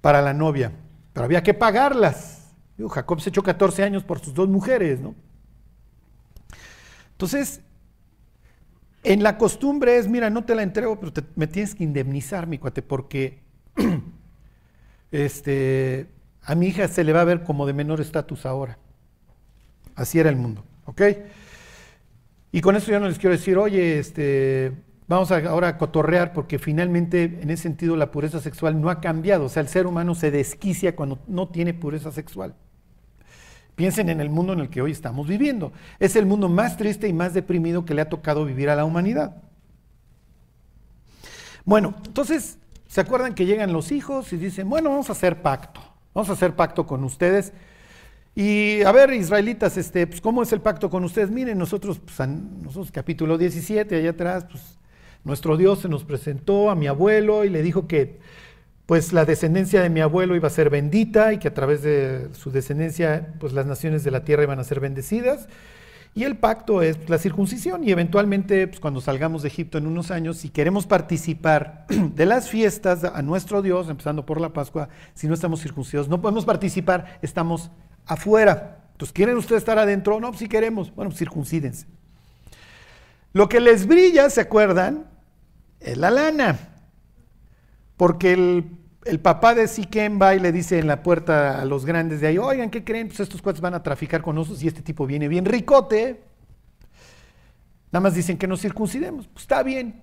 para 0.00 0.22
la 0.22 0.34
novia, 0.34 0.72
pero 1.16 1.24
había 1.24 1.42
que 1.42 1.54
pagarlas. 1.54 2.52
Jacob 2.90 3.22
se 3.22 3.30
echó 3.30 3.42
14 3.42 3.82
años 3.82 4.04
por 4.04 4.18
sus 4.18 4.34
dos 4.34 4.50
mujeres, 4.50 5.00
¿no? 5.00 5.14
Entonces, 7.12 7.62
en 9.02 9.22
la 9.22 9.38
costumbre 9.38 9.96
es, 9.96 10.08
mira, 10.08 10.28
no 10.28 10.44
te 10.44 10.54
la 10.54 10.62
entrego, 10.62 11.00
pero 11.00 11.10
me 11.34 11.46
tienes 11.46 11.74
que 11.74 11.84
indemnizar, 11.84 12.46
mi 12.46 12.58
cuate, 12.58 12.82
porque 12.82 13.38
este, 15.10 16.10
a 16.42 16.54
mi 16.54 16.66
hija 16.66 16.86
se 16.86 17.02
le 17.02 17.14
va 17.14 17.22
a 17.22 17.24
ver 17.24 17.44
como 17.44 17.66
de 17.66 17.72
menor 17.72 18.02
estatus 18.02 18.44
ahora. 18.44 18.76
Así 19.94 20.18
era 20.18 20.28
el 20.28 20.36
mundo, 20.36 20.66
¿ok? 20.84 21.00
Y 22.52 22.60
con 22.60 22.76
eso 22.76 22.92
yo 22.92 23.00
no 23.00 23.08
les 23.08 23.18
quiero 23.18 23.34
decir, 23.34 23.56
oye, 23.56 23.98
este, 23.98 24.74
vamos 25.08 25.30
a 25.30 25.38
ahora 25.38 25.68
a 25.68 25.78
cotorrear, 25.78 26.32
porque 26.32 26.58
finalmente 26.58 27.24
en 27.40 27.50
ese 27.50 27.64
sentido 27.64 27.96
la 27.96 28.10
pureza 28.10 28.40
sexual 28.40 28.80
no 28.80 28.90
ha 28.90 29.00
cambiado. 29.00 29.44
O 29.44 29.48
sea, 29.48 29.62
el 29.62 29.68
ser 29.68 29.86
humano 29.86 30.14
se 30.14 30.30
desquicia 30.30 30.96
cuando 30.96 31.18
no 31.26 31.48
tiene 31.48 31.74
pureza 31.74 32.12
sexual. 32.12 32.54
Piensen 33.74 34.08
en 34.08 34.20
el 34.20 34.30
mundo 34.30 34.54
en 34.54 34.60
el 34.60 34.70
que 34.70 34.80
hoy 34.80 34.90
estamos 34.90 35.28
viviendo. 35.28 35.72
Es 35.98 36.16
el 36.16 36.24
mundo 36.24 36.48
más 36.48 36.76
triste 36.76 37.08
y 37.08 37.12
más 37.12 37.34
deprimido 37.34 37.84
que 37.84 37.94
le 37.94 38.00
ha 38.00 38.08
tocado 38.08 38.44
vivir 38.44 38.70
a 38.70 38.76
la 38.76 38.84
humanidad. 38.86 39.42
Bueno, 41.64 41.94
entonces, 42.06 42.58
¿se 42.86 43.00
acuerdan 43.00 43.34
que 43.34 43.44
llegan 43.44 43.72
los 43.72 43.92
hijos 43.92 44.32
y 44.32 44.38
dicen, 44.38 44.70
bueno, 44.70 44.90
vamos 44.90 45.10
a 45.10 45.12
hacer 45.12 45.42
pacto, 45.42 45.80
vamos 46.14 46.30
a 46.30 46.32
hacer 46.32 46.54
pacto 46.54 46.86
con 46.86 47.04
ustedes? 47.04 47.52
Y 48.34 48.82
a 48.82 48.92
ver, 48.92 49.12
israelitas, 49.12 49.76
este, 49.76 50.06
pues, 50.06 50.20
¿cómo 50.20 50.42
es 50.42 50.52
el 50.52 50.60
pacto 50.60 50.88
con 50.88 51.04
ustedes? 51.04 51.30
Miren, 51.30 51.58
nosotros, 51.58 51.98
pues, 51.98 52.28
nosotros 52.28 52.92
capítulo 52.92 53.36
17, 53.36 53.96
allá 53.96 54.10
atrás, 54.10 54.44
pues, 54.44 54.78
Nuestro 55.24 55.56
Dios 55.56 55.80
se 55.80 55.88
nos 55.88 56.04
presentó 56.04 56.70
a 56.70 56.74
mi 56.74 56.86
abuelo 56.86 57.44
y 57.44 57.50
le 57.50 57.62
dijo 57.62 57.86
que 57.86 58.18
pues 58.86 59.12
la 59.12 59.24
descendencia 59.24 59.82
de 59.82 59.90
mi 59.90 60.00
abuelo 60.00 60.36
iba 60.36 60.46
a 60.46 60.50
ser 60.50 60.70
bendita 60.70 61.32
y 61.32 61.38
que 61.38 61.48
a 61.48 61.54
través 61.54 61.82
de 61.82 62.28
su 62.32 62.52
descendencia 62.52 63.34
pues 63.40 63.52
las 63.52 63.66
naciones 63.66 64.04
de 64.04 64.12
la 64.12 64.24
tierra 64.24 64.44
iban 64.44 64.60
a 64.60 64.64
ser 64.64 64.80
bendecidas. 64.80 65.48
Y 66.14 66.24
el 66.24 66.38
pacto 66.38 66.80
es 66.80 67.10
la 67.10 67.18
circuncisión 67.18 67.84
y 67.84 67.90
eventualmente 67.90 68.66
pues, 68.68 68.80
cuando 68.80 69.02
salgamos 69.02 69.42
de 69.42 69.48
Egipto 69.48 69.76
en 69.76 69.86
unos 69.86 70.10
años, 70.10 70.38
si 70.38 70.48
queremos 70.48 70.86
participar 70.86 71.84
de 71.88 72.24
las 72.24 72.48
fiestas 72.48 73.04
a 73.04 73.20
nuestro 73.20 73.60
Dios, 73.60 73.90
empezando 73.90 74.24
por 74.24 74.40
la 74.40 74.54
Pascua, 74.54 74.88
si 75.12 75.26
no 75.26 75.34
estamos 75.34 75.60
circuncidados, 75.60 76.08
no 76.08 76.22
podemos 76.22 76.46
participar, 76.46 77.18
estamos 77.20 77.70
afuera. 78.06 78.78
Entonces, 78.92 79.12
¿quieren 79.12 79.36
ustedes 79.36 79.60
estar 79.60 79.78
adentro? 79.78 80.18
No, 80.18 80.28
pues, 80.28 80.38
si 80.38 80.48
queremos. 80.48 80.94
Bueno, 80.94 81.10
circuncídense. 81.10 81.86
Lo 83.36 83.50
que 83.50 83.60
les 83.60 83.86
brilla, 83.86 84.30
¿se 84.30 84.40
acuerdan? 84.40 85.10
Es 85.78 85.98
la 85.98 86.10
lana. 86.10 86.58
Porque 87.98 88.32
el, 88.32 88.64
el 89.04 89.20
papá 89.20 89.54
de 89.54 89.68
Siquem 89.68 90.18
va 90.18 90.34
y 90.34 90.40
le 90.40 90.52
dice 90.52 90.78
en 90.78 90.86
la 90.86 91.02
puerta 91.02 91.60
a 91.60 91.66
los 91.66 91.84
grandes 91.84 92.22
de 92.22 92.28
ahí, 92.28 92.38
oigan, 92.38 92.70
¿qué 92.70 92.82
creen? 92.82 93.08
Pues 93.08 93.20
estos 93.20 93.42
cuates 93.42 93.60
van 93.60 93.74
a 93.74 93.82
traficar 93.82 94.22
con 94.22 94.36
nosotros 94.36 94.62
y 94.62 94.68
este 94.68 94.80
tipo 94.80 95.06
viene 95.06 95.28
bien 95.28 95.44
ricote. 95.44 96.22
Nada 97.92 98.00
más 98.04 98.14
dicen 98.14 98.38
que 98.38 98.46
nos 98.46 98.62
circuncidemos. 98.62 99.26
Pues 99.26 99.42
está 99.42 99.62
bien. 99.62 100.00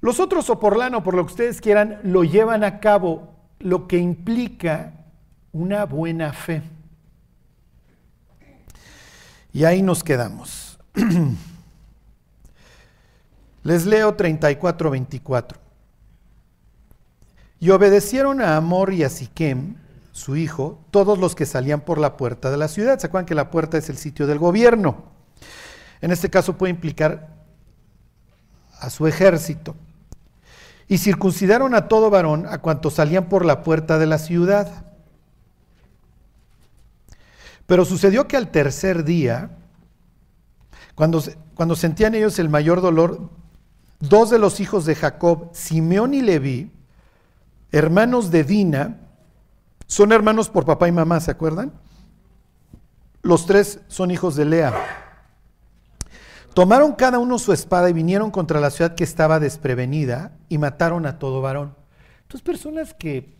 Los 0.00 0.20
otros, 0.20 0.48
o 0.48 0.60
por 0.60 0.76
lana 0.76 0.98
o 0.98 1.02
por 1.02 1.14
lo 1.14 1.26
que 1.26 1.32
ustedes 1.32 1.60
quieran, 1.60 1.98
lo 2.04 2.22
llevan 2.22 2.62
a 2.62 2.78
cabo, 2.78 3.34
lo 3.58 3.88
que 3.88 3.98
implica 3.98 4.92
una 5.50 5.86
buena 5.86 6.32
fe. 6.32 6.62
Y 9.52 9.64
ahí 9.64 9.82
nos 9.82 10.04
quedamos. 10.04 10.78
Les 13.64 13.86
leo 13.86 14.14
34, 14.14 14.90
24. 14.90 15.58
Y 17.60 17.70
obedecieron 17.70 18.40
a 18.40 18.56
Amor 18.56 18.92
y 18.92 19.02
a 19.02 19.08
Siquem, 19.08 19.74
su 20.12 20.36
hijo, 20.36 20.80
todos 20.90 21.18
los 21.18 21.34
que 21.34 21.46
salían 21.46 21.80
por 21.80 21.98
la 21.98 22.16
puerta 22.16 22.50
de 22.50 22.56
la 22.56 22.68
ciudad. 22.68 22.98
¿Se 22.98 23.06
acuerdan 23.06 23.26
que 23.26 23.34
la 23.34 23.50
puerta 23.50 23.78
es 23.78 23.88
el 23.88 23.98
sitio 23.98 24.26
del 24.26 24.38
gobierno? 24.38 25.04
En 26.00 26.10
este 26.10 26.30
caso 26.30 26.56
puede 26.56 26.70
implicar 26.70 27.28
a 28.78 28.90
su 28.90 29.06
ejército. 29.06 29.74
Y 30.86 30.98
circuncidaron 30.98 31.74
a 31.74 31.88
todo 31.88 32.10
varón 32.10 32.46
a 32.46 32.58
cuantos 32.58 32.94
salían 32.94 33.28
por 33.28 33.44
la 33.44 33.62
puerta 33.62 33.98
de 33.98 34.06
la 34.06 34.18
ciudad. 34.18 34.86
Pero 37.66 37.84
sucedió 37.84 38.26
que 38.26 38.36
al 38.36 38.50
tercer 38.50 39.04
día, 39.04 39.50
cuando, 40.94 41.22
cuando 41.54 41.76
sentían 41.76 42.14
ellos 42.14 42.38
el 42.38 42.48
mayor 42.48 42.80
dolor, 42.80 43.28
dos 44.00 44.30
de 44.30 44.38
los 44.38 44.60
hijos 44.60 44.84
de 44.84 44.94
Jacob, 44.94 45.50
Simeón 45.52 46.14
y 46.14 46.22
Leví, 46.22 46.70
hermanos 47.72 48.30
de 48.30 48.44
Dina, 48.44 48.98
son 49.86 50.12
hermanos 50.12 50.48
por 50.50 50.64
papá 50.64 50.88
y 50.88 50.92
mamá, 50.92 51.20
¿se 51.20 51.30
acuerdan? 51.30 51.72
Los 53.22 53.46
tres 53.46 53.80
son 53.88 54.10
hijos 54.10 54.36
de 54.36 54.44
Lea. 54.44 54.74
Tomaron 56.54 56.92
cada 56.92 57.18
uno 57.18 57.38
su 57.38 57.52
espada 57.52 57.88
y 57.88 57.92
vinieron 57.92 58.30
contra 58.30 58.60
la 58.60 58.70
ciudad 58.70 58.94
que 58.94 59.04
estaba 59.04 59.38
desprevenida 59.40 60.36
y 60.48 60.58
mataron 60.58 61.06
a 61.06 61.18
todo 61.18 61.40
varón. 61.40 61.74
Entonces 62.22 62.42
personas 62.42 62.94
que 62.94 63.36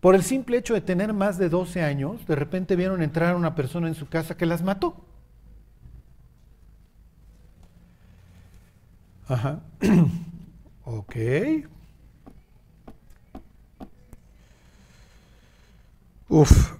por 0.00 0.14
el 0.14 0.22
simple 0.22 0.58
hecho 0.58 0.74
de 0.74 0.80
tener 0.80 1.12
más 1.12 1.38
de 1.38 1.48
12 1.48 1.82
años, 1.82 2.24
de 2.26 2.36
repente 2.36 2.76
vieron 2.76 3.02
entrar 3.02 3.34
a 3.34 3.36
una 3.36 3.54
persona 3.54 3.88
en 3.88 3.94
su 3.94 4.08
casa 4.08 4.36
que 4.36 4.46
las 4.46 4.62
mató. 4.62 5.07
Ajá. 9.28 9.60
ok. 10.84 11.16
Uf. 16.30 16.78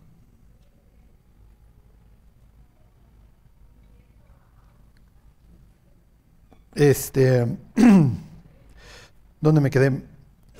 Este, 6.74 7.44
¿dónde 9.40 9.60
me 9.60 9.68
quedé? 9.68 10.02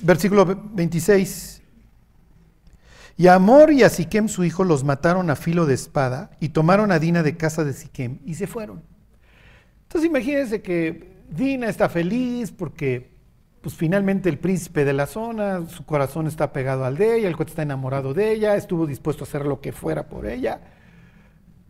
Versículo 0.01 0.45
26. 0.45 1.61
Y 3.17 3.27
a 3.27 3.33
Amor 3.33 3.73
y 3.73 3.83
a 3.83 3.89
Siquem 3.89 4.27
su 4.27 4.43
hijo 4.43 4.63
los 4.63 4.83
mataron 4.83 5.29
a 5.29 5.35
filo 5.35 5.65
de 5.65 5.73
espada 5.73 6.31
y 6.39 6.49
tomaron 6.49 6.91
a 6.91 6.99
Dina 6.99 7.23
de 7.23 7.35
casa 7.35 7.63
de 7.63 7.73
Siquem 7.73 8.19
y 8.25 8.35
se 8.35 8.47
fueron. 8.47 8.83
Entonces 9.83 10.07
imagínense 10.07 10.61
que 10.61 11.18
Dina 11.29 11.67
está 11.67 11.89
feliz 11.89 12.51
porque 12.51 13.19
pues 13.61 13.75
finalmente 13.75 14.29
el 14.29 14.39
príncipe 14.39 14.85
de 14.85 14.93
la 14.93 15.05
zona, 15.05 15.67
su 15.67 15.85
corazón 15.85 16.27
está 16.27 16.53
pegado 16.53 16.85
al 16.85 16.97
de 16.97 17.17
ella, 17.17 17.27
el 17.27 17.35
cuate 17.35 17.51
está 17.51 17.61
enamorado 17.61 18.13
de 18.13 18.31
ella, 18.31 18.55
estuvo 18.55 18.87
dispuesto 18.87 19.23
a 19.23 19.27
hacer 19.27 19.45
lo 19.45 19.59
que 19.59 19.71
fuera 19.71 20.07
por 20.07 20.25
ella. 20.25 20.61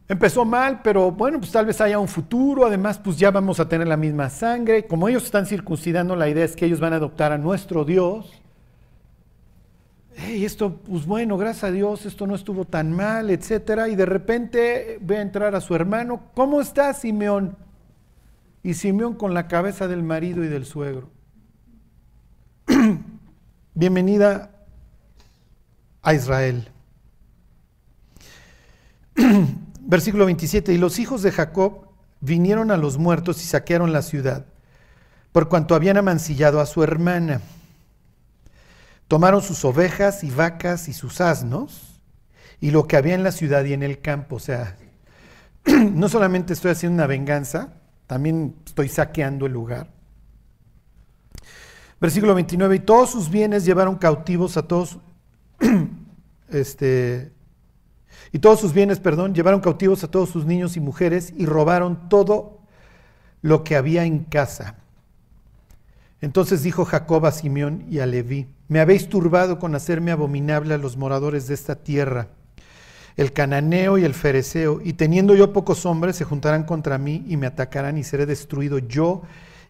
Empezó 0.07 0.45
mal, 0.45 0.82
pero 0.84 1.12
bueno, 1.12 1.39
pues 1.39 1.51
tal 1.51 1.66
vez 1.66 1.82
haya 1.82 1.99
un 1.99 2.07
futuro, 2.07 2.66
además 2.66 2.99
pues 2.99 3.18
ya 3.18 3.32
vamos 3.32 3.60
a 3.60 3.68
tener 3.70 3.88
la 3.88 3.97
misma 3.97 4.30
sangre. 4.30 4.88
Como 4.88 5.07
ellos 5.07 5.24
están 5.26 5.45
circuncidando, 5.45 6.16
la 6.16 6.30
idea 6.30 6.45
es 6.45 6.55
que 6.55 6.66
ellos 6.66 6.80
van 6.80 6.93
a 6.93 6.97
adoptar 6.97 7.32
a 7.32 7.38
nuestro 7.38 7.86
Dios. 7.86 8.41
Hey, 10.16 10.45
esto, 10.45 10.78
pues 10.78 11.05
bueno, 11.05 11.38
gracias 11.38 11.66
a 11.66 11.72
Dios, 11.72 12.05
esto 12.05 12.28
no 12.28 12.36
estuvo 12.36 12.66
tan 12.66 12.91
mal, 12.91 13.30
etcétera. 13.30 13.88
Y 13.88 13.95
de 13.95 14.05
repente 14.05 14.97
ve 15.01 15.18
a 15.18 15.22
entrar 15.22 15.55
a 15.55 15.62
su 15.62 15.76
hermano. 15.76 16.24
¿Cómo 16.34 16.60
está 16.60 16.93
Simeón? 16.93 17.55
Y 18.62 18.74
Simeón 18.74 19.14
con 19.14 19.34
la 19.34 19.47
cabeza 19.47 19.88
del 19.88 20.03
marido 20.03 20.43
y 20.43 20.47
del 20.47 20.66
suegro. 20.66 21.10
Bienvenida 23.74 24.51
a 26.01 26.14
Israel. 26.14 26.68
Versículo 29.82 30.26
27. 30.26 30.74
Y 30.74 30.78
los 30.78 30.99
hijos 30.99 31.22
de 31.22 31.32
Jacob 31.32 31.88
vinieron 32.20 32.70
a 32.72 32.78
los 32.78 32.97
muertos 32.97 33.41
y 33.41 33.47
saquearon 33.47 33.93
la 33.93 34.01
ciudad, 34.01 34.45
por 35.32 35.47
cuanto 35.47 35.74
habían 35.74 35.95
amancillado 35.95 36.60
a 36.60 36.66
su 36.66 36.84
hermana. 36.84 37.41
Tomaron 39.07 39.41
sus 39.41 39.64
ovejas 39.64 40.24
y 40.26 40.32
vacas 40.32 40.89
y 40.89 40.93
sus 40.93 41.22
asnos 41.22 42.01
y 42.60 42.72
lo 42.72 42.88
que 42.88 42.97
había 42.97 43.16
en 43.16 43.24
la 43.24 43.32
ciudad 43.32 43.64
y 43.64 43.72
en 43.72 43.84
el 43.84 44.01
campo. 44.01 44.36
O 44.36 44.39
sea, 44.39 44.76
no 45.66 46.10
solamente 46.10 46.51
estoy 46.51 46.72
haciendo 46.72 46.95
una 46.95 47.07
venganza, 47.07 47.78
también 48.10 48.55
estoy 48.66 48.89
saqueando 48.89 49.45
el 49.45 49.53
lugar. 49.53 49.91
Versículo 52.01 52.34
29, 52.34 52.78
y 52.78 52.80
todos 52.80 53.12
sus 53.12 53.30
bienes 53.30 53.66
llevaron 53.66 53.97
cautivos 53.97 54.57
a 54.57 54.64
todos, 54.64 54.97
este, 56.49 57.32
y 58.32 58.39
todos 58.39 58.60
sus 58.60 58.74
bienes, 58.74 58.99
perdón, 58.99 59.36
llevaron 59.36 59.62
cautivos 59.62 60.03
a 60.03 60.10
todos 60.10 60.30
sus 60.30 60.47
niños 60.47 60.76
y 60.76 60.80
mujeres 60.80 61.32
y 61.38 61.45
robaron 61.45 62.10
todo 62.10 62.62
lo 63.43 63.64
que 63.64 63.76
había 63.76 64.05
en 64.05 64.24
casa. 64.24 64.78
Entonces 66.20 66.64
dijo 66.64 66.86
Jacob 66.86 67.28
a 67.28 67.32
Simeón 67.32 67.86
y 67.91 67.99
a 67.99 68.07
Leví, 68.07 68.47
me 68.68 68.80
habéis 68.80 69.07
turbado 69.07 69.60
con 69.60 69.76
hacerme 69.76 70.10
abominable 70.10 70.74
a 70.74 70.80
los 70.80 70.97
moradores 70.97 71.47
de 71.47 71.53
esta 71.53 71.76
tierra, 71.76 72.30
el 73.20 73.34
cananeo 73.34 73.97
y 73.97 74.05
el 74.05 74.13
fereceo, 74.13 74.80
y 74.82 74.93
teniendo 74.93 75.36
yo 75.36 75.51
pocos 75.51 75.86
hombres 75.86 76.15
se 76.15 76.24
juntarán 76.24 76.63
contra 76.63 76.97
mí 76.97 77.26
y 77.28 77.36
me 77.36 77.47
atacarán 77.47 77.97
y 77.97 78.05
seré 78.05 78.26
destruido 78.26 78.80
yo 78.80 79.24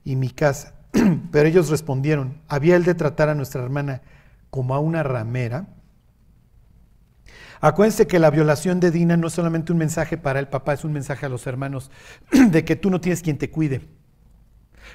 y 0.05 0.15
mi 0.15 0.29
casa. 0.29 0.75
Pero 1.31 1.49
ellos 1.49 1.71
respondieron, 1.71 2.43
¿había 2.47 2.75
él 2.75 2.83
de 2.83 2.93
tratar 2.93 3.27
a 3.27 3.33
nuestra 3.33 3.63
hermana 3.63 4.03
como 4.51 4.75
a 4.75 4.79
una 4.79 5.01
ramera? 5.01 5.65
Acuérdense 7.59 8.05
que 8.05 8.19
la 8.19 8.29
violación 8.29 8.79
de 8.79 8.91
Dina 8.91 9.17
no 9.17 9.25
es 9.25 9.33
solamente 9.33 9.71
un 9.71 9.79
mensaje 9.79 10.15
para 10.15 10.39
el 10.39 10.47
papá, 10.47 10.73
es 10.73 10.83
un 10.83 10.93
mensaje 10.93 11.25
a 11.25 11.29
los 11.29 11.47
hermanos 11.47 11.89
de 12.51 12.63
que 12.63 12.75
tú 12.75 12.91
no 12.91 13.01
tienes 13.01 13.23
quien 13.23 13.39
te 13.39 13.49
cuide. 13.49 13.81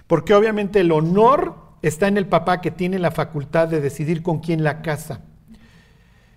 Porque 0.06 0.32
obviamente 0.32 0.78
el 0.78 0.92
honor 0.92 1.56
está 1.82 2.06
en 2.06 2.18
el 2.18 2.28
papá 2.28 2.60
que 2.60 2.70
tiene 2.70 3.00
la 3.00 3.10
facultad 3.10 3.66
de 3.66 3.80
decidir 3.80 4.22
con 4.22 4.38
quién 4.38 4.62
la 4.62 4.80
casa. 4.80 5.22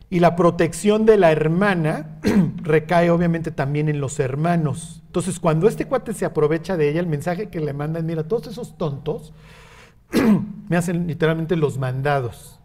Y 0.10 0.20
la 0.20 0.36
protección 0.36 1.06
de 1.06 1.18
la 1.18 1.32
hermana 1.32 2.20
recae 2.64 3.10
obviamente 3.10 3.52
también 3.52 3.90
en 3.90 4.00
los 4.00 4.20
hermanos. 4.20 5.02
Entonces, 5.08 5.40
cuando 5.40 5.68
este 5.68 5.86
cuate 5.86 6.14
se 6.14 6.26
aprovecha 6.26 6.78
de 6.78 6.90
ella, 6.90 7.02
el 7.02 7.08
mensaje 7.08 7.50
que 7.50 7.60
le 7.60 7.74
mandan, 7.74 8.06
mira, 8.06 8.28
todos 8.28 8.48
esos 8.48 8.78
tontos 8.78 9.34
me 10.70 10.78
hacen 10.78 11.08
literalmente 11.08 11.56
los 11.58 11.78
mandados. 11.78 12.60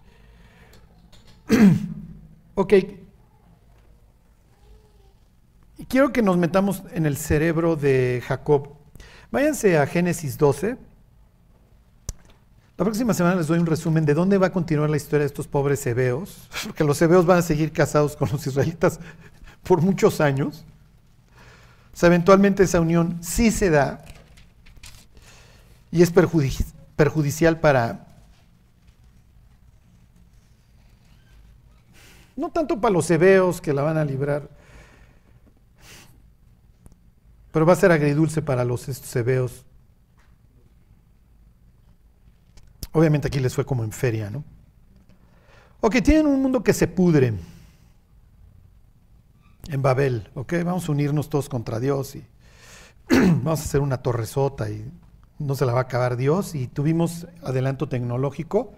ok. 2.54 2.74
Y 5.78 5.84
quiero 5.86 6.12
que 6.12 6.22
nos 6.22 6.36
metamos 6.36 6.84
en 6.92 7.06
el 7.06 7.16
cerebro 7.16 7.74
de 7.74 8.22
Jacob. 8.24 8.76
Váyanse 9.32 9.78
a 9.78 9.86
Génesis 9.86 10.38
12. 10.38 10.76
La 12.82 12.84
próxima 12.84 13.14
semana 13.14 13.36
les 13.36 13.46
doy 13.46 13.60
un 13.60 13.66
resumen 13.66 14.04
de 14.04 14.12
dónde 14.12 14.38
va 14.38 14.48
a 14.48 14.52
continuar 14.52 14.90
la 14.90 14.96
historia 14.96 15.20
de 15.20 15.26
estos 15.26 15.46
pobres 15.46 15.86
hebeos, 15.86 16.48
porque 16.64 16.82
los 16.82 17.00
hebeos 17.00 17.24
van 17.24 17.38
a 17.38 17.42
seguir 17.42 17.70
casados 17.70 18.16
con 18.16 18.28
los 18.28 18.44
israelitas 18.44 18.98
por 19.62 19.80
muchos 19.80 20.20
años. 20.20 20.64
O 21.94 21.96
sea, 21.96 22.08
eventualmente 22.08 22.64
esa 22.64 22.80
unión 22.80 23.22
sí 23.22 23.52
se 23.52 23.70
da 23.70 24.04
y 25.92 26.02
es 26.02 26.10
perjudicial 26.10 27.60
para... 27.60 28.04
No 32.34 32.50
tanto 32.50 32.80
para 32.80 32.94
los 32.94 33.08
hebeos 33.12 33.60
que 33.60 33.72
la 33.72 33.82
van 33.82 33.96
a 33.96 34.04
librar, 34.04 34.50
pero 37.52 37.64
va 37.64 37.74
a 37.74 37.76
ser 37.76 37.92
agridulce 37.92 38.42
para 38.42 38.64
los 38.64 38.88
estos. 38.88 39.66
Obviamente 42.92 43.28
aquí 43.28 43.40
les 43.40 43.54
fue 43.54 43.64
como 43.64 43.84
en 43.84 43.92
feria, 43.92 44.30
¿no? 44.30 44.44
O 45.80 45.90
que 45.90 46.02
tienen 46.02 46.26
un 46.26 46.40
mundo 46.40 46.62
que 46.62 46.72
se 46.72 46.86
pudre 46.86 47.34
en 49.68 49.82
Babel, 49.82 50.28
¿ok? 50.34 50.54
Vamos 50.64 50.88
a 50.88 50.92
unirnos 50.92 51.28
todos 51.28 51.48
contra 51.48 51.80
Dios 51.80 52.14
y 52.14 52.24
vamos 53.10 53.60
a 53.60 53.64
hacer 53.64 53.80
una 53.80 54.02
torresota 54.02 54.70
y 54.70 54.90
no 55.38 55.54
se 55.54 55.66
la 55.66 55.72
va 55.72 55.80
a 55.80 55.84
acabar 55.84 56.16
Dios. 56.16 56.54
Y 56.54 56.68
tuvimos 56.68 57.26
adelanto 57.42 57.88
tecnológico 57.88 58.74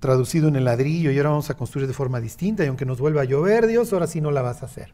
traducido 0.00 0.48
en 0.48 0.56
el 0.56 0.64
ladrillo 0.64 1.10
y 1.10 1.16
ahora 1.16 1.30
vamos 1.30 1.50
a 1.50 1.56
construir 1.56 1.86
de 1.88 1.94
forma 1.94 2.20
distinta 2.20 2.64
y 2.64 2.68
aunque 2.68 2.86
nos 2.86 3.00
vuelva 3.00 3.22
a 3.22 3.24
llover, 3.24 3.66
Dios, 3.66 3.92
ahora 3.92 4.06
sí 4.06 4.20
no 4.20 4.30
la 4.30 4.42
vas 4.42 4.62
a 4.62 4.66
hacer. 4.66 4.92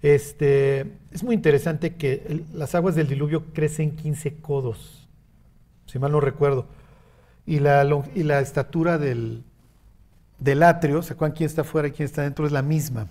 Este, 0.00 0.98
es 1.10 1.24
muy 1.24 1.34
interesante 1.34 1.96
que 1.96 2.44
las 2.52 2.74
aguas 2.74 2.94
del 2.94 3.08
diluvio 3.08 3.52
crecen 3.52 3.96
15 3.96 4.36
codos, 4.36 5.07
si 5.88 5.98
mal 5.98 6.12
no 6.12 6.20
recuerdo, 6.20 6.66
y 7.46 7.60
la, 7.60 7.84
y 8.14 8.22
la 8.22 8.40
estatura 8.40 8.98
del, 8.98 9.42
del 10.38 10.62
atrio, 10.62 11.02
¿se 11.02 11.14
acuerdan 11.14 11.36
quién 11.36 11.46
está 11.46 11.62
afuera 11.62 11.88
y 11.88 11.92
quién 11.92 12.04
está 12.04 12.22
dentro? 12.22 12.46
Es 12.46 12.52
la 12.52 12.62
misma. 12.62 13.08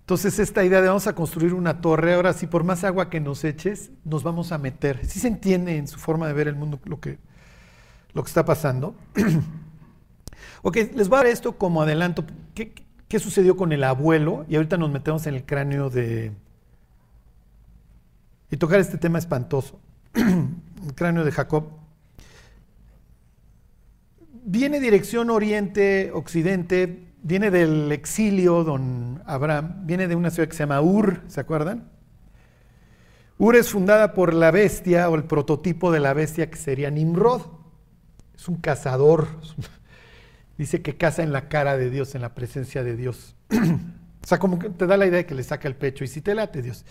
Entonces 0.00 0.38
esta 0.38 0.64
idea 0.64 0.80
de 0.80 0.88
vamos 0.88 1.06
a 1.06 1.14
construir 1.14 1.52
una 1.52 1.82
torre, 1.82 2.14
ahora 2.14 2.32
sí, 2.32 2.46
por 2.46 2.64
más 2.64 2.82
agua 2.84 3.10
que 3.10 3.20
nos 3.20 3.44
eches, 3.44 3.90
nos 4.04 4.22
vamos 4.22 4.52
a 4.52 4.58
meter. 4.58 5.04
Sí 5.04 5.20
se 5.20 5.28
entiende 5.28 5.76
en 5.76 5.86
su 5.86 5.98
forma 5.98 6.26
de 6.28 6.32
ver 6.32 6.48
el 6.48 6.54
mundo 6.54 6.80
lo 6.84 6.98
que, 6.98 7.18
lo 8.14 8.22
que 8.22 8.28
está 8.28 8.44
pasando. 8.44 8.94
ok, 10.62 10.76
les 10.94 11.08
voy 11.10 11.16
a 11.16 11.22
dar 11.24 11.26
esto 11.26 11.58
como 11.58 11.82
adelanto. 11.82 12.24
¿Qué, 12.54 12.72
qué 13.06 13.18
sucedió 13.18 13.56
con 13.56 13.72
el 13.72 13.84
abuelo? 13.84 14.46
Y 14.48 14.56
ahorita 14.56 14.78
nos 14.78 14.90
metemos 14.90 15.26
en 15.26 15.34
el 15.34 15.44
cráneo 15.44 15.90
de... 15.90 16.32
Y 18.50 18.56
tocar 18.56 18.80
este 18.80 18.96
tema 18.96 19.18
espantoso. 19.18 19.78
el 20.14 20.94
cráneo 20.94 21.24
de 21.24 21.32
Jacob. 21.32 21.70
Viene 24.44 24.80
dirección 24.80 25.30
oriente-occidente, 25.30 27.08
viene 27.22 27.50
del 27.50 27.92
exilio, 27.92 28.64
don 28.64 29.22
Abraham, 29.26 29.86
viene 29.86 30.08
de 30.08 30.14
una 30.14 30.30
ciudad 30.30 30.48
que 30.48 30.54
se 30.54 30.62
llama 30.62 30.80
Ur, 30.80 31.22
¿se 31.28 31.40
acuerdan? 31.40 31.90
Ur 33.38 33.54
es 33.54 33.70
fundada 33.70 34.14
por 34.14 34.34
la 34.34 34.50
bestia 34.50 35.08
o 35.08 35.14
el 35.14 35.24
prototipo 35.24 35.92
de 35.92 36.00
la 36.00 36.12
bestia 36.12 36.50
que 36.50 36.56
sería 36.56 36.90
Nimrod. 36.90 37.42
Es 38.34 38.48
un 38.48 38.56
cazador. 38.56 39.28
Dice 40.58 40.82
que 40.82 40.96
caza 40.96 41.22
en 41.22 41.32
la 41.32 41.48
cara 41.48 41.76
de 41.76 41.88
Dios, 41.88 42.16
en 42.16 42.22
la 42.22 42.34
presencia 42.34 42.82
de 42.82 42.96
Dios. 42.96 43.36
o 43.50 44.26
sea, 44.26 44.38
como 44.38 44.58
que 44.58 44.70
te 44.70 44.86
da 44.88 44.96
la 44.96 45.06
idea 45.06 45.18
de 45.18 45.26
que 45.26 45.36
le 45.36 45.44
saca 45.44 45.68
el 45.68 45.76
pecho 45.76 46.02
y 46.02 46.08
si 46.08 46.20
te 46.20 46.34
late 46.34 46.62
Dios. 46.62 46.84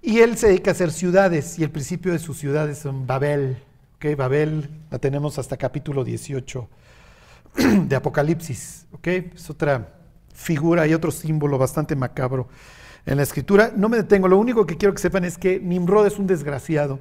Y 0.00 0.20
él 0.20 0.36
se 0.36 0.48
dedica 0.48 0.70
a 0.70 0.72
hacer 0.72 0.92
ciudades 0.92 1.58
y 1.58 1.64
el 1.64 1.70
principio 1.70 2.12
de 2.12 2.18
sus 2.18 2.38
ciudades 2.38 2.78
son 2.78 3.06
Babel. 3.06 3.58
¿ok? 3.96 4.16
Babel 4.16 4.70
la 4.90 4.98
tenemos 4.98 5.38
hasta 5.38 5.56
capítulo 5.56 6.04
18 6.04 6.68
de 7.86 7.96
Apocalipsis. 7.96 8.86
¿ok? 8.92 9.06
Es 9.34 9.50
otra 9.50 9.94
figura 10.32 10.86
y 10.86 10.94
otro 10.94 11.10
símbolo 11.10 11.58
bastante 11.58 11.96
macabro 11.96 12.48
en 13.06 13.16
la 13.16 13.24
escritura. 13.24 13.72
No 13.74 13.88
me 13.88 13.96
detengo, 13.96 14.28
lo 14.28 14.38
único 14.38 14.66
que 14.66 14.76
quiero 14.76 14.94
que 14.94 15.02
sepan 15.02 15.24
es 15.24 15.36
que 15.36 15.58
Nimrod 15.58 16.06
es 16.06 16.18
un 16.18 16.28
desgraciado 16.28 17.00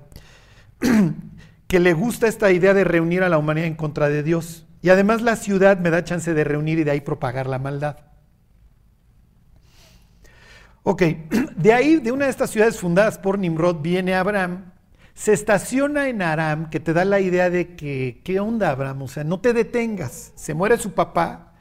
que 1.67 1.79
le 1.79 1.93
gusta 1.93 2.27
esta 2.27 2.51
idea 2.51 2.73
de 2.73 2.83
reunir 2.83 3.23
a 3.23 3.29
la 3.29 3.37
humanidad 3.37 3.67
en 3.67 3.75
contra 3.75 4.09
de 4.09 4.23
Dios. 4.23 4.65
Y 4.81 4.89
además 4.89 5.21
la 5.21 5.35
ciudad 5.35 5.77
me 5.79 5.91
da 5.91 6.03
chance 6.03 6.33
de 6.33 6.43
reunir 6.43 6.79
y 6.79 6.83
de 6.83 6.91
ahí 6.91 7.01
propagar 7.01 7.47
la 7.47 7.59
maldad. 7.59 8.06
Ok, 10.89 11.03
de 11.57 11.73
ahí, 11.73 11.97
de 11.97 12.13
una 12.13 12.25
de 12.25 12.31
estas 12.31 12.49
ciudades 12.49 12.79
fundadas 12.79 13.17
por 13.17 13.37
Nimrod, 13.37 13.81
viene 13.81 14.15
Abraham, 14.15 14.71
se 15.13 15.33
estaciona 15.33 16.07
en 16.07 16.21
Aram, 16.21 16.69
que 16.69 16.79
te 16.79 16.93
da 16.93 17.03
la 17.03 17.19
idea 17.19 17.49
de 17.49 17.75
que, 17.75 18.21
¿qué 18.23 18.39
onda 18.39 18.69
Abraham? 18.69 19.01
O 19.01 19.07
sea, 19.09 19.25
no 19.25 19.41
te 19.41 19.51
detengas, 19.51 20.31
se 20.35 20.53
muere 20.53 20.77
su 20.77 20.93
papá, 20.93 21.51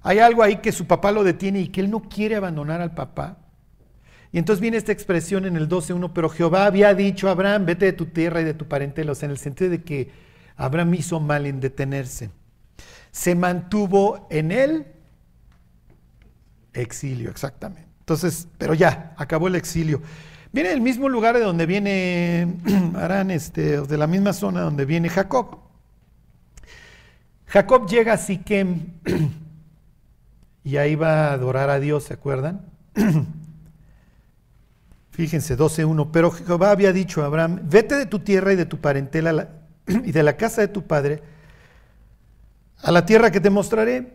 hay 0.00 0.18
algo 0.18 0.42
ahí 0.42 0.62
que 0.62 0.72
su 0.72 0.86
papá 0.86 1.12
lo 1.12 1.24
detiene 1.24 1.60
y 1.60 1.68
que 1.68 1.82
él 1.82 1.90
no 1.90 2.08
quiere 2.08 2.36
abandonar 2.36 2.80
al 2.80 2.94
papá. 2.94 3.36
Y 4.32 4.38
entonces 4.38 4.62
viene 4.62 4.78
esta 4.78 4.92
expresión 4.92 5.44
en 5.44 5.56
el 5.56 5.68
12.1, 5.68 6.12
pero 6.14 6.30
Jehová 6.30 6.64
había 6.64 6.94
dicho 6.94 7.28
a 7.28 7.32
Abraham, 7.32 7.66
vete 7.66 7.84
de 7.84 7.92
tu 7.92 8.06
tierra 8.06 8.40
y 8.40 8.44
de 8.44 8.54
tu 8.54 8.66
parentela, 8.66 9.12
o 9.12 9.14
sea, 9.14 9.26
en 9.26 9.32
el 9.32 9.38
sentido 9.38 9.72
de 9.72 9.82
que 9.82 10.10
Abraham 10.56 10.94
hizo 10.94 11.20
mal 11.20 11.44
en 11.44 11.60
detenerse. 11.60 12.30
Se 13.10 13.34
mantuvo 13.34 14.26
en 14.30 14.52
el 14.52 14.86
exilio, 16.72 17.28
exactamente. 17.28 17.83
Entonces, 18.04 18.48
pero 18.58 18.74
ya, 18.74 19.14
acabó 19.16 19.48
el 19.48 19.54
exilio. 19.54 20.02
Viene 20.52 20.68
del 20.68 20.82
mismo 20.82 21.08
lugar 21.08 21.34
de 21.36 21.40
donde 21.42 21.64
viene 21.64 22.58
Arán, 22.96 23.30
este, 23.30 23.80
de 23.80 23.96
la 23.98 24.06
misma 24.06 24.34
zona 24.34 24.60
donde 24.60 24.84
viene 24.84 25.08
Jacob. 25.08 25.58
Jacob 27.46 27.88
llega 27.88 28.12
a 28.12 28.18
Siquem 28.18 28.92
y 30.64 30.76
ahí 30.76 30.96
va 30.96 31.28
a 31.28 31.32
adorar 31.32 31.70
a 31.70 31.80
Dios, 31.80 32.04
¿se 32.04 32.12
acuerdan? 32.14 32.60
Fíjense, 35.10 35.56
12.1. 35.56 36.10
Pero 36.12 36.30
Jehová 36.30 36.72
había 36.72 36.92
dicho 36.92 37.22
a 37.22 37.26
Abraham: 37.26 37.60
Vete 37.64 37.94
de 37.94 38.04
tu 38.04 38.18
tierra 38.18 38.52
y 38.52 38.56
de 38.56 38.66
tu 38.66 38.78
parentela 38.78 39.32
la- 39.32 39.48
y 39.86 40.12
de 40.12 40.22
la 40.22 40.36
casa 40.36 40.60
de 40.60 40.68
tu 40.68 40.82
padre 40.82 41.22
a 42.82 42.90
la 42.90 43.06
tierra 43.06 43.30
que 43.30 43.40
te 43.40 43.48
mostraré. 43.48 44.12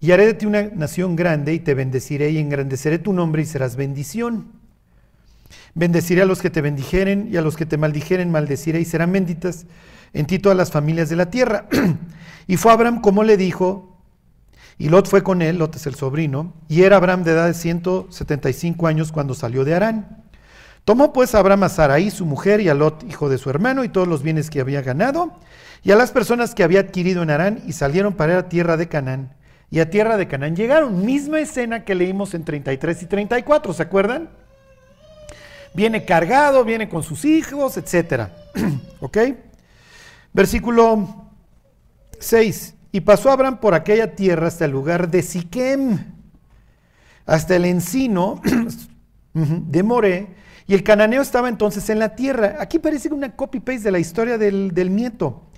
Y 0.00 0.12
haré 0.12 0.26
de 0.26 0.34
ti 0.34 0.46
una 0.46 0.62
nación 0.62 1.14
grande 1.14 1.52
y 1.52 1.58
te 1.58 1.74
bendeciré 1.74 2.30
y 2.30 2.38
engrandeceré 2.38 2.98
tu 2.98 3.12
nombre 3.12 3.42
y 3.42 3.46
serás 3.46 3.76
bendición. 3.76 4.52
Bendeciré 5.74 6.22
a 6.22 6.26
los 6.26 6.40
que 6.40 6.50
te 6.50 6.62
bendijeren 6.62 7.28
y 7.30 7.36
a 7.36 7.42
los 7.42 7.56
que 7.56 7.66
te 7.66 7.76
maldijeren 7.76 8.30
maldeciré 8.30 8.80
y 8.80 8.84
serán 8.84 9.12
benditas 9.12 9.66
en 10.12 10.26
ti 10.26 10.38
todas 10.38 10.56
las 10.56 10.70
familias 10.70 11.08
de 11.08 11.16
la 11.16 11.30
tierra. 11.30 11.66
y 12.46 12.56
fue 12.56 12.72
Abraham 12.72 13.00
como 13.00 13.22
le 13.22 13.36
dijo, 13.36 13.98
y 14.78 14.88
Lot 14.88 15.08
fue 15.08 15.22
con 15.22 15.42
él, 15.42 15.58
Lot 15.58 15.76
es 15.76 15.86
el 15.86 15.94
sobrino, 15.94 16.54
y 16.66 16.82
era 16.82 16.96
Abraham 16.96 17.22
de 17.22 17.32
edad 17.32 17.46
de 17.46 17.54
175 17.54 18.86
años 18.86 19.12
cuando 19.12 19.34
salió 19.34 19.64
de 19.64 19.74
Arán. 19.74 20.24
Tomó 20.86 21.12
pues 21.12 21.34
Abraham 21.34 21.64
a 21.64 21.68
Sarai, 21.68 22.10
su 22.10 22.24
mujer, 22.24 22.62
y 22.62 22.70
a 22.70 22.74
Lot, 22.74 23.04
hijo 23.06 23.28
de 23.28 23.36
su 23.36 23.50
hermano, 23.50 23.84
y 23.84 23.90
todos 23.90 24.08
los 24.08 24.22
bienes 24.22 24.48
que 24.48 24.60
había 24.60 24.80
ganado, 24.80 25.34
y 25.82 25.90
a 25.90 25.96
las 25.96 26.12
personas 26.12 26.54
que 26.54 26.62
había 26.62 26.80
adquirido 26.80 27.22
en 27.22 27.30
Arán, 27.30 27.62
y 27.66 27.74
salieron 27.74 28.14
para 28.14 28.32
ir 28.32 28.38
a 28.38 28.48
tierra 28.48 28.78
de 28.78 28.88
Canaán. 28.88 29.34
Y 29.70 29.78
a 29.78 29.88
tierra 29.88 30.16
de 30.16 30.26
Canaán 30.26 30.56
llegaron, 30.56 31.04
misma 31.04 31.40
escena 31.40 31.84
que 31.84 31.94
leímos 31.94 32.34
en 32.34 32.44
33 32.44 33.02
y 33.02 33.06
34, 33.06 33.72
¿se 33.72 33.82
acuerdan? 33.82 34.28
Viene 35.72 36.04
cargado, 36.04 36.64
viene 36.64 36.88
con 36.88 37.04
sus 37.04 37.24
hijos, 37.24 37.76
etcétera. 37.76 38.34
¿Ok? 39.00 39.18
Versículo 40.32 41.30
6. 42.18 42.74
Y 42.90 43.00
pasó 43.02 43.30
Abraham 43.30 43.60
por 43.60 43.74
aquella 43.74 44.16
tierra 44.16 44.48
hasta 44.48 44.64
el 44.64 44.72
lugar 44.72 45.08
de 45.08 45.22
Siquem, 45.22 45.98
hasta 47.24 47.54
el 47.54 47.64
encino 47.64 48.40
de 49.32 49.82
Moré, 49.84 50.34
y 50.66 50.74
el 50.74 50.82
cananeo 50.82 51.22
estaba 51.22 51.48
entonces 51.48 51.88
en 51.90 52.00
la 52.00 52.16
tierra. 52.16 52.56
Aquí 52.58 52.80
parece 52.80 53.12
una 53.12 53.36
copy-paste 53.36 53.84
de 53.84 53.90
la 53.92 54.00
historia 54.00 54.38
del, 54.38 54.72
del 54.72 54.94
nieto. 54.94 55.49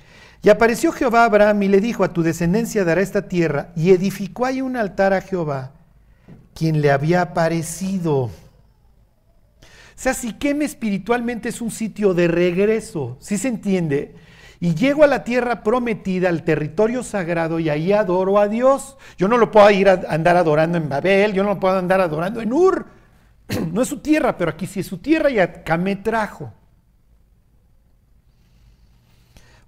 Y 0.43 0.49
apareció 0.49 0.91
Jehová 0.91 1.25
Abraham 1.25 1.63
y 1.63 1.69
le 1.69 1.81
dijo, 1.81 2.03
a 2.03 2.13
tu 2.13 2.23
descendencia 2.23 2.85
dará 2.85 3.01
esta 3.01 3.29
tierra, 3.29 3.71
y 3.77 3.91
edificó 3.91 4.45
ahí 4.45 4.61
un 4.61 4.77
altar 4.77 5.13
a 5.13 5.21
Jehová, 5.21 5.71
quien 6.53 6.81
le 6.81 6.91
había 6.91 7.23
aparecido. 7.23 8.25
O 8.25 8.31
sea, 9.95 10.15
Siquem 10.15 10.63
espiritualmente 10.63 11.49
es 11.49 11.61
un 11.61 11.71
sitio 11.71 12.13
de 12.13 12.27
regreso, 12.27 13.17
¿sí 13.21 13.39
se 13.39 13.47
entiende? 13.47 14.17
Y 14.59 14.75
llego 14.75 15.05
a 15.05 15.09
la 15.09 15.23
tierra 15.23 15.63
prometida, 15.63 16.29
al 16.29 16.43
territorio 16.43 17.05
sagrado, 17.05 17.61
y 17.61 17.69
ahí 17.69 17.93
adoro 17.93 18.39
a 18.39 18.49
Dios. 18.49 18.97
Yo 19.17 19.29
no 19.29 19.39
lo 19.39 19.53
puedo 19.53 19.71
ir 19.71 19.89
a 19.89 20.03
andar 20.09 20.37
adorando 20.37 20.77
en 20.77 20.89
Babel, 20.89 21.33
yo 21.35 21.45
no 21.45 21.51
lo 21.51 21.61
puedo 21.61 21.79
andar 21.79 22.01
adorando 22.01 22.41
en 22.41 22.53
Ur. 22.53 22.87
No 23.73 23.83
es 23.83 23.89
su 23.89 23.99
tierra, 23.99 24.37
pero 24.37 24.51
aquí 24.51 24.67
sí 24.67 24.81
es 24.81 24.87
su 24.87 24.99
tierra 24.99 25.31
y 25.31 25.39
acá 25.39 25.77
me 25.77 25.97
trajo. 25.97 26.53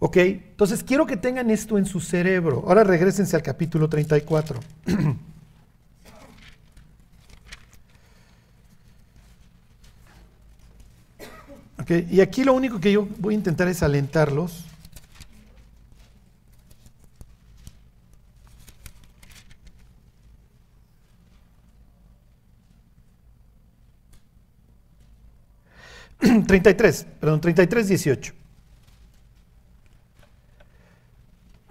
Ok, 0.07 0.19
entonces 0.19 0.85
quiero 0.85 1.07
que 1.07 1.17
tengan 1.17 1.49
esto 1.51 1.79
en 1.79 1.87
su 1.87 1.99
cerebro. 1.99 2.63
Ahora 2.67 2.85
regresense 2.85 3.37
al 3.37 3.43
capítulo 3.43 3.89
34. 3.89 4.61
Ok, 11.79 11.91
y 12.11 12.21
aquí 12.21 12.45
lo 12.45 12.53
único 12.55 12.81
que 12.81 12.93
yo 12.93 13.07
voy 13.19 13.35
a 13.35 13.37
intentar 13.37 13.69
es 13.69 13.83
alentarlos. 13.83 14.65
33, 26.47 27.07
perdón, 27.21 27.41
33, 27.41 27.89
18. 27.89 28.44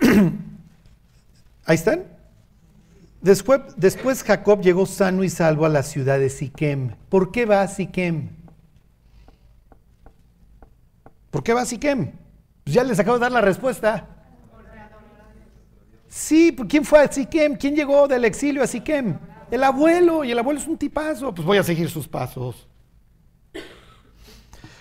Ahí 1.66 1.76
están. 1.76 2.04
Después, 3.22 3.62
después 3.78 4.22
Jacob 4.24 4.62
llegó 4.62 4.86
sano 4.86 5.24
y 5.24 5.30
salvo 5.30 5.66
a 5.66 5.70
la 5.70 5.84
ciudad 5.84 6.20
de 6.20 6.30
Siquem. 6.30 6.95
¿Por 7.10 7.32
qué 7.32 7.45
va 7.45 7.62
a 7.62 7.68
Siquem? 7.68 8.30
¿Por 11.32 11.41
qué 11.41 11.54
va 11.54 11.62
a 11.62 11.66
Siquem? 11.66 12.12
Pues 12.64 12.74
ya 12.74 12.84
les 12.84 12.99
acabo 12.99 13.18
de 13.18 13.22
dar 13.22 13.32
la 13.32 13.41
respuesta. 13.41 14.08
Sí, 16.10 16.51
pues, 16.51 16.70
¿quién 16.70 16.84
fue 16.84 16.99
a 16.99 17.12
Siquem? 17.12 17.56
¿Quién 17.56 17.76
llegó 17.76 18.08
del 18.08 18.26
exilio 18.26 18.62
a 18.62 18.68
Siquem? 18.68 19.18
El 19.49 19.64
abuelo, 19.64 20.24
y 20.24 20.32
el 20.32 20.39
abuelo 20.39 20.60
es 20.60 20.68
un 20.68 20.78
tipazo. 20.78 21.34
Pues 21.34 21.45
voy 21.45 21.58
a 21.58 21.64
seguir 21.64 21.89
sus 21.89 22.08
pasos. 22.08 22.68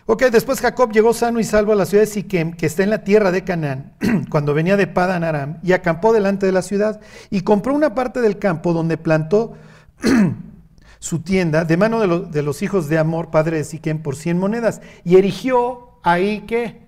Ok, 0.06 0.24
después 0.32 0.60
Jacob 0.60 0.90
llegó 0.92 1.14
sano 1.14 1.38
y 1.38 1.44
salvo 1.44 1.72
a 1.72 1.76
la 1.76 1.86
ciudad 1.86 2.02
de 2.02 2.08
Siquem, 2.10 2.52
que 2.54 2.66
está 2.66 2.82
en 2.82 2.90
la 2.90 3.04
tierra 3.04 3.30
de 3.30 3.44
Canaán, 3.44 3.92
cuando 4.30 4.52
venía 4.52 4.76
de 4.76 4.88
Padan 4.88 5.22
Aram, 5.22 5.58
y 5.62 5.72
acampó 5.72 6.12
delante 6.12 6.44
de 6.44 6.52
la 6.52 6.62
ciudad, 6.62 7.00
y 7.30 7.42
compró 7.42 7.72
una 7.72 7.94
parte 7.94 8.20
del 8.20 8.38
campo 8.38 8.72
donde 8.72 8.98
plantó 8.98 9.54
su 10.98 11.20
tienda 11.20 11.64
de 11.64 11.76
mano 11.76 12.00
de, 12.00 12.06
lo- 12.08 12.20
de 12.20 12.42
los 12.42 12.62
hijos 12.62 12.88
de 12.88 12.98
Amor, 12.98 13.30
padre 13.30 13.58
de 13.58 13.64
Siquem, 13.64 14.02
por 14.02 14.16
100 14.16 14.38
monedas, 14.38 14.80
y 15.04 15.16
erigió 15.16 15.90
ahí, 16.02 16.40
¿qué? 16.48 16.82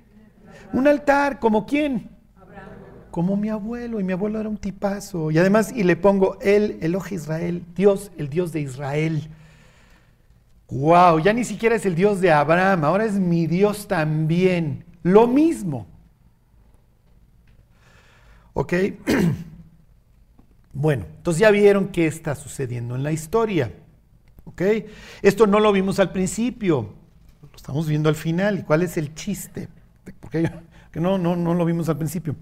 Un 0.73 0.89
altar, 0.89 1.39
¿como 1.39 1.67
quién? 1.67 2.11
Como 3.13 3.37
mi 3.37 3.49
abuelo, 3.49 4.01
y 4.01 4.05
mi 4.05 4.13
abuelo 4.13 4.41
era 4.41 4.49
un 4.49 4.57
tipazo, 4.57 5.31
y 5.31 5.39
además, 5.39 5.71
y 5.73 5.85
le 5.85 5.95
pongo, 5.95 6.37
el 6.41 6.93
ojo 6.97 7.15
Israel, 7.15 7.63
Dios, 7.77 8.11
el 8.19 8.29
Dios 8.29 8.51
de 8.53 8.61
Israel. 8.61 9.31
Wow, 10.75 11.21
ya 11.21 11.33
ni 11.33 11.45
siquiera 11.45 11.77
es 11.77 11.87
el 11.87 11.95
Dios 11.95 12.21
de 12.21 12.33
Abraham, 12.33 12.85
ahora 12.85 13.05
es 13.05 13.13
mi 13.13 13.47
Dios 13.47 13.87
también. 13.87 14.85
Lo 15.05 15.29
mismo. 15.29 15.87
¿Ok? 18.53 18.73
Bueno, 20.77 21.05
entonces 21.19 21.41
ya 21.41 21.53
vieron 21.53 21.87
qué 21.87 22.09
está 22.09 22.35
sucediendo 22.35 22.97
en 22.97 23.05
la 23.05 23.13
historia. 23.13 23.71
¿Ok? 24.45 24.61
Esto 25.23 25.47
no 25.47 25.61
lo 25.61 25.71
vimos 25.71 26.01
al 26.01 26.11
principio, 26.11 26.93
lo 27.41 27.57
estamos 27.57 27.87
viendo 27.87 28.09
al 28.09 28.17
final. 28.17 28.59
¿Y 28.59 28.63
cuál 28.65 28.83
es 28.83 28.97
el 28.97 29.15
chiste? 29.15 29.69
Porque 30.19 30.51
que 30.91 30.99
no, 30.99 31.17
no, 31.17 31.37
no 31.37 31.55
lo 31.55 31.65
vimos 31.65 31.89
al 31.89 31.97
principio. 31.97 32.35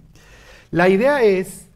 La 0.71 0.89
idea 0.89 1.23
es 1.23 1.69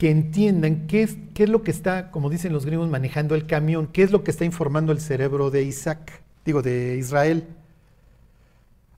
que 0.00 0.10
entiendan 0.10 0.86
qué 0.86 1.02
es, 1.02 1.18
qué 1.34 1.42
es 1.42 1.50
lo 1.50 1.62
que 1.62 1.70
está, 1.70 2.10
como 2.10 2.30
dicen 2.30 2.54
los 2.54 2.64
gringos, 2.64 2.88
manejando 2.88 3.34
el 3.34 3.46
camión, 3.46 3.86
qué 3.86 4.02
es 4.02 4.10
lo 4.10 4.24
que 4.24 4.30
está 4.30 4.46
informando 4.46 4.92
el 4.92 5.00
cerebro 5.00 5.50
de 5.50 5.62
Isaac, 5.62 6.22
digo, 6.42 6.62
de 6.62 6.96
Israel. 6.96 7.46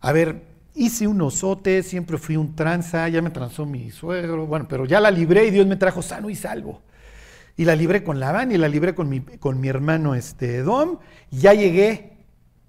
A 0.00 0.12
ver, 0.12 0.42
hice 0.76 1.08
un 1.08 1.20
osote, 1.20 1.82
siempre 1.82 2.18
fui 2.18 2.36
un 2.36 2.54
tranza, 2.54 3.08
ya 3.08 3.20
me 3.20 3.30
transó 3.30 3.66
mi 3.66 3.90
suegro, 3.90 4.46
bueno, 4.46 4.68
pero 4.68 4.84
ya 4.84 5.00
la 5.00 5.10
libré 5.10 5.48
y 5.48 5.50
Dios 5.50 5.66
me 5.66 5.74
trajo 5.74 6.02
sano 6.02 6.30
y 6.30 6.36
salvo. 6.36 6.80
Y 7.56 7.64
la 7.64 7.74
libré 7.74 8.04
con 8.04 8.20
Labán 8.20 8.52
y 8.52 8.56
la 8.56 8.68
libré 8.68 8.94
con 8.94 9.08
mi, 9.08 9.22
con 9.22 9.60
mi 9.60 9.66
hermano 9.66 10.14
este, 10.14 10.62
Dom, 10.62 10.98
ya 11.32 11.52
llegué. 11.52 12.11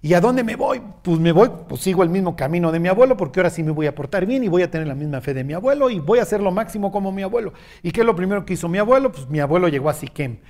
¿Y 0.04 0.12
a 0.12 0.20
dónde 0.20 0.44
me 0.44 0.54
voy? 0.54 0.82
Pues 1.00 1.18
me 1.18 1.32
voy, 1.32 1.50
pues 1.66 1.80
sigo 1.80 2.02
el 2.02 2.10
mismo 2.10 2.36
camino 2.36 2.70
de 2.70 2.78
mi 2.78 2.88
abuelo, 2.88 3.16
porque 3.16 3.40
ahora 3.40 3.48
sí 3.48 3.62
me 3.62 3.70
voy 3.70 3.86
a 3.86 3.94
portar 3.94 4.26
bien 4.26 4.44
y 4.44 4.48
voy 4.48 4.60
a 4.60 4.70
tener 4.70 4.86
la 4.86 4.94
misma 4.94 5.22
fe 5.22 5.32
de 5.32 5.44
mi 5.44 5.54
abuelo 5.54 5.88
y 5.88 5.98
voy 5.98 6.18
a 6.18 6.24
hacer 6.24 6.42
lo 6.42 6.50
máximo 6.50 6.92
como 6.92 7.10
mi 7.10 7.22
abuelo. 7.22 7.54
¿Y 7.82 7.90
qué 7.90 8.00
es 8.00 8.06
lo 8.06 8.14
primero 8.14 8.44
que 8.44 8.52
hizo 8.52 8.68
mi 8.68 8.76
abuelo? 8.76 9.10
Pues 9.10 9.26
mi 9.30 9.40
abuelo 9.40 9.66
llegó 9.66 9.88
a 9.88 9.94
Siquem. 9.94 10.40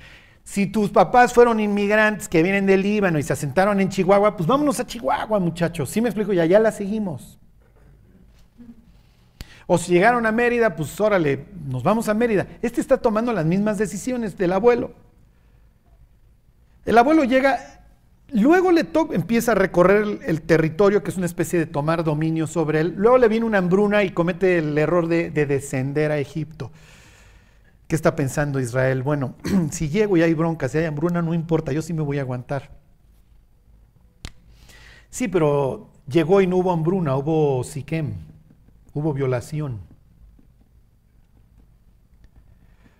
Si 0.43 0.67
tus 0.67 0.89
papás 0.89 1.31
fueron 1.31 1.61
inmigrantes 1.61 2.27
que 2.27 2.43
vienen 2.43 2.65
del 2.65 2.81
Líbano 2.81 3.17
y 3.17 3.23
se 3.23 3.31
asentaron 3.31 3.79
en 3.79 3.87
Chihuahua, 3.87 4.35
pues 4.35 4.45
vámonos 4.45 4.77
a 4.81 4.85
Chihuahua, 4.85 5.39
muchachos. 5.39 5.89
¿Sí 5.89 6.01
me 6.01 6.09
explico? 6.09 6.33
Y 6.33 6.41
allá 6.41 6.59
la 6.59 6.73
seguimos. 6.73 7.39
O 9.67 9.77
si 9.77 9.93
llegaron 9.93 10.25
a 10.25 10.33
Mérida, 10.33 10.75
pues 10.75 10.99
órale, 10.99 11.45
nos 11.65 11.81
vamos 11.81 12.09
a 12.09 12.13
Mérida. 12.13 12.45
Este 12.61 12.81
está 12.81 12.97
tomando 12.97 13.31
las 13.31 13.45
mismas 13.45 13.77
decisiones 13.77 14.37
del 14.37 14.51
abuelo. 14.51 14.91
El 16.85 16.97
abuelo 16.97 17.23
llega, 17.23 17.74
luego 18.41 18.71
le 18.71 18.87
empieza 19.11 19.53
a 19.53 19.55
recorrer 19.55 20.19
el, 20.25 20.41
territorio, 20.41 21.03
que 21.03 21.11
es 21.11 21.17
una 21.17 21.25
especie 21.25 21.59
de 21.59 21.65
tomar 21.65 22.03
dominio 22.03 22.47
sobre 22.47 22.81
él. 22.81 22.93
Luego 22.97 23.17
le 23.17 23.27
viene 23.27 23.45
una 23.45 23.59
hambruna 23.59 24.03
y 24.03 24.11
comete 24.11 24.57
el 24.57 24.77
error 24.77 25.07
de, 25.07 25.29
de 25.31 25.45
descender 25.45 26.11
a 26.11 26.17
Egipto. 26.17 26.71
¿Qué 27.87 27.95
está 27.95 28.15
pensando 28.15 28.59
Israel? 28.59 29.03
Bueno, 29.03 29.35
si 29.71 29.89
llego 29.89 30.17
y 30.17 30.21
hay 30.21 30.33
bronca, 30.33 30.67
si 30.67 30.77
hay 30.77 30.85
hambruna, 30.85 31.21
no 31.21 31.33
importa, 31.33 31.71
yo 31.71 31.81
sí 31.81 31.93
me 31.93 32.01
voy 32.01 32.17
a 32.17 32.21
aguantar. 32.21 32.71
Sí, 35.09 35.27
pero 35.27 35.91
llegó 36.07 36.41
y 36.41 36.47
no 36.47 36.57
hubo 36.57 36.71
hambruna, 36.71 37.15
hubo 37.15 37.63
Siquem, 37.63 38.15
hubo 38.93 39.13
violación. 39.13 39.79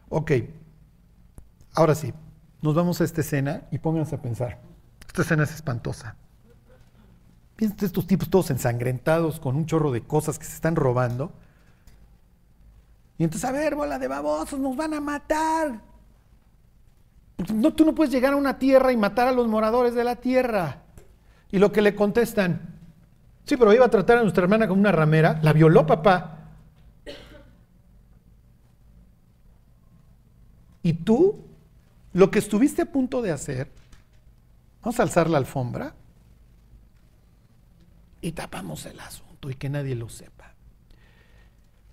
Ok, 0.07 0.31
ahora 1.73 1.93
sí, 1.95 2.13
nos 2.61 2.73
vamos 2.73 3.01
a 3.01 3.03
esta 3.03 3.21
escena 3.21 3.63
y 3.71 3.79
pónganse 3.79 4.15
a 4.15 4.21
pensar. 4.21 4.64
Esta 5.15 5.21
escena 5.21 5.43
es 5.43 5.53
espantosa. 5.53 6.17
Piensen 7.55 7.85
estos 7.85 8.05
tipos 8.05 8.29
todos 8.29 8.49
ensangrentados 8.49 9.39
con 9.39 9.55
un 9.55 9.65
chorro 9.65 9.93
de 9.93 10.01
cosas 10.01 10.37
que 10.37 10.43
se 10.43 10.55
están 10.55 10.75
robando. 10.75 11.31
Y 13.17 13.23
entonces, 13.23 13.49
a 13.49 13.53
ver, 13.53 13.75
bola 13.75 13.97
de 13.97 14.09
babosos, 14.09 14.59
nos 14.59 14.75
van 14.75 14.93
a 14.93 14.99
matar. 14.99 15.79
No, 17.53 17.73
tú 17.73 17.85
no 17.85 17.95
puedes 17.95 18.11
llegar 18.11 18.33
a 18.33 18.35
una 18.35 18.59
tierra 18.59 18.91
y 18.91 18.97
matar 18.97 19.29
a 19.29 19.31
los 19.31 19.47
moradores 19.47 19.95
de 19.95 20.03
la 20.03 20.17
tierra. 20.17 20.81
Y 21.49 21.59
lo 21.59 21.71
que 21.71 21.81
le 21.81 21.95
contestan, 21.95 22.77
sí, 23.45 23.55
pero 23.55 23.73
iba 23.73 23.85
a 23.85 23.89
tratar 23.89 24.17
a 24.17 24.21
nuestra 24.21 24.43
hermana 24.43 24.67
como 24.67 24.81
una 24.81 24.91
ramera, 24.91 25.39
la 25.41 25.53
violó 25.53 25.87
papá. 25.87 26.39
Y 30.83 30.91
tú, 30.91 31.45
lo 32.11 32.29
que 32.29 32.39
estuviste 32.39 32.81
a 32.81 32.91
punto 32.91 33.21
de 33.21 33.31
hacer, 33.31 33.71
vamos 34.85 34.99
a 34.99 35.03
alzar 35.03 35.31
la 35.31 35.39
alfombra 35.39 35.95
y 38.21 38.33
tapamos 38.33 38.85
el 38.85 38.99
asunto 38.99 39.49
y 39.49 39.55
que 39.55 39.67
nadie 39.67 39.95
lo 39.95 40.09
sepa. 40.09 40.53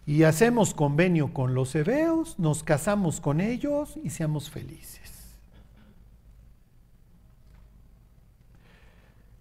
Y 0.05 0.25
hacemos 0.25 0.75
convenio 0.75 1.33
con 1.33 1.55
los 1.55 1.75
hebeos, 1.75 2.39
nos 2.39 2.63
casamos 2.63 3.23
con 3.23 3.41
ellos 3.41 3.99
y 4.05 4.11
seamos 4.11 4.51
felices. 4.51 5.39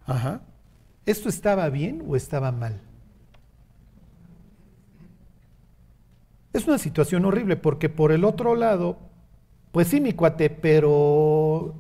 Ajá. 0.06 0.44
¿Esto 1.06 1.28
estaba 1.28 1.68
bien 1.70 2.06
o 2.08 2.16
estaba 2.16 2.54
mal? 2.54 2.80
Es 6.54 6.68
una 6.68 6.78
situación 6.78 7.26
horrible 7.26 7.58
porque 7.58 7.90
por 7.90 8.14
el 8.14 8.24
otro 8.24 8.56
lado, 8.56 8.98
pues 9.74 9.90
sí, 9.90 10.00
mi 10.00 10.14
cuate, 10.14 10.50
pero 10.50 11.76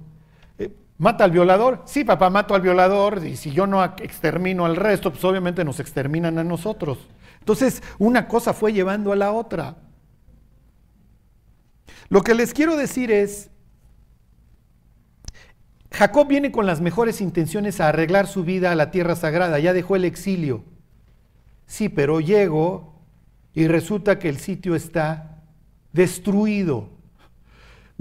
mata 1.02 1.24
al 1.24 1.32
violador. 1.32 1.82
Sí, 1.86 2.04
papá, 2.04 2.30
mato 2.30 2.54
al 2.54 2.62
violador 2.62 3.26
y 3.26 3.36
si 3.36 3.52
yo 3.52 3.66
no 3.66 3.84
extermino 3.84 4.68
al 4.68 4.76
resto, 4.76 5.10
pues 5.10 5.24
obviamente 5.24 5.66
nos 5.66 5.80
exterminan 5.80 6.38
a 6.38 6.44
nosotros. 6.44 7.00
Entonces, 7.40 7.82
una 7.98 8.28
cosa 8.28 8.54
fue 8.54 8.72
llevando 8.72 9.12
a 9.12 9.16
la 9.16 9.32
otra. 9.32 9.78
Lo 12.10 12.22
que 12.22 12.36
les 12.36 12.54
quiero 12.54 12.78
decir 12.78 13.12
es, 13.12 13.50
Jacob 15.92 16.28
viene 16.28 16.52
con 16.52 16.68
las 16.68 16.82
mejores 16.82 17.20
intenciones 17.20 17.82
a 17.82 17.88
arreglar 17.88 18.28
su 18.28 18.44
vida 18.44 18.72
a 18.72 18.76
la 18.76 18.92
tierra 18.92 19.16
sagrada, 19.16 19.58
ya 19.58 19.74
dejó 19.74 19.96
el 19.96 20.06
exilio. 20.06 20.64
Sí, 21.66 21.90
pero 21.90 22.20
llego 22.20 23.02
y 23.56 23.68
resulta 23.68 24.20
que 24.20 24.30
el 24.30 24.38
sitio 24.38 24.76
está 24.76 25.42
destruido. 25.94 27.01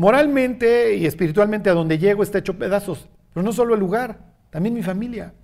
Moralmente 0.00 0.96
y 0.96 1.04
espiritualmente 1.04 1.68
a 1.68 1.74
donde 1.74 1.98
llego 1.98 2.22
está 2.22 2.38
hecho 2.38 2.56
pedazos, 2.56 3.06
pero 3.34 3.44
no 3.44 3.52
solo 3.52 3.74
el 3.74 3.80
lugar, 3.80 4.32
también 4.48 4.74
mi 4.74 4.82
familia. 4.82 5.34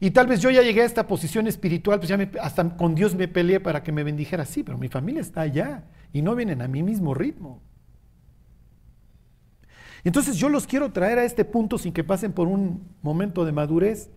Y 0.00 0.12
tal 0.12 0.28
vez 0.28 0.40
yo 0.40 0.48
ya 0.48 0.62
llegué 0.62 0.80
a 0.80 0.86
esta 0.86 1.06
posición 1.06 1.46
espiritual, 1.46 1.98
pues 1.98 2.08
ya 2.08 2.16
me, 2.16 2.30
hasta 2.40 2.74
con 2.74 2.94
Dios 2.94 3.14
me 3.14 3.28
peleé 3.28 3.60
para 3.60 3.82
que 3.82 3.92
me 3.92 4.02
bendijera. 4.02 4.46
Sí, 4.46 4.62
pero 4.62 4.78
mi 4.78 4.88
familia 4.88 5.20
está 5.20 5.42
allá 5.42 5.84
y 6.10 6.22
no 6.22 6.34
vienen 6.34 6.62
a 6.62 6.68
mi 6.68 6.82
mismo 6.82 7.12
ritmo. 7.12 7.60
Entonces 10.04 10.38
yo 10.38 10.48
los 10.48 10.66
quiero 10.66 10.90
traer 10.92 11.18
a 11.18 11.24
este 11.24 11.44
punto 11.44 11.76
sin 11.76 11.92
que 11.92 12.04
pasen 12.04 12.32
por 12.32 12.48
un 12.48 12.96
momento 13.02 13.44
de 13.44 13.52
madurez. 13.52 14.08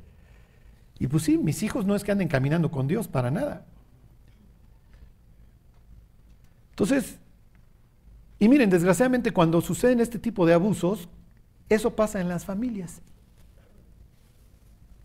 Y 0.99 1.07
pues 1.07 1.23
sí, 1.23 1.37
mis 1.37 1.63
hijos 1.63 1.85
no 1.85 1.97
es 1.97 2.05
que 2.05 2.13
anden 2.13 2.29
caminando 2.29 2.71
con 2.71 2.87
Dios 2.87 3.09
para 3.09 3.29
nada. 3.29 3.65
Entonces, 6.69 7.19
y 8.41 8.49
miren, 8.49 8.71
desgraciadamente 8.71 9.31
cuando 9.31 9.61
suceden 9.61 9.99
este 9.99 10.17
tipo 10.17 10.47
de 10.47 10.55
abusos, 10.55 11.07
eso 11.69 11.95
pasa 11.95 12.19
en 12.19 12.27
las 12.27 12.43
familias. 12.43 13.03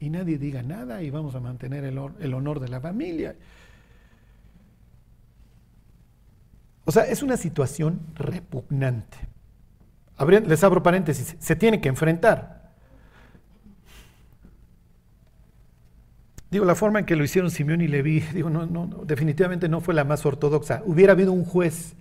Y 0.01 0.09
nadie 0.09 0.39
diga 0.39 0.63
nada 0.63 1.03
y 1.03 1.11
vamos 1.11 1.35
a 1.35 1.41
mantener 1.41 1.85
el, 1.85 2.01
el 2.19 2.33
honor 2.33 2.61
de 2.61 2.69
la 2.69 2.81
familia. 2.81 3.37
O 6.87 6.93
sea, 6.93 7.03
es 7.03 7.23
una 7.23 7.37
situación 7.37 8.01
repugnante. 8.15 9.19
Les 10.47 10.65
abro 10.65 10.83
paréntesis, 10.83 11.37
se 11.39 11.57
tiene 11.57 11.83
que 11.83 11.91
enfrentar. 11.91 12.73
Digo, 16.51 16.65
la 16.65 16.75
forma 16.75 17.01
en 17.01 17.05
que 17.05 17.17
lo 17.17 17.25
hicieron 17.25 17.51
Simeón 17.51 17.83
y 17.83 17.89
Leví, 17.89 18.21
digo, 18.33 18.49
no, 18.49 18.65
no, 18.65 18.87
definitivamente 19.05 19.69
no 19.69 19.83
fue 19.83 19.93
la 19.93 20.05
más 20.05 20.25
ortodoxa. 20.25 20.83
Hubiera 20.87 21.13
habido 21.13 21.33
un 21.33 21.45
juez 21.45 21.97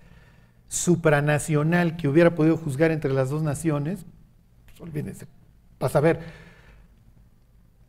supranacional 0.76 1.96
que 1.96 2.08
hubiera 2.08 2.36
podido 2.36 2.58
juzgar 2.58 2.92
entre 2.92 3.14
las 3.14 3.30
dos 3.30 3.42
naciones, 3.42 4.06
pues 4.66 4.82
olvídense, 4.82 5.28
vas 5.80 5.96
a 5.96 6.02
ver. 6.02 6.20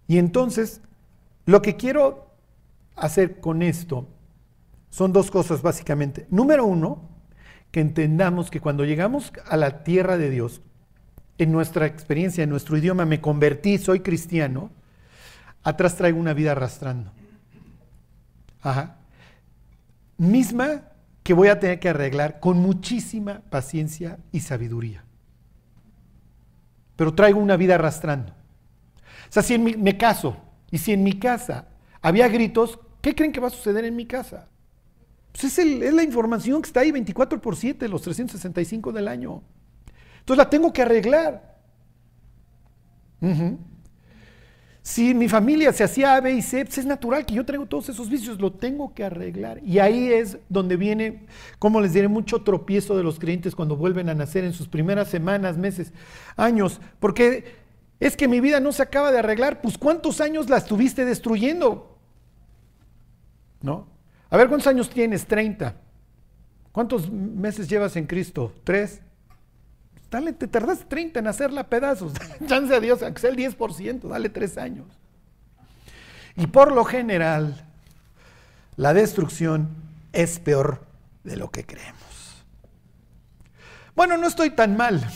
Y 0.09 0.18
entonces, 0.18 0.80
lo 1.45 1.62
que 1.62 1.76
quiero 1.76 2.30
hacer 2.95 3.41
con 3.41 3.62
esto 3.62 4.09
son 4.91 5.12
dos 5.12 5.30
cosas 5.30 5.62
básicamente. 5.62 6.26
Número 6.30 6.64
uno, 6.64 7.09
que 7.70 7.80
entendamos 7.80 8.51
que 8.51 8.61
cuando 8.61 8.84
llegamos 8.84 9.32
a 9.49 9.57
la 9.57 9.82
tierra 9.82 10.16
de 10.16 10.30
Dios, 10.30 10.62
en 11.39 11.53
nuestra 11.53 11.87
experiencia, 11.87 12.45
en 12.45 12.51
nuestro 12.51 12.78
idioma, 12.78 13.05
me 13.05 13.20
convertí, 13.20 13.78
soy 13.78 14.01
cristiano, 14.01 14.70
atrás 15.62 15.97
traigo 15.97 16.18
una 16.18 16.32
vida 16.32 16.53
arrastrando. 16.53 17.12
Ajá. 18.62 18.97
Misma 20.16 20.82
que 21.27 21.35
voy 21.35 21.49
a 21.49 21.59
tener 21.59 21.81
que 21.81 21.89
arreglar 21.89 22.39
con 22.39 22.59
muchísima 22.59 23.43
paciencia 23.51 24.20
y 24.31 24.39
sabiduría. 24.39 25.03
Pero 26.95 27.14
traigo 27.16 27.41
una 27.41 27.57
vida 27.57 27.74
arrastrando. 27.74 28.33
O 28.33 29.33
sea, 29.33 29.43
si 29.43 29.55
en 29.55 29.64
mi, 29.64 29.74
me 29.74 29.99
caso 29.99 30.37
y 30.70 30.79
si 30.79 30.93
en 30.93 31.03
mi 31.03 31.14
casa 31.14 31.66
había 32.01 32.29
gritos, 32.29 32.79
¿qué 33.01 33.12
creen 33.12 33.33
que 33.33 33.41
va 33.41 33.49
a 33.49 33.51
suceder 33.51 33.85
en 33.85 33.97
mi 33.97 34.07
casa? 34.07 34.47
Pues 35.33 35.43
es, 35.47 35.59
es 35.59 35.93
la 35.93 36.05
información 36.05 36.62
que 36.62 36.68
está 36.68 36.79
ahí 36.79 36.93
24 36.93 37.41
por 37.41 37.57
7, 37.57 37.89
los 37.89 38.03
365 38.03 38.93
del 38.93 39.09
año. 39.09 39.43
Entonces 40.20 40.39
la 40.39 40.49
tengo 40.49 40.72
que 40.72 40.83
arreglar. 40.83 41.59
Ujú. 43.20 43.59
Si 44.87 45.14
mi 45.14 45.28
familia 45.28 45.72
se 45.72 45.82
hacía 45.82 46.14
A, 46.14 46.20
B 46.20 46.32
y 46.32 46.43
C, 46.43 46.64
pues 46.64 46.78
es 46.78 46.87
natural 46.87 47.26
que 47.26 47.34
yo 47.34 47.45
traigo 47.45 47.66
todos 47.66 47.89
esos 47.89 48.09
vicios, 48.09 48.41
lo 48.41 48.53
tengo 48.53 48.95
que 48.95 49.03
arreglar. 49.03 49.61
Y 49.64 49.80
ahí 49.80 50.12
es 50.12 50.39
donde 50.49 50.76
viene, 50.76 51.26
como 51.59 51.80
les 51.80 51.93
diré, 51.93 52.07
mucho 52.07 52.43
tropiezo 52.43 52.97
de 52.97 53.03
los 53.03 53.18
creyentes 53.18 53.57
cuando 53.57 53.74
vuelven 53.74 54.09
a 54.11 54.14
nacer 54.14 54.45
en 54.45 54.53
sus 54.53 54.68
primeras 54.68 55.09
semanas, 55.09 55.59
meses, 55.59 55.93
años. 56.37 56.80
Porque 57.01 57.57
es 57.99 58.16
que 58.16 58.28
mi 58.28 58.39
vida 58.39 58.61
no 58.61 58.70
se 58.70 58.80
acaba 58.80 59.11
de 59.11 59.18
arreglar, 59.18 59.61
pues 59.61 59.76
¿cuántos 59.76 60.20
años 60.20 60.49
la 60.49 60.59
estuviste 60.59 61.05
destruyendo? 61.05 61.99
¿No? 63.62 63.89
A 64.30 64.37
ver, 64.37 64.47
¿cuántos 64.47 64.68
años 64.68 64.89
tienes? 64.89 65.26
30. 65.26 65.74
¿Cuántos 66.70 67.11
meses 67.11 67.68
llevas 67.68 67.97
en 67.97 68.07
Cristo? 68.07 68.53
¿Tres? 68.62 69.01
Dale, 70.11 70.33
te 70.33 70.47
tardaste 70.47 70.85
30 70.85 71.21
en 71.21 71.27
hacerla 71.27 71.65
pedazos. 71.65 72.13
Chance 72.47 72.75
a 72.75 72.81
Dios, 72.81 73.03
aunque 73.03 73.21
sea 73.21 73.31
el 73.31 73.37
10%, 73.37 74.09
dale 74.09 74.29
tres 74.29 74.57
años. 74.57 74.87
Y 76.37 76.47
por 76.47 76.73
lo 76.73 76.85
general, 76.85 77.65
la 78.77 78.93
destrucción 78.95 79.69
es 80.13 80.39
peor 80.39 80.83
de 81.25 81.37
lo 81.37 81.51
que 81.51 81.65
creemos. 81.65 82.45
Bueno, 83.95 84.17
no 84.19 84.27
estoy 84.27 84.51
tan 84.51 84.77
mal. 84.77 85.03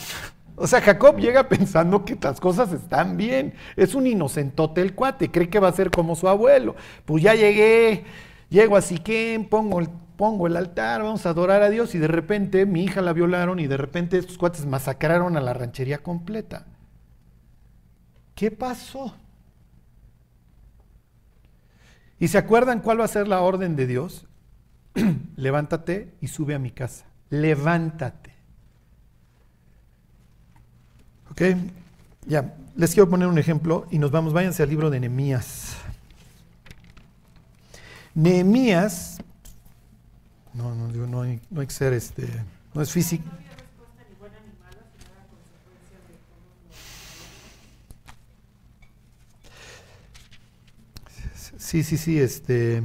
O 0.57 0.67
sea, 0.67 0.79
Jacob 0.79 1.17
llega 1.17 1.49
pensando 1.49 2.05
que 2.05 2.15
las 2.21 2.39
cosas 2.39 2.71
están 2.71 3.17
bien. 3.17 3.55
Es 3.75 3.95
un 3.95 4.05
inocentote 4.05 4.81
el 4.81 4.93
cuate, 4.93 5.31
cree 5.31 5.49
que 5.49 5.59
va 5.59 5.69
a 5.69 5.73
ser 5.73 5.89
como 5.89 6.15
su 6.15 6.27
abuelo. 6.27 6.75
Pues 7.05 7.23
ya 7.23 7.33
llegué, 7.33 8.03
llego 8.47 8.75
a 8.75 8.81
Siquem, 8.81 9.45
pongo 9.45 9.79
el, 9.79 9.89
pongo 10.21 10.45
el 10.45 10.55
altar, 10.55 11.01
vamos 11.01 11.25
a 11.25 11.29
adorar 11.29 11.63
a 11.63 11.71
Dios 11.71 11.95
y 11.95 11.97
de 11.97 12.07
repente 12.07 12.67
mi 12.67 12.83
hija 12.83 13.01
la 13.01 13.11
violaron 13.11 13.59
y 13.59 13.65
de 13.65 13.75
repente 13.75 14.19
estos 14.19 14.37
cuates 14.37 14.67
masacraron 14.67 15.35
a 15.35 15.41
la 15.41 15.51
ranchería 15.51 15.97
completa. 15.97 16.67
¿Qué 18.35 18.51
pasó? 18.51 19.15
¿Y 22.19 22.27
se 22.27 22.37
acuerdan 22.37 22.81
cuál 22.81 22.99
va 22.99 23.05
a 23.05 23.07
ser 23.07 23.27
la 23.27 23.41
orden 23.41 23.75
de 23.75 23.87
Dios? 23.87 24.27
Levántate 25.37 26.13
y 26.21 26.27
sube 26.27 26.53
a 26.53 26.59
mi 26.59 26.69
casa. 26.69 27.05
Levántate. 27.31 28.31
¿Ok? 31.31 31.41
Ya, 32.27 32.53
les 32.75 32.93
quiero 32.93 33.09
poner 33.09 33.27
un 33.27 33.39
ejemplo 33.39 33.87
y 33.89 33.97
nos 33.97 34.11
vamos, 34.11 34.33
váyanse 34.33 34.61
al 34.61 34.69
libro 34.69 34.91
de 34.91 34.99
Nehemías. 34.99 35.77
Nehemías, 38.13 39.17
no, 40.53 40.75
no, 40.75 40.87
digo, 40.91 41.07
no 41.07 41.21
hay, 41.21 41.39
no 41.49 41.61
hay 41.61 41.67
que 41.67 41.73
ser 41.73 41.93
este, 41.93 42.27
no 42.73 42.81
es 42.81 42.91
físico. 42.91 43.23
Sí, 51.57 51.83
sí, 51.83 51.97
sí, 51.97 52.19
este. 52.19 52.81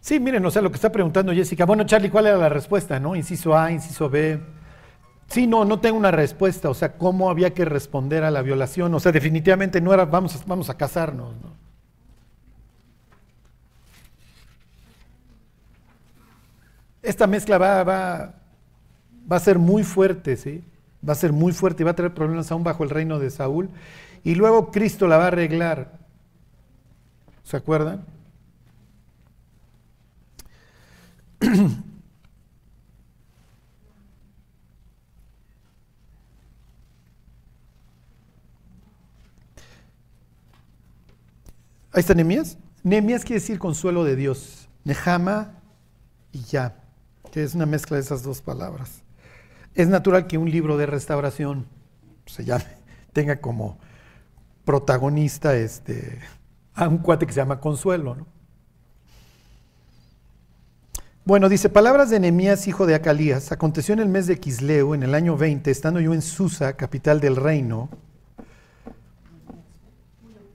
Sí, 0.00 0.18
miren, 0.18 0.44
o 0.44 0.50
sea, 0.50 0.62
lo 0.62 0.70
que 0.70 0.76
está 0.76 0.90
preguntando 0.90 1.32
Jessica. 1.32 1.64
Bueno, 1.64 1.84
Charlie, 1.84 2.10
¿cuál 2.10 2.26
era 2.26 2.36
la 2.36 2.48
respuesta? 2.48 2.98
¿No? 2.98 3.14
Inciso 3.14 3.56
A, 3.56 3.70
inciso 3.70 4.08
B. 4.10 4.40
Sí, 5.28 5.46
no, 5.46 5.64
no 5.64 5.80
tengo 5.80 5.96
una 5.96 6.10
respuesta. 6.10 6.68
O 6.70 6.74
sea, 6.74 6.96
¿cómo 6.98 7.30
había 7.30 7.54
que 7.54 7.64
responder 7.64 8.24
a 8.24 8.30
la 8.30 8.42
violación? 8.42 8.94
O 8.94 9.00
sea, 9.00 9.12
definitivamente 9.12 9.80
no 9.80 9.94
era 9.94 10.04
vamos, 10.04 10.36
a- 10.36 10.44
vamos 10.46 10.70
a 10.70 10.76
casarnos. 10.76 11.34
¿no? 11.40 11.61
Esta 17.02 17.26
mezcla 17.26 17.58
va, 17.58 17.82
va, 17.82 18.34
va 19.30 19.36
a 19.36 19.40
ser 19.40 19.58
muy 19.58 19.82
fuerte, 19.82 20.36
¿sí? 20.36 20.64
Va 21.06 21.12
a 21.12 21.16
ser 21.16 21.32
muy 21.32 21.52
fuerte 21.52 21.82
y 21.82 21.84
va 21.84 21.90
a 21.90 21.96
traer 21.96 22.14
problemas 22.14 22.50
aún 22.52 22.62
bajo 22.62 22.84
el 22.84 22.90
reino 22.90 23.18
de 23.18 23.30
Saúl. 23.30 23.68
Y 24.24 24.36
luego 24.36 24.70
Cristo 24.70 25.08
la 25.08 25.16
va 25.16 25.24
a 25.24 25.28
arreglar. 25.28 25.98
¿Se 27.42 27.56
acuerdan? 27.56 28.04
Ahí 41.92 42.00
está 42.00 42.14
Nehemías. 42.14 42.56
Nehemías 42.82 43.22
quiere 43.24 43.40
decir 43.40 43.58
consuelo 43.58 44.04
de 44.04 44.16
Dios. 44.16 44.68
Nehama 44.84 45.54
y 46.32 46.40
ya, 46.44 46.81
que 47.32 47.42
es 47.42 47.54
una 47.54 47.66
mezcla 47.66 47.96
de 47.96 48.02
esas 48.02 48.22
dos 48.22 48.42
palabras. 48.42 49.02
Es 49.74 49.88
natural 49.88 50.26
que 50.26 50.36
un 50.36 50.50
libro 50.50 50.76
de 50.76 50.84
restauración 50.84 51.66
se 52.26 52.44
llame, 52.44 52.66
tenga 53.12 53.40
como 53.40 53.78
protagonista 54.64 55.56
este, 55.56 56.20
a 56.74 56.86
un 56.86 56.98
cuate 56.98 57.26
que 57.26 57.32
se 57.32 57.40
llama 57.40 57.58
Consuelo. 57.58 58.14
¿no? 58.14 58.26
Bueno, 61.24 61.48
dice, 61.48 61.70
palabras 61.70 62.10
de 62.10 62.20
Nehemías, 62.20 62.68
hijo 62.68 62.84
de 62.84 62.94
Acalías, 62.94 63.50
aconteció 63.50 63.94
en 63.94 64.00
el 64.00 64.08
mes 64.08 64.26
de 64.26 64.38
Quisleu, 64.38 64.92
en 64.92 65.02
el 65.02 65.14
año 65.14 65.36
20, 65.36 65.70
estando 65.70 66.00
yo 66.00 66.12
en 66.12 66.20
Susa, 66.20 66.74
capital 66.74 67.18
del 67.18 67.36
reino. 67.36 67.88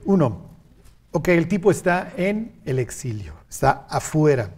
Uno, 0.04 0.42
ok, 1.10 1.28
el 1.28 1.48
tipo 1.48 1.72
está 1.72 2.12
en 2.16 2.52
el 2.64 2.78
exilio, 2.78 3.34
está 3.50 3.86
afuera, 3.90 4.50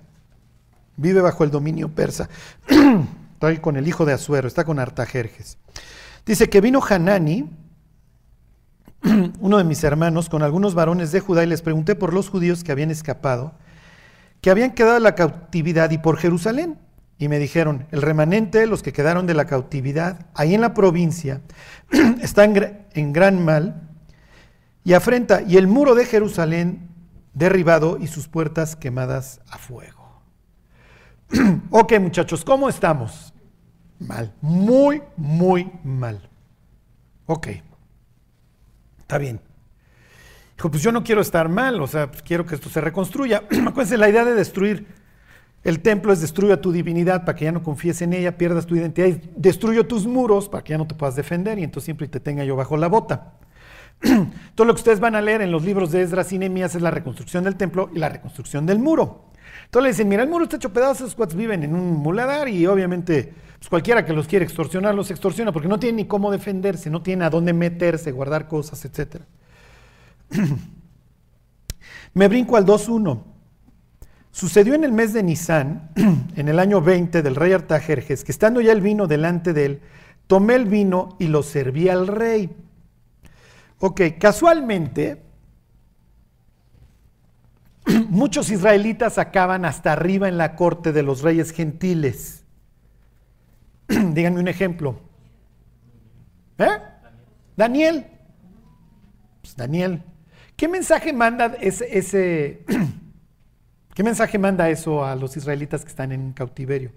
vive 1.00 1.20
bajo 1.20 1.44
el 1.44 1.50
dominio 1.50 1.88
persa, 1.88 2.28
está 3.32 3.60
con 3.60 3.76
el 3.76 3.88
hijo 3.88 4.04
de 4.04 4.12
Asuero, 4.12 4.46
está 4.46 4.64
con 4.64 4.78
Artajerjes. 4.78 5.58
Dice 6.26 6.48
que 6.48 6.60
vino 6.60 6.80
Hanani, 6.86 7.48
uno 9.40 9.58
de 9.58 9.64
mis 9.64 9.82
hermanos, 9.82 10.28
con 10.28 10.42
algunos 10.42 10.74
varones 10.74 11.10
de 11.12 11.20
Judá 11.20 11.42
y 11.42 11.46
les 11.46 11.62
pregunté 11.62 11.94
por 11.94 12.12
los 12.12 12.28
judíos 12.28 12.62
que 12.62 12.72
habían 12.72 12.90
escapado, 12.90 13.54
que 14.40 14.50
habían 14.50 14.72
quedado 14.72 14.98
en 14.98 15.02
la 15.02 15.14
cautividad 15.14 15.90
y 15.90 15.98
por 15.98 16.16
Jerusalén. 16.18 16.78
Y 17.18 17.28
me 17.28 17.38
dijeron, 17.38 17.86
el 17.90 18.00
remanente, 18.00 18.66
los 18.66 18.82
que 18.82 18.94
quedaron 18.94 19.26
de 19.26 19.34
la 19.34 19.44
cautividad, 19.44 20.26
ahí 20.34 20.54
en 20.54 20.62
la 20.62 20.72
provincia, 20.72 21.42
está 22.22 22.44
en, 22.44 22.54
gra- 22.54 22.78
en 22.94 23.12
gran 23.12 23.44
mal 23.44 23.88
y 24.84 24.94
afrenta, 24.94 25.42
y 25.42 25.58
el 25.58 25.66
muro 25.66 25.94
de 25.94 26.06
Jerusalén 26.06 26.88
derribado 27.34 27.98
y 28.00 28.06
sus 28.06 28.28
puertas 28.28 28.74
quemadas 28.74 29.40
a 29.50 29.58
fuego. 29.58 29.99
ok, 31.70 31.98
muchachos, 32.00 32.44
¿cómo 32.44 32.68
estamos? 32.68 33.32
Mal, 33.98 34.32
muy, 34.40 35.02
muy 35.16 35.70
mal. 35.84 36.28
Ok, 37.26 37.48
está 38.98 39.18
bien. 39.18 39.40
Dijo, 40.56 40.70
pues 40.70 40.82
yo 40.82 40.92
no 40.92 41.04
quiero 41.04 41.20
estar 41.20 41.48
mal, 41.48 41.80
o 41.80 41.86
sea, 41.86 42.10
pues 42.10 42.22
quiero 42.22 42.44
que 42.44 42.54
esto 42.54 42.68
se 42.68 42.80
reconstruya. 42.80 43.44
Acuérdense, 43.66 43.96
la 43.96 44.08
idea 44.08 44.24
de 44.24 44.34
destruir 44.34 44.86
el 45.62 45.80
templo 45.80 46.12
es 46.12 46.20
destruir 46.20 46.52
a 46.52 46.60
tu 46.60 46.72
divinidad 46.72 47.24
para 47.24 47.36
que 47.36 47.44
ya 47.44 47.52
no 47.52 47.62
confíes 47.62 48.00
en 48.02 48.14
ella, 48.14 48.38
pierdas 48.38 48.66
tu 48.66 48.76
identidad, 48.76 49.08
y 49.08 49.20
destruyo 49.36 49.86
tus 49.86 50.06
muros 50.06 50.48
para 50.48 50.64
que 50.64 50.70
ya 50.70 50.78
no 50.78 50.86
te 50.86 50.94
puedas 50.94 51.16
defender 51.16 51.58
y 51.58 51.64
entonces 51.64 51.84
siempre 51.84 52.08
te 52.08 52.18
tenga 52.18 52.44
yo 52.44 52.56
bajo 52.56 52.76
la 52.76 52.88
bota. 52.88 53.34
Todo 54.54 54.66
lo 54.66 54.74
que 54.74 54.80
ustedes 54.80 55.00
van 55.00 55.14
a 55.14 55.20
leer 55.20 55.42
en 55.42 55.52
los 55.52 55.62
libros 55.62 55.92
de 55.92 56.00
Esdras 56.00 56.32
y 56.32 56.38
Nehemías 56.38 56.74
es 56.74 56.82
la 56.82 56.90
reconstrucción 56.90 57.44
del 57.44 57.56
templo 57.56 57.90
y 57.94 57.98
la 57.98 58.08
reconstrucción 58.08 58.64
del 58.64 58.78
muro. 58.78 59.29
Entonces 59.64 59.84
le 59.84 59.88
dicen, 59.90 60.08
mira, 60.08 60.22
el 60.22 60.28
muro 60.28 60.44
está 60.44 60.56
hecho 60.56 60.72
pedazos, 60.72 61.02
esos 61.02 61.14
cuates 61.14 61.36
viven 61.36 61.62
en 61.62 61.74
un 61.74 61.96
muladar 61.96 62.48
y 62.48 62.66
obviamente 62.66 63.32
pues 63.60 63.68
cualquiera 63.68 64.06
que 64.06 64.14
los 64.14 64.26
quiere 64.26 64.44
extorsionar 64.44 64.94
los 64.94 65.10
extorsiona 65.10 65.52
porque 65.52 65.68
no 65.68 65.78
tienen 65.78 65.96
ni 65.96 66.06
cómo 66.06 66.30
defenderse, 66.30 66.88
no 66.88 67.02
tienen 67.02 67.24
a 67.24 67.30
dónde 67.30 67.52
meterse, 67.52 68.10
guardar 68.10 68.48
cosas, 68.48 68.82
etc. 68.86 69.22
Me 72.14 72.26
brinco 72.26 72.56
al 72.56 72.64
2.1. 72.64 73.22
Sucedió 74.32 74.74
en 74.74 74.84
el 74.84 74.92
mes 74.92 75.12
de 75.12 75.22
Nisan, 75.22 75.90
en 76.36 76.48
el 76.48 76.58
año 76.58 76.80
20 76.80 77.20
del 77.22 77.36
rey 77.36 77.52
Artajerjes, 77.52 78.24
que 78.24 78.32
estando 78.32 78.62
ya 78.62 78.72
el 78.72 78.80
vino 78.80 79.06
delante 79.06 79.52
de 79.52 79.64
él, 79.66 79.80
tomé 80.26 80.54
el 80.54 80.64
vino 80.64 81.16
y 81.18 81.26
lo 81.26 81.42
serví 81.42 81.90
al 81.90 82.06
rey. 82.06 82.48
Ok, 83.78 84.00
casualmente, 84.18 85.22
muchos 88.08 88.50
israelitas 88.50 89.18
acaban 89.18 89.64
hasta 89.64 89.92
arriba 89.92 90.28
en 90.28 90.38
la 90.38 90.56
corte 90.56 90.92
de 90.92 91.02
los 91.02 91.22
reyes 91.22 91.52
gentiles. 91.52 92.44
Díganme 93.88 94.40
un 94.40 94.48
ejemplo. 94.48 95.00
¿Eh? 96.58 96.66
Daniel. 97.56 98.06
Pues 99.40 99.56
Daniel. 99.56 100.02
¿Qué 100.56 100.68
mensaje 100.68 101.12
manda 101.12 101.56
ese, 101.60 101.98
ese 101.98 102.64
qué 103.94 104.02
mensaje 104.02 104.38
manda 104.38 104.68
eso 104.68 105.04
a 105.04 105.16
los 105.16 105.36
israelitas 105.36 105.82
que 105.82 105.88
están 105.88 106.12
en 106.12 106.32
cautiverio? 106.32 106.92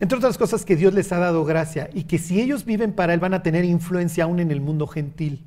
Entre 0.00 0.18
otras 0.18 0.36
cosas 0.36 0.64
que 0.64 0.74
Dios 0.74 0.94
les 0.94 1.12
ha 1.12 1.18
dado 1.18 1.44
gracia 1.44 1.88
y 1.92 2.04
que 2.04 2.18
si 2.18 2.40
ellos 2.40 2.64
viven 2.64 2.92
para 2.92 3.14
Él 3.14 3.20
van 3.20 3.34
a 3.34 3.42
tener 3.42 3.64
influencia 3.64 4.24
aún 4.24 4.40
en 4.40 4.50
el 4.50 4.60
mundo 4.60 4.86
gentil. 4.86 5.44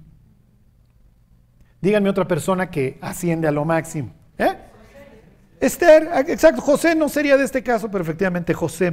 Díganme 1.82 2.09
otra 2.09 2.28
persona 2.28 2.69
que 2.69 2.97
asciende 3.01 3.47
a 3.47 3.51
lo 3.51 3.65
máximo. 3.65 4.11
¿Eh? 4.38 4.55
Esther, 5.59 6.09
exacto, 6.28 6.61
José 6.61 6.95
no 6.95 7.09
sería 7.09 7.38
de 7.38 7.43
este 7.43 7.63
caso, 7.63 7.89
pero 7.89 8.03
efectivamente 8.03 8.53
José. 8.53 8.88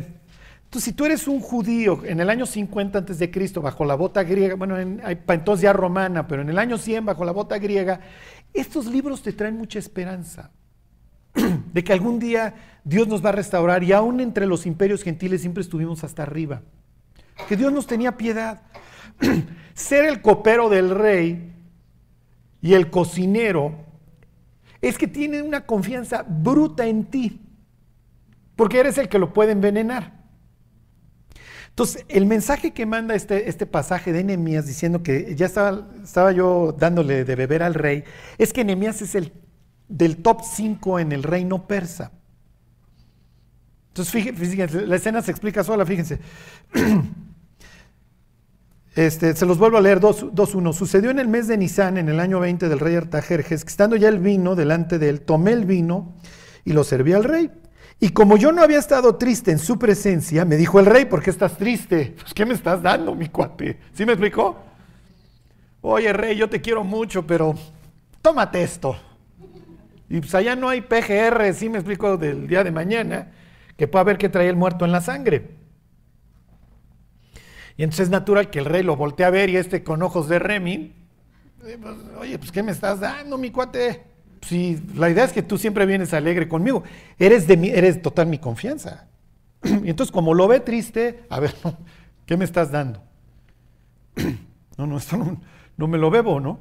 Entonces, 0.65 0.85
si 0.85 0.93
tú 0.93 1.05
eres 1.05 1.29
un 1.29 1.41
judío 1.41 2.03
en 2.05 2.21
el 2.21 2.31
año 2.31 2.47
50 2.47 2.99
antes 2.99 3.19
de 3.19 3.31
Cristo, 3.31 3.63
bajo 3.63 3.85
la 3.85 3.95
bota 3.95 4.25
griega, 4.25 4.57
bueno, 4.57 4.77
entonces 4.77 5.63
ya 5.63 5.73
romana, 5.73 6.27
pero 6.27 6.43
en 6.43 6.49
el 6.49 6.59
año 6.59 6.79
100 6.79 7.05
bajo 7.05 7.25
la 7.25 7.33
bota 7.33 7.59
griega, 7.59 8.01
estos 8.53 8.87
libros 8.87 9.23
te 9.23 9.33
traen 9.33 9.57
mucha 9.57 9.79
esperanza 9.79 10.51
de 11.73 11.85
que 11.85 11.93
algún 11.93 12.19
día 12.19 12.55
Dios 12.83 13.07
nos 13.07 13.25
va 13.25 13.29
a 13.29 13.33
restaurar 13.33 13.85
y 13.85 13.93
aún 13.93 14.21
entre 14.21 14.47
los 14.47 14.67
imperios 14.67 15.03
gentiles 15.03 15.43
siempre 15.43 15.63
estuvimos 15.63 16.03
hasta 16.03 16.23
arriba. 16.23 16.63
Que 17.49 17.57
Dios 17.57 17.73
nos 17.73 17.87
tenía 17.87 18.17
piedad. 18.17 18.63
Ser 19.75 20.07
el 20.07 20.23
copero 20.23 20.69
del 20.69 20.91
rey 20.91 21.54
y 22.65 22.73
el 22.73 22.89
cocinero 22.89 23.75
es 24.81 24.97
que 24.97 25.07
tiene 25.07 25.43
una 25.43 25.67
confianza 25.67 26.25
bruta 26.27 26.87
en 26.87 27.05
ti, 27.05 27.43
porque 28.57 28.81
eres 28.81 28.97
el 28.97 29.11
que 29.11 29.19
lo 29.19 29.35
puede 29.35 29.53
envenenar. 29.53 30.25
Entonces, 31.69 32.07
el 32.09 32.25
mensaje 32.25 32.73
que 32.73 32.87
manda 32.87 33.15
este, 33.15 33.51
este 33.51 33.67
pasaje 33.67 34.15
de 34.15 34.25
Nehemías 34.25 34.67
diciendo 34.67 35.03
que 35.03 35.37
ya 35.37 35.45
estaba, 35.45 35.91
estaba 36.03 36.33
yo 36.33 36.75
dándole 36.79 37.27
de 37.27 37.37
beber 37.37 37.63
al 37.63 37.75
rey, 37.75 38.03
es 38.39 38.55
que 38.55 38.65
Nehemías 38.65 39.03
es 39.03 39.15
el 39.15 39.35
del 39.87 40.23
top 40.23 40.41
5 40.43 41.01
en 41.01 41.13
el 41.13 41.23
reino 41.23 41.67
persa. 41.67 42.13
Entonces, 43.89 44.11
fíjense, 44.35 44.87
la 44.87 44.97
escena 44.97 45.21
se 45.21 45.33
explica 45.33 45.63
sola, 45.63 45.85
fíjense. 45.85 46.19
Este, 48.95 49.35
se 49.35 49.45
los 49.45 49.59
vuelvo 49.59 49.79
a 49.79 49.81
leer 49.81 50.01
2.1. 50.01 50.73
Sucedió 50.73 51.11
en 51.11 51.19
el 51.19 51.27
mes 51.27 51.49
de 51.49 51.57
Nisan, 51.57 51.99
en 51.99 52.09
el 52.09 52.21
año 52.21 52.39
20 52.39 52.69
del 52.69 52.79
rey 52.79 52.95
Artajerjes, 52.95 53.65
que 53.65 53.71
estando 53.71 53.97
ya 53.97 54.09
el 54.09 54.21
vino 54.21 54.55
delante 54.55 54.99
de 54.99 55.09
él, 55.09 55.23
tomé 55.23 55.53
el 55.53 55.65
vino 55.65 56.15
y 56.65 56.73
lo 56.73 56.85
serví 56.85 57.13
al 57.13 57.25
rey. 57.25 57.51
Y 58.01 58.11
como 58.11 58.37
yo 58.37 58.53
no 58.53 58.63
había 58.63 58.79
estado 58.79 59.17
triste 59.17 59.51
en 59.51 59.59
su 59.59 59.79
presencia, 59.79 60.45
me 60.45 60.57
dijo 60.57 60.79
el 60.79 60.87
rey, 60.87 61.07
¿por 61.07 61.23
qué 61.23 61.31
estás 61.31 61.57
triste? 61.57 62.15
Pues, 62.21 62.35
¿qué 62.35 62.47
me 62.47 62.55
estás 62.55 62.83
dando, 62.83 63.15
mi 63.15 63.29
cuate? 63.29 63.79
¿Sí 63.93 64.07
me 64.07 64.13
explicó? 64.13 64.57
Oye, 65.81 66.13
rey, 66.13 66.37
yo 66.37 66.49
te 66.49 66.61
quiero 66.61 66.85
mucho, 66.85 67.27
pero 67.27 67.55
tómate 68.23 68.63
esto. 68.63 68.97
Y 70.09 70.21
pues 70.21 70.35
allá 70.35 70.55
no 70.55 70.69
hay 70.69 70.83
PGR, 70.83 71.53
sí 71.55 71.69
me 71.69 71.79
explico, 71.79 72.17
del 72.17 72.47
día 72.47 72.63
de 72.63 72.71
mañana, 72.71 73.33
que 73.77 73.89
pueda 73.89 74.05
ver 74.05 74.19
que 74.19 74.29
trae 74.29 74.49
el 74.49 74.57
muerto 74.57 74.85
en 74.85 74.93
la 74.93 75.01
sangre. 75.01 75.64
Y 77.77 77.83
entonces 77.83 78.05
es 78.05 78.11
natural 78.11 78.51
que 78.51 78.61
el 78.61 78.67
rey 78.67 78.83
lo 78.83 78.97
voltee 78.97 79.27
a 79.27 79.31
ver 79.31 79.51
y 79.51 79.57
este 79.57 79.83
con 79.83 80.03
ojos 80.03 80.29
de 80.29 80.39
Remy, 80.39 80.93
eh, 81.67 81.79
pues, 81.81 81.97
oye, 82.19 82.39
pues 82.39 82.53
¿qué 82.53 82.63
me 82.63 82.73
estás 82.73 83.01
dando, 83.01 83.37
mi 83.37 83.51
cuate? 83.51 84.05
Si 84.43 84.81
la 84.95 85.11
idea 85.11 85.25
es 85.25 85.33
que 85.33 85.43
tú 85.43 85.59
siempre 85.59 85.87
vienes 85.87 86.13
alegre 86.13 86.49
conmigo, 86.49 86.85
eres 87.19 87.47
de 87.47 87.57
mi, 87.57 87.71
eres 87.71 88.01
total 88.03 88.27
mi 88.27 88.39
confianza. 88.39 89.09
Y 89.63 89.91
entonces 89.91 90.13
como 90.13 90.35
lo 90.35 90.47
ve 90.47 90.61
triste, 90.61 91.25
a 91.31 91.41
ver, 91.41 91.55
¿qué 92.27 92.37
me 92.37 92.45
estás 92.45 92.71
dando? 92.71 93.03
No, 94.77 94.89
no, 94.89 94.99
esto 94.99 95.17
no, 95.17 95.41
no 95.77 95.87
me 95.87 95.99
lo 95.99 96.11
bebo, 96.11 96.41
¿no? 96.41 96.59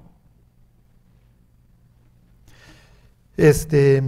Este, 3.36 4.03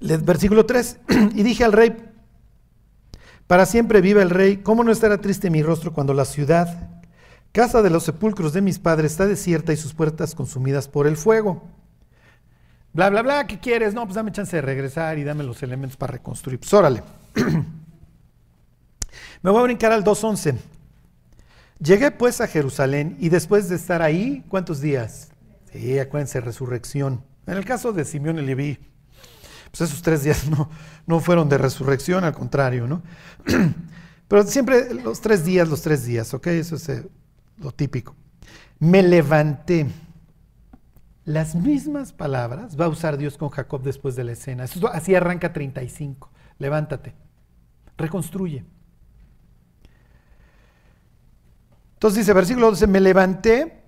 versículo 0.00 0.66
3, 0.66 0.98
y 1.36 1.44
dije 1.44 1.62
al 1.62 1.72
rey, 1.72 1.94
para 3.50 3.66
siempre 3.66 4.00
viva 4.00 4.22
el 4.22 4.30
rey, 4.30 4.58
¿cómo 4.58 4.84
no 4.84 4.92
estará 4.92 5.18
triste 5.18 5.50
mi 5.50 5.60
rostro 5.60 5.92
cuando 5.92 6.14
la 6.14 6.24
ciudad, 6.24 6.88
casa 7.50 7.82
de 7.82 7.90
los 7.90 8.04
sepulcros 8.04 8.52
de 8.52 8.60
mis 8.60 8.78
padres, 8.78 9.10
está 9.10 9.26
desierta 9.26 9.72
y 9.72 9.76
sus 9.76 9.92
puertas 9.92 10.36
consumidas 10.36 10.86
por 10.86 11.08
el 11.08 11.16
fuego? 11.16 11.60
Bla, 12.92 13.10
bla, 13.10 13.22
bla, 13.22 13.48
¿qué 13.48 13.58
quieres? 13.58 13.92
No, 13.92 14.04
pues 14.04 14.14
dame 14.14 14.30
chance 14.30 14.54
de 14.54 14.62
regresar 14.62 15.18
y 15.18 15.24
dame 15.24 15.42
los 15.42 15.64
elementos 15.64 15.96
para 15.96 16.12
reconstruir. 16.12 16.60
Pues 16.60 16.72
órale. 16.72 17.02
Me 19.42 19.50
voy 19.50 19.58
a 19.58 19.64
brincar 19.64 19.90
al 19.90 20.04
2.11. 20.04 20.56
Llegué 21.80 22.12
pues 22.12 22.40
a 22.40 22.46
Jerusalén 22.46 23.16
y 23.18 23.30
después 23.30 23.68
de 23.68 23.74
estar 23.74 24.00
ahí, 24.00 24.44
¿cuántos 24.48 24.80
días? 24.80 25.32
Sí, 25.72 25.98
acuérdense, 25.98 26.40
resurrección. 26.40 27.24
En 27.48 27.56
el 27.56 27.64
caso 27.64 27.92
de 27.92 28.04
Simeón 28.04 28.38
y 28.38 28.42
Leví, 28.42 28.78
pues 29.70 29.90
esos 29.90 30.02
tres 30.02 30.24
días 30.24 30.48
no, 30.48 30.68
no 31.06 31.20
fueron 31.20 31.48
de 31.48 31.58
resurrección, 31.58 32.24
al 32.24 32.34
contrario, 32.34 32.86
¿no? 32.86 33.02
Pero 34.28 34.44
siempre 34.44 34.94
los 34.94 35.20
tres 35.20 35.44
días, 35.44 35.68
los 35.68 35.82
tres 35.82 36.04
días, 36.04 36.32
¿ok? 36.34 36.46
Eso 36.48 36.76
es 36.76 36.88
eh, 36.88 37.08
lo 37.58 37.72
típico. 37.72 38.14
Me 38.78 39.02
levanté. 39.02 39.88
Las 41.24 41.54
mismas 41.54 42.12
palabras 42.12 42.80
va 42.80 42.86
a 42.86 42.88
usar 42.88 43.16
Dios 43.16 43.36
con 43.36 43.50
Jacob 43.50 43.82
después 43.82 44.16
de 44.16 44.24
la 44.24 44.32
escena. 44.32 44.64
así 44.92 45.14
arranca 45.14 45.52
35. 45.52 46.30
Levántate. 46.58 47.14
Reconstruye. 47.96 48.64
Entonces 51.94 52.20
dice, 52.20 52.32
versículo 52.32 52.70
12, 52.70 52.86
me 52.86 53.00
levanté 53.00 53.79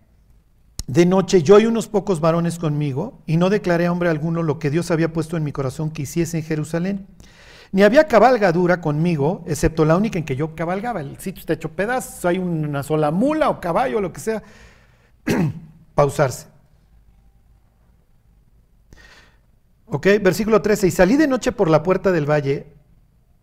de 0.87 1.07
noche 1.07 1.43
yo 1.43 1.61
y 1.61 1.67
unos 1.67 1.89
pocos 1.89 2.21
varones 2.21 2.59
conmigo, 2.59 3.23
y 3.27 3.37
no 3.37 3.51
declaré 3.51 3.87
a 3.87 3.93
hombre 3.93 4.09
alguno 4.09 4.43
lo 4.43 4.59
que 4.59 4.71
Dios 4.71 4.91
había 4.91 5.13
puesto 5.13 5.37
en 5.37 5.45
mi 5.45 5.53
corazón 5.53 5.91
que 5.91 6.03
hiciese 6.03 6.39
en 6.39 6.45
Jerusalén. 6.45 7.07
Ni 7.71 7.83
había 7.83 8.07
cabalgadura 8.07 8.81
conmigo, 8.81 9.45
excepto 9.47 9.85
la 9.85 9.97
única 9.97 10.19
en 10.19 10.25
que 10.25 10.37
yo 10.37 10.55
cabalgaba. 10.55 11.01
El 11.01 11.19
sitio 11.19 11.41
está 11.41 11.55
hecho 11.55 11.71
pedazos, 11.71 12.25
hay 12.27 12.39
una 12.39 12.83
sola 12.83 13.11
mula 13.11 13.49
o 13.49 13.61
caballo, 13.61 14.01
lo 14.01 14.13
que 14.13 14.21
sea. 14.21 14.43
Pausarse. 15.95 16.49
Ok, 19.87 20.07
versículo 20.21 20.61
13. 20.61 20.89
Y 20.89 20.91
salí 20.91 21.17
de 21.17 21.29
noche 21.29 21.53
por 21.53 21.71
la 21.71 21.83
puerta 21.83 22.13
del 22.13 22.29
valle 22.29 22.67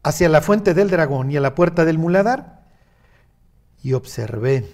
hacia 0.04 0.30
la 0.30 0.42
fuente 0.42 0.74
del 0.74 0.90
dragón 0.90 1.32
y 1.32 1.38
a 1.38 1.42
la 1.42 1.56
puerta 1.56 1.86
del 1.86 1.98
muladar 1.98 2.60
y 3.82 3.94
observé 3.94 4.66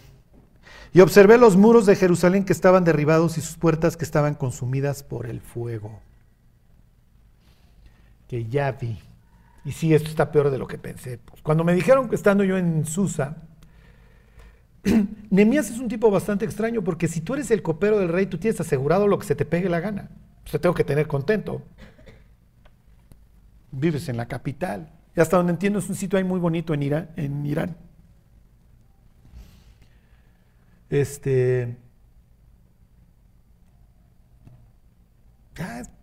y 0.95 1.01
observé 1.01 1.37
los 1.37 1.57
muros 1.57 1.85
de 1.85 1.97
Jerusalén 1.97 2.45
que 2.45 2.53
estaban 2.53 2.85
derribados 2.85 3.37
y 3.37 3.41
sus 3.41 3.57
puertas 3.57 3.97
que 3.97 4.05
estaban 4.05 4.33
consumidas 4.33 5.03
por 5.03 5.25
el 5.25 5.41
fuego. 5.41 5.99
Que 8.29 8.45
ya 8.45 8.71
vi. 8.71 8.97
Y 9.65 9.73
sí, 9.73 9.93
esto 9.93 10.07
está 10.07 10.31
peor 10.31 10.51
de 10.51 10.57
lo 10.57 10.67
que 10.67 10.77
pensé. 10.77 11.19
Cuando 11.43 11.65
me 11.65 11.73
dijeron 11.73 12.07
que 12.07 12.15
estando 12.15 12.45
yo 12.45 12.57
en 12.57 12.85
Susa, 12.85 13.35
Nemías 15.29 15.69
es 15.69 15.79
un 15.79 15.89
tipo 15.89 16.09
bastante 16.09 16.45
extraño 16.45 16.81
porque 16.81 17.09
si 17.09 17.19
tú 17.19 17.33
eres 17.33 17.51
el 17.51 17.61
copero 17.61 17.99
del 17.99 18.07
rey, 18.07 18.27
tú 18.27 18.37
tienes 18.37 18.61
asegurado 18.61 19.05
lo 19.09 19.19
que 19.19 19.25
se 19.25 19.35
te 19.35 19.43
pegue 19.43 19.67
la 19.67 19.81
gana. 19.81 20.11
Te 20.49 20.59
tengo 20.59 20.75
que 20.75 20.85
tener 20.85 21.07
contento. 21.07 21.61
Vives 23.69 24.07
en 24.07 24.15
la 24.15 24.29
capital. 24.29 24.93
Y 25.13 25.19
hasta 25.19 25.35
donde 25.35 25.51
entiendo 25.51 25.79
es 25.79 25.89
un 25.89 25.95
sitio 25.95 26.17
ahí 26.17 26.23
muy 26.23 26.39
bonito. 26.39 26.73
En 26.73 27.45
Irán. 27.45 27.84
Este. 31.01 31.75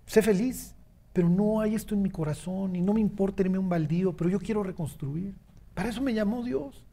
sé 0.07 0.21
feliz, 0.21 0.75
pero 1.15 1.29
no 1.31 1.61
hay 1.61 1.75
esto 1.75 1.95
en 1.95 2.03
mi 2.03 2.11
corazón 2.11 2.77
y 2.77 2.83
no 2.83 2.93
me 2.93 3.01
importa 3.01 3.43
irme 3.43 3.57
a 3.57 3.61
un 3.61 3.69
baldío, 3.71 4.15
pero 4.15 4.29
yo 4.29 4.39
quiero 4.39 4.63
reconstruir. 4.63 5.35
Para 5.73 5.89
eso 5.89 6.03
me 6.03 6.13
llamó 6.13 6.43
Dios. 6.43 6.85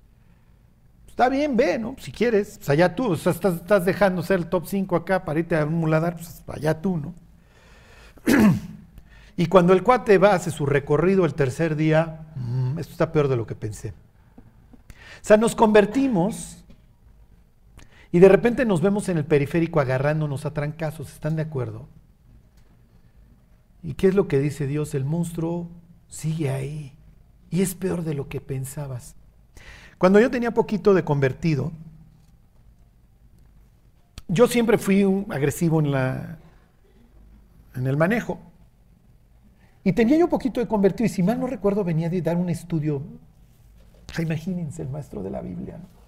Está 1.10 1.28
bien, 1.28 1.58
ve, 1.58 1.78
¿no? 1.78 1.98
Si 2.00 2.14
quieres, 2.14 2.58
pues 2.58 2.70
allá 2.70 2.96
tú, 2.96 3.14
estás, 3.14 3.84
dejando 3.84 4.24
ser 4.24 4.40
el 4.40 4.48
top 4.48 4.66
5 4.66 4.96
acá 4.96 5.26
para 5.26 5.62
a 5.62 5.66
un 5.66 5.74
muladar, 5.74 6.16
pues 6.16 6.42
allá 6.48 6.82
tú, 6.82 6.98
¿no? 6.98 7.14
Y 9.36 9.46
cuando 9.46 9.72
el 9.72 9.84
cuate 9.84 10.18
va, 10.18 10.34
hace 10.34 10.52
su 10.52 10.66
recorrido 10.66 11.26
el 11.26 11.34
tercer 11.34 11.78
día, 11.78 12.28
mm, 12.36 12.78
esto 12.78 12.92
está 12.92 13.14
peor 13.14 13.30
de 13.30 13.38
lo 13.38 13.48
que 13.48 13.56
pensé. 13.56 13.90
O 13.92 13.94
sea, 15.22 15.38
nos 15.38 15.56
convertimos 15.56 16.59
y 18.12 18.20
de 18.20 18.30
repente 18.30 18.66
nos 18.66 18.82
vemos 18.82 19.08
en 19.10 19.18
el 19.18 19.26
periférico 19.26 19.80
agarrándonos 19.80 20.46
a 20.46 20.54
trancazos, 20.54 21.12
¿están 21.12 21.36
de 21.36 21.44
acuerdo? 21.44 21.88
¿Y 23.84 23.94
qué 23.94 24.08
es 24.08 24.16
lo 24.16 24.28
que 24.28 24.40
dice 24.40 24.68
Dios? 24.68 24.96
El 24.96 25.06
monstruo 25.06 25.70
sigue 26.08 26.50
ahí 26.50 26.94
y 27.52 27.62
es 27.62 27.76
peor 27.76 28.04
de 28.04 28.16
lo 28.16 28.28
que 28.28 28.42
pensabas. 28.42 29.16
Cuando 29.98 30.20
yo 30.20 30.32
tenía 30.32 30.52
poquito 30.52 30.94
de 30.94 31.04
convertido, 31.04 31.72
yo 34.28 34.48
siempre 34.48 34.78
fui 34.78 35.04
un 35.04 35.28
agresivo 35.32 35.80
en, 35.80 35.92
la, 35.92 36.40
en 37.76 37.86
el 37.86 37.98
manejo. 37.98 38.40
Y 39.84 39.94
tenía 39.94 40.18
yo 40.18 40.30
poquito 40.30 40.60
de 40.60 40.68
convertido, 40.68 41.06
y 41.06 41.10
si 41.10 41.24
mal 41.24 41.40
no 41.40 41.48
recuerdo, 41.48 41.84
venía 41.84 42.10
de 42.10 42.22
dar 42.22 42.38
un 42.38 42.50
estudio. 42.50 43.02
Imagínense, 44.20 44.82
el 44.82 44.90
maestro 44.90 45.24
de 45.24 45.32
la 45.32 45.42
Biblia. 45.42 45.78
¿no? 45.78 45.99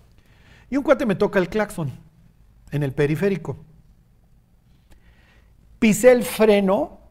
Y 0.71 0.77
un 0.77 0.83
cuate 0.83 1.05
me 1.05 1.15
toca 1.15 1.37
el 1.37 1.49
claxon 1.49 1.91
en 2.71 2.81
el 2.81 2.93
periférico. 2.93 3.57
Pisé 5.77 6.11
el 6.11 6.23
freno, 6.23 7.01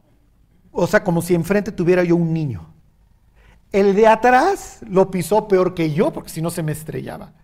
o 0.72 0.86
sea, 0.86 1.04
como 1.04 1.20
si 1.20 1.34
enfrente 1.34 1.70
tuviera 1.70 2.02
yo 2.02 2.16
un 2.16 2.32
niño. 2.32 2.72
El 3.70 3.94
de 3.94 4.06
atrás 4.06 4.80
lo 4.88 5.11
pisó 5.11 5.46
peor 5.46 5.74
que 5.74 5.92
yo, 5.92 6.11
porque 6.11 6.30
si 6.30 6.40
no 6.40 6.50
se 6.50 6.62
me 6.62 6.72
estrellaba. 6.72 7.34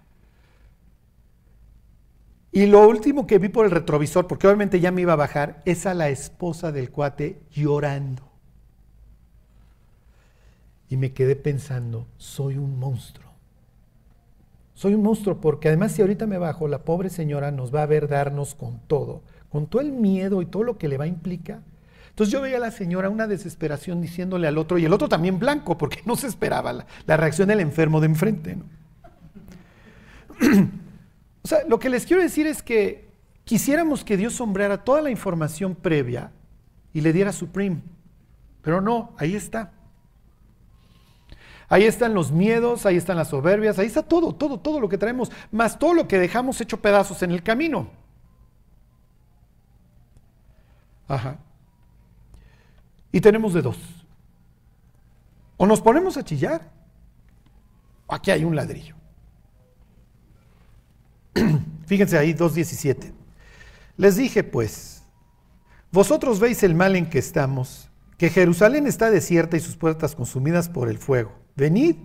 Y 2.51 2.65
lo 2.65 2.89
último 2.89 3.27
que 3.27 3.39
vi 3.39 3.51
por 3.51 3.67
el 3.67 3.71
retrovisor, 3.71 4.27
porque 4.27 4.47
obviamente 4.47 4.81
ya 4.81 4.91
me 4.91 5.03
iba 5.03 5.13
a 5.13 5.17
bajar, 5.17 5.61
es 5.67 5.85
a 5.85 5.93
la 5.93 6.09
esposa 6.09 6.73
del 6.73 6.91
cuate 6.91 7.43
llorando. 7.51 8.23
Y 10.89 10.97
me 10.97 11.13
quedé 11.13 11.37
pensando, 11.37 12.07
soy 12.17 12.57
un 12.57 12.79
monstruo. 12.79 13.26
Soy 14.77 14.93
un 14.93 15.03
monstruo 15.03 15.41
porque 15.41 15.69
además 15.69 15.93
si 15.93 16.03
ahorita 16.03 16.27
me 16.27 16.37
bajo, 16.37 16.69
la 16.69 16.81
pobre 16.81 17.09
señora 17.09 17.51
nos 17.51 17.75
va 17.75 17.83
a 17.83 17.87
ver 17.87 18.09
darnos 18.09 18.55
con 18.55 18.79
todo, 18.87 19.23
con 19.49 19.67
todo 19.67 19.81
el 19.81 19.91
miedo 19.91 20.43
y 20.43 20.47
todo 20.47 20.65
lo 20.65 20.77
que 20.77 20.87
le 20.87 20.99
va 20.99 21.05
a 21.05 21.09
implicar. 21.09 21.63
Entonces 22.11 22.31
yo 22.31 22.43
veía 22.43 22.59
a 22.59 22.61
la 22.61 22.71
señora 22.71 23.09
una 23.09 23.27
desesperación 23.27 24.03
diciéndole 24.03 24.47
al 24.47 24.59
otro, 24.59 24.77
y 24.77 24.85
el 24.85 24.93
otro 24.93 25.09
también 25.09 25.39
blanco, 25.39 25.79
porque 25.79 26.01
no 26.05 26.15
se 26.15 26.27
esperaba 26.27 26.75
la, 26.75 26.87
la 27.07 27.17
reacción 27.17 27.49
del 27.49 27.61
enfermo 27.61 28.01
de 28.01 28.07
enfrente. 28.07 28.57
¿no? 28.57 28.65
o 31.43 31.49
sea, 31.49 31.61
lo 31.67 31.79
que 31.79 31.89
les 31.89 32.05
quiero 32.05 32.23
decir 32.23 32.47
es 32.47 32.63
que 32.63 33.09
quisiéramos 33.45 34.05
que 34.05 34.19
Dios 34.19 34.35
sombreara 34.35 34.85
toda 34.85 35.01
la 35.01 35.11
información 35.11 35.75
previa 35.75 36.33
y 36.93 37.01
le 37.01 37.15
diera 37.15 37.33
Supreme, 37.33 37.81
pero 38.61 38.83
no, 38.83 39.15
ahí 39.17 39.35
está. 39.35 39.73
Ahí 41.69 41.85
están 41.85 42.15
los 42.15 42.31
miedos, 42.31 42.87
ahí 42.87 42.97
están 42.97 43.17
las 43.17 43.29
soberbias, 43.29 43.79
ahí 43.79 43.87
está 43.87 44.03
todo, 44.03 44.33
todo, 44.33 44.59
todo 44.59 44.81
lo 44.81 44.89
que 44.89 44.99
traemos, 44.99 45.33
más 45.51 45.79
todo 45.79 45.95
lo 45.95 46.07
que 46.07 46.19
dejamos 46.19 46.61
hecho 46.61 46.81
pedazos 46.81 47.23
en 47.23 47.33
el 47.33 47.43
camino. 47.43 47.89
Ajá. 51.09 51.39
Y 53.11 53.21
tenemos 53.21 53.55
de 53.55 53.63
dos. 53.63 53.79
O 55.57 55.67
nos 55.67 55.81
ponemos 55.81 56.17
a 56.17 56.25
chillar, 56.25 56.71
o 58.07 58.15
aquí 58.15 58.31
hay 58.31 58.45
un 58.45 58.55
ladrillo. 58.55 58.95
Fíjense 61.87 62.19
ahí, 62.19 62.35
2.17. 62.35 63.13
Les 63.97 64.17
dije 64.17 64.45
pues, 64.45 65.03
vosotros 65.91 66.39
veis 66.39 66.63
el 66.63 66.75
mal 66.75 66.95
en 66.95 67.09
que 67.09 67.19
estamos, 67.19 67.89
que 68.19 68.29
Jerusalén 68.29 68.87
está 68.87 69.11
desierta 69.11 69.57
y 69.57 69.61
sus 69.61 69.77
puertas 69.77 70.15
consumidas 70.15 70.69
por 70.69 70.89
el 70.89 70.99
fuego. 70.99 71.46
Venid 71.57 71.97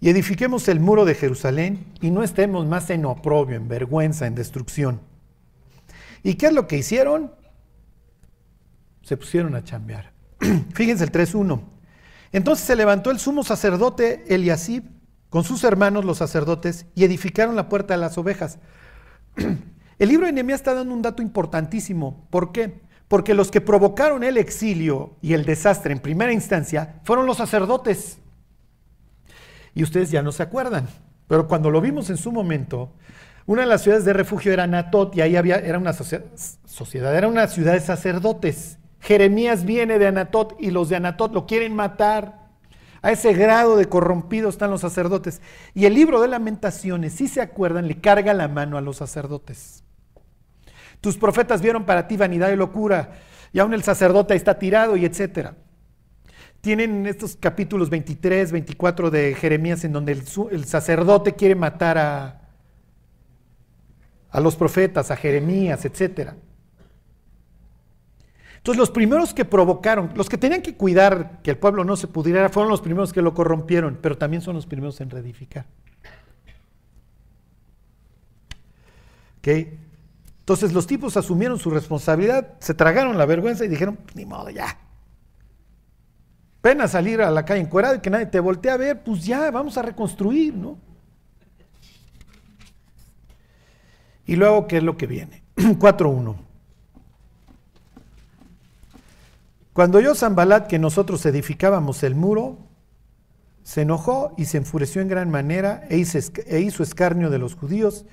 y 0.00 0.08
edifiquemos 0.08 0.68
el 0.68 0.80
muro 0.80 1.04
de 1.04 1.14
Jerusalén 1.14 1.92
y 2.00 2.10
no 2.10 2.22
estemos 2.22 2.66
más 2.66 2.90
en 2.90 3.04
oprobio, 3.04 3.56
en 3.56 3.68
vergüenza, 3.68 4.26
en 4.26 4.34
destrucción. 4.34 5.00
¿Y 6.22 6.34
qué 6.34 6.46
es 6.46 6.52
lo 6.52 6.66
que 6.66 6.78
hicieron? 6.78 7.32
Se 9.02 9.16
pusieron 9.16 9.54
a 9.54 9.62
chambear. 9.62 10.12
Fíjense 10.74 11.04
el 11.04 11.12
3.1. 11.12 11.60
Entonces 12.32 12.66
se 12.66 12.74
levantó 12.74 13.10
el 13.10 13.18
sumo 13.18 13.44
sacerdote 13.44 14.24
Eliasib 14.26 14.84
con 15.30 15.44
sus 15.44 15.64
hermanos 15.64 16.04
los 16.04 16.18
sacerdotes 16.18 16.86
y 16.94 17.04
edificaron 17.04 17.56
la 17.56 17.68
puerta 17.68 17.94
de 17.94 18.00
las 18.00 18.16
ovejas. 18.18 18.58
El 19.98 20.08
libro 20.08 20.26
de 20.26 20.32
Nehemías 20.32 20.60
está 20.60 20.74
dando 20.74 20.92
un 20.92 21.02
dato 21.02 21.22
importantísimo. 21.22 22.26
¿Por 22.30 22.50
qué? 22.50 22.80
Porque 23.06 23.34
los 23.34 23.50
que 23.50 23.60
provocaron 23.60 24.24
el 24.24 24.36
exilio 24.36 25.16
y 25.22 25.34
el 25.34 25.44
desastre 25.44 25.92
en 25.92 26.00
primera 26.00 26.32
instancia 26.32 27.00
fueron 27.04 27.26
los 27.26 27.36
sacerdotes. 27.36 28.18
Y 29.74 29.82
ustedes 29.82 30.10
ya 30.10 30.22
no 30.22 30.32
se 30.32 30.42
acuerdan, 30.42 30.86
pero 31.26 31.48
cuando 31.48 31.70
lo 31.70 31.80
vimos 31.80 32.10
en 32.10 32.16
su 32.16 32.30
momento, 32.32 32.92
una 33.46 33.62
de 33.62 33.68
las 33.68 33.82
ciudades 33.82 34.04
de 34.04 34.12
refugio 34.12 34.52
era 34.52 34.64
Anatot 34.64 35.14
y 35.16 35.20
ahí 35.20 35.36
había, 35.36 35.56
era 35.56 35.78
una 35.78 35.92
sociedad, 35.92 36.24
era 37.14 37.28
una 37.28 37.46
ciudad 37.48 37.72
de 37.72 37.80
sacerdotes. 37.80 38.78
Jeremías 39.00 39.64
viene 39.64 39.98
de 39.98 40.06
Anatot 40.06 40.56
y 40.58 40.70
los 40.70 40.88
de 40.88 40.96
Anatot 40.96 41.32
lo 41.32 41.46
quieren 41.46 41.74
matar. 41.74 42.44
A 43.02 43.12
ese 43.12 43.34
grado 43.34 43.76
de 43.76 43.86
corrompidos 43.86 44.54
están 44.54 44.70
los 44.70 44.80
sacerdotes. 44.80 45.42
Y 45.74 45.84
el 45.84 45.92
libro 45.92 46.22
de 46.22 46.28
lamentaciones, 46.28 47.12
si 47.12 47.28
se 47.28 47.42
acuerdan, 47.42 47.86
le 47.86 48.00
carga 48.00 48.32
la 48.32 48.48
mano 48.48 48.78
a 48.78 48.80
los 48.80 48.96
sacerdotes. 48.96 49.84
Tus 51.02 51.18
profetas 51.18 51.60
vieron 51.60 51.84
para 51.84 52.08
ti 52.08 52.16
vanidad 52.16 52.50
y 52.50 52.56
locura, 52.56 53.12
y 53.52 53.58
aún 53.58 53.74
el 53.74 53.82
sacerdote 53.82 54.34
está 54.34 54.58
tirado 54.58 54.96
y 54.96 55.04
etcétera. 55.04 55.54
Tienen 56.64 57.04
estos 57.04 57.36
capítulos 57.36 57.90
23, 57.90 58.50
24 58.50 59.10
de 59.10 59.34
Jeremías 59.34 59.84
en 59.84 59.92
donde 59.92 60.12
el, 60.12 60.64
sacerdote 60.64 61.34
quiere 61.34 61.54
matar 61.54 61.98
a, 61.98 62.48
a 64.30 64.40
los 64.40 64.56
profetas, 64.56 65.10
a 65.10 65.16
Jeremías, 65.16 65.84
etcétera. 65.84 66.36
Entonces 68.56 68.78
los 68.78 68.90
primeros 68.90 69.34
que 69.34 69.44
provocaron, 69.44 70.12
los 70.14 70.30
que 70.30 70.38
tenían 70.38 70.62
que 70.62 70.74
cuidar 70.74 71.42
que 71.42 71.50
el 71.50 71.58
pueblo 71.58 71.84
no 71.84 71.98
se 71.98 72.08
pudiera, 72.08 72.48
fueron 72.48 72.70
los 72.70 72.80
primeros 72.80 73.12
que 73.12 73.20
lo 73.20 73.34
corrompieron, 73.34 73.98
pero 74.00 74.16
también 74.16 74.40
son 74.40 74.56
los 74.56 74.64
primeros 74.64 74.98
en 75.02 75.10
reedificar. 75.10 75.66
¿Okay? 79.40 79.78
Entonces 80.38 80.72
los 80.72 80.86
tipos 80.86 81.18
asumieron 81.18 81.58
su 81.58 81.68
responsabilidad, 81.68 82.54
se 82.58 82.72
tragaron 82.72 83.18
la 83.18 83.26
vergüenza 83.26 83.66
y 83.66 83.68
dijeron, 83.68 83.98
ni 84.14 84.24
modo, 84.24 84.48
ya. 84.48 84.78
Pena 86.64 86.88
salir 86.88 87.20
a 87.20 87.30
la 87.30 87.44
calle 87.44 87.60
encuerado 87.60 87.96
y 87.96 88.00
que 88.00 88.08
nadie 88.08 88.24
te 88.24 88.40
voltee 88.40 88.70
a 88.70 88.78
ver, 88.78 89.04
pues 89.04 89.22
ya, 89.22 89.50
vamos 89.50 89.76
a 89.76 89.82
reconstruir, 89.82 90.54
¿no? 90.54 90.78
Y 94.24 94.34
luego, 94.36 94.66
¿qué 94.66 94.78
es 94.78 94.82
lo 94.82 94.96
que 94.96 95.06
viene? 95.06 95.42
4.1. 95.56 96.36
Cuando 99.74 99.98
oyó 99.98 100.14
Zambalat 100.14 100.66
que 100.66 100.78
nosotros 100.78 101.26
edificábamos 101.26 102.02
el 102.02 102.14
muro, 102.14 102.56
se 103.62 103.82
enojó 103.82 104.32
y 104.38 104.46
se 104.46 104.56
enfureció 104.56 105.02
en 105.02 105.08
gran 105.08 105.30
manera 105.30 105.86
e 105.90 106.02
e 106.46 106.60
hizo 106.60 106.82
escarnio 106.82 107.28
de 107.28 107.38
los 107.38 107.56
judíos 107.56 108.06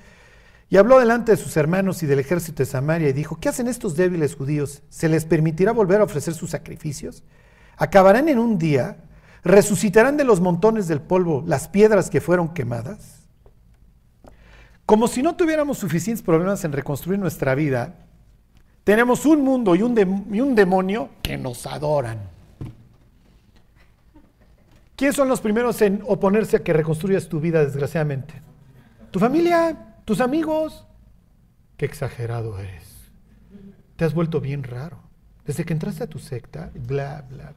y 0.68 0.76
habló 0.76 0.98
delante 0.98 1.32
de 1.32 1.38
sus 1.38 1.56
hermanos 1.56 2.02
y 2.02 2.06
del 2.06 2.18
ejército 2.18 2.62
de 2.62 2.66
Samaria 2.66 3.08
y 3.08 3.14
dijo, 3.14 3.40
¿qué 3.40 3.48
hacen 3.48 3.66
estos 3.66 3.96
débiles 3.96 4.34
judíos? 4.34 4.82
¿Se 4.90 5.08
les 5.08 5.24
permitirá 5.24 5.72
volver 5.72 6.02
a 6.02 6.04
ofrecer 6.04 6.34
sus 6.34 6.50
sacrificios? 6.50 7.24
¿Acabarán 7.82 8.28
en 8.28 8.38
un 8.38 8.58
día? 8.58 8.96
¿Resucitarán 9.42 10.16
de 10.16 10.22
los 10.22 10.40
montones 10.40 10.86
del 10.86 11.00
polvo 11.00 11.42
las 11.48 11.66
piedras 11.66 12.10
que 12.10 12.20
fueron 12.20 12.54
quemadas? 12.54 13.26
Como 14.86 15.08
si 15.08 15.20
no 15.20 15.34
tuviéramos 15.34 15.78
suficientes 15.78 16.22
problemas 16.22 16.62
en 16.62 16.70
reconstruir 16.70 17.18
nuestra 17.18 17.56
vida, 17.56 17.96
tenemos 18.84 19.26
un 19.26 19.42
mundo 19.42 19.74
y 19.74 19.82
un, 19.82 20.54
demonio 20.54 21.08
que 21.22 21.36
nos 21.36 21.66
adoran. 21.66 22.20
¿Quiénes 24.94 25.16
son 25.16 25.28
los 25.28 25.40
primeros 25.40 25.82
en 25.82 26.04
oponerse 26.06 26.58
a 26.58 26.62
que 26.62 26.72
reconstruyas 26.72 27.28
tu 27.28 27.40
vida, 27.40 27.64
desgraciadamente? 27.64 28.34
Tu 29.10 29.18
familia, 29.18 29.96
tus 30.04 30.20
amigos. 30.20 30.86
Qué 31.76 31.86
exagerado 31.86 32.60
eres. 32.60 33.10
Te 33.96 34.04
has 34.04 34.14
vuelto 34.14 34.40
bien 34.40 34.62
raro. 34.62 34.98
Desde 35.44 35.64
que 35.64 35.72
entraste 35.72 36.04
a 36.04 36.06
tu 36.06 36.20
secta, 36.20 36.70
bla, 36.74 37.24
bla. 37.28 37.54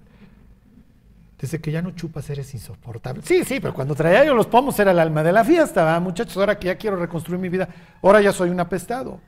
Desde 1.46 1.62
que 1.62 1.72
ya 1.72 1.84
no 1.84 1.92
chupas 1.92 2.28
eres 2.32 2.52
insoportable. 2.56 3.22
Sí, 3.24 3.44
sí, 3.44 3.60
pero 3.60 3.72
cuando 3.72 3.94
traía 3.94 4.26
yo 4.26 4.34
los 4.34 4.48
pomos 4.48 4.80
era 4.80 4.90
el 4.90 4.98
alma 4.98 5.22
de 5.22 5.32
la 5.32 5.44
fiesta, 5.44 6.00
muchachos. 6.00 6.36
Ahora 6.38 6.58
que 6.58 6.66
ya 6.66 6.76
quiero 6.76 6.96
reconstruir 6.96 7.40
mi 7.40 7.50
vida, 7.50 7.70
ahora 8.02 8.20
ya 8.20 8.34
soy 8.34 8.50
un 8.50 8.60
apestado. 8.60 9.22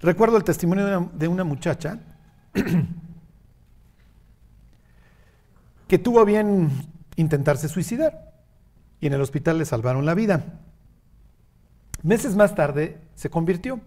Recuerdo 0.00 0.36
el 0.36 0.44
testimonio 0.44 0.84
de 0.84 0.96
una, 0.98 1.08
de 1.14 1.28
una 1.28 1.44
muchacha 1.44 1.98
que 5.88 5.98
tuvo 5.98 6.26
bien 6.26 6.68
intentarse 7.16 7.70
suicidar 7.70 8.34
y 9.00 9.06
en 9.06 9.14
el 9.14 9.22
hospital 9.22 9.56
le 9.56 9.64
salvaron 9.64 10.04
la 10.04 10.12
vida. 10.12 10.44
Meses 12.02 12.36
más 12.36 12.54
tarde 12.54 13.00
se 13.14 13.30
convirtió. 13.30 13.80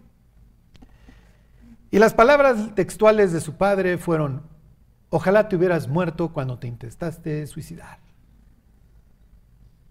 Y 1.91 1.99
las 1.99 2.15
palabras 2.15 2.73
textuales 2.73 3.31
de 3.31 3.41
su 3.41 3.57
padre 3.57 3.99
fueron, 3.99 4.54
Ojalá 5.15 5.47
te 5.47 5.55
hubieras 5.55 5.87
muerto 5.87 6.33
cuando 6.33 6.59
te 6.59 6.67
intentaste 6.67 7.47
suicidar. 7.47 7.99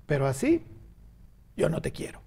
Pero 0.04 0.26
así, 0.26 0.62
yo 1.56 1.70
no 1.70 1.80
te 1.80 1.92
quiero. 1.92 2.20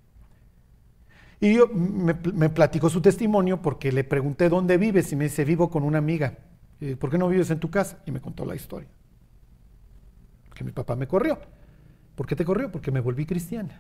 Y 1.40 1.54
yo 1.54 1.68
me, 1.68 2.16
me 2.34 2.50
platicó 2.50 2.90
su 2.90 3.00
testimonio 3.00 3.62
porque 3.62 3.92
le 3.92 4.04
pregunté 4.04 4.50
dónde 4.50 4.80
vives 4.80 5.12
y 5.12 5.16
me 5.16 5.26
dice, 5.26 5.46
vivo 5.46 5.70
con 5.70 5.84
una 5.84 6.00
amiga. 6.00 6.40
Y, 6.82 6.96
¿Por 6.96 7.12
qué 7.12 7.20
no 7.20 7.30
vives 7.30 7.52
en 7.52 7.60
tu 7.60 7.70
casa? 7.70 8.00
Y 8.08 8.10
me 8.10 8.20
contó 8.20 8.46
la 8.46 8.56
historia. 8.56 8.90
Que 10.56 10.64
mi 10.64 10.72
papá 10.72 10.96
me 10.96 11.08
corrió. 11.08 11.38
¿Por 12.16 12.26
qué 12.26 12.36
te 12.36 12.44
corrió? 12.44 12.72
Porque 12.72 12.90
me 12.90 13.00
volví 13.00 13.28
cristiana. 13.28 13.80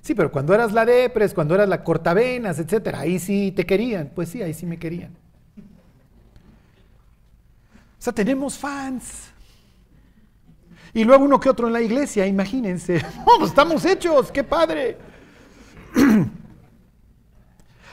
Sí, 0.00 0.14
pero 0.14 0.30
cuando 0.30 0.54
eras 0.54 0.72
la 0.72 0.84
depres, 0.84 1.34
cuando 1.34 1.56
eras 1.56 1.68
la 1.68 1.82
cortavenas, 1.82 2.56
etcétera, 2.60 3.00
ahí 3.00 3.18
sí 3.18 3.50
te 3.50 3.66
querían. 3.66 4.12
Pues 4.14 4.28
sí, 4.28 4.42
ahí 4.42 4.54
sí 4.54 4.64
me 4.64 4.78
querían. 4.78 5.23
Sea, 8.04 8.12
tenemos 8.12 8.58
fans. 8.58 9.30
Y 10.92 11.04
luego 11.04 11.24
uno 11.24 11.40
que 11.40 11.48
otro 11.48 11.68
en 11.68 11.72
la 11.72 11.80
iglesia, 11.80 12.26
imagínense. 12.26 13.02
¡Oh, 13.24 13.42
estamos 13.46 13.82
hechos! 13.86 14.30
¡Qué 14.30 14.44
padre! 14.44 14.98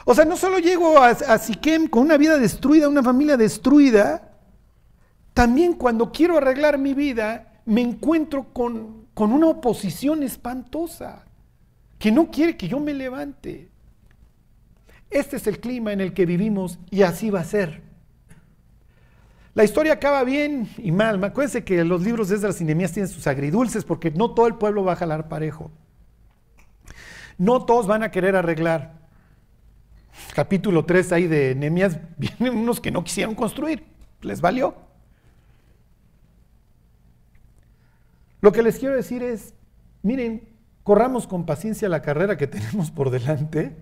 O 0.04 0.16
sea, 0.16 0.26
no 0.26 0.36
solo 0.36 0.58
llego 0.58 0.98
a, 0.98 1.10
a 1.10 1.38
Siquem 1.38 1.88
con 1.88 2.02
una 2.02 2.18
vida 2.18 2.40
destruida, 2.40 2.90
una 2.90 3.04
familia 3.04 3.38
destruida, 3.38 4.34
también 5.32 5.74
cuando 5.74 6.12
quiero 6.12 6.38
arreglar 6.38 6.80
mi 6.80 6.96
vida, 6.96 7.62
me 7.66 7.82
encuentro 7.82 8.52
con, 8.52 9.06
con 9.14 9.32
una 9.32 9.46
oposición 9.46 10.24
espantosa 10.24 11.24
que 12.00 12.12
no 12.12 12.32
quiere 12.32 12.58
que 12.58 12.68
yo 12.68 12.80
me 12.80 12.96
levante. 12.96 13.70
Este 15.12 15.38
es 15.38 15.46
el 15.46 15.60
clima 15.60 15.94
en 15.94 16.02
el 16.02 16.16
que 16.16 16.26
vivimos 16.26 16.80
y 16.90 17.04
así 17.04 17.30
va 17.30 17.42
a 17.42 17.46
ser. 17.46 17.91
La 19.54 19.66
historia 19.66 19.94
acaba 19.94 20.24
bien 20.24 20.70
y 20.78 20.92
mal. 20.92 21.22
Acuérdense 21.24 21.64
que 21.64 21.84
los 21.84 22.02
libros 22.04 22.30
de 22.30 22.36
Esdras 22.36 22.62
y 22.62 22.64
Nehemías 22.64 22.94
tienen 22.94 23.10
sus 23.10 23.28
agridulces 23.28 23.84
porque 23.84 24.12
no 24.12 24.32
todo 24.32 24.48
el 24.48 24.56
pueblo 24.56 24.84
va 24.84 24.94
a 24.94 24.96
jalar 24.96 25.28
parejo. 25.28 25.72
No 27.38 27.66
todos 27.66 27.86
van 27.86 28.04
a 28.04 28.12
querer 28.12 28.36
arreglar. 28.36 29.02
Capítulo 30.34 30.86
3 30.86 31.12
ahí 31.12 31.28
de 31.28 31.56
Nehemías 31.56 32.00
vienen 32.18 32.58
unos 32.58 32.80
que 32.80 32.92
no 32.92 33.04
quisieron 33.04 33.36
construir. 33.36 33.86
Les 34.22 34.40
valió. 34.40 34.76
Lo 38.40 38.52
que 38.52 38.64
les 38.64 38.80
quiero 38.80 38.96
decir 38.96 39.22
es, 39.22 39.54
miren, 40.02 40.48
corramos 40.84 41.28
con 41.28 41.46
paciencia 41.46 41.90
la 41.90 42.02
carrera 42.02 42.38
que 42.38 42.48
tenemos 42.48 42.90
por 42.90 43.10
delante 43.10 43.76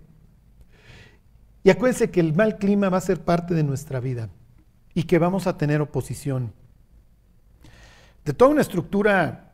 y 1.63 1.69
acuérdense 1.69 2.09
que 2.09 2.21
el 2.21 2.33
mal 2.33 2.57
clima 2.57 2.89
va 2.89 2.97
a 2.97 3.01
ser 3.01 3.23
parte 3.23 3.53
de 3.53 3.63
nuestra 3.63 3.99
vida 3.99 4.29
y 4.93 5.03
que 5.03 5.19
vamos 5.19 5.47
a 5.47 5.57
tener 5.57 5.81
oposición. 5.81 6.53
De 8.25 8.33
toda 8.33 8.51
una 8.51 8.61
estructura 8.61 9.53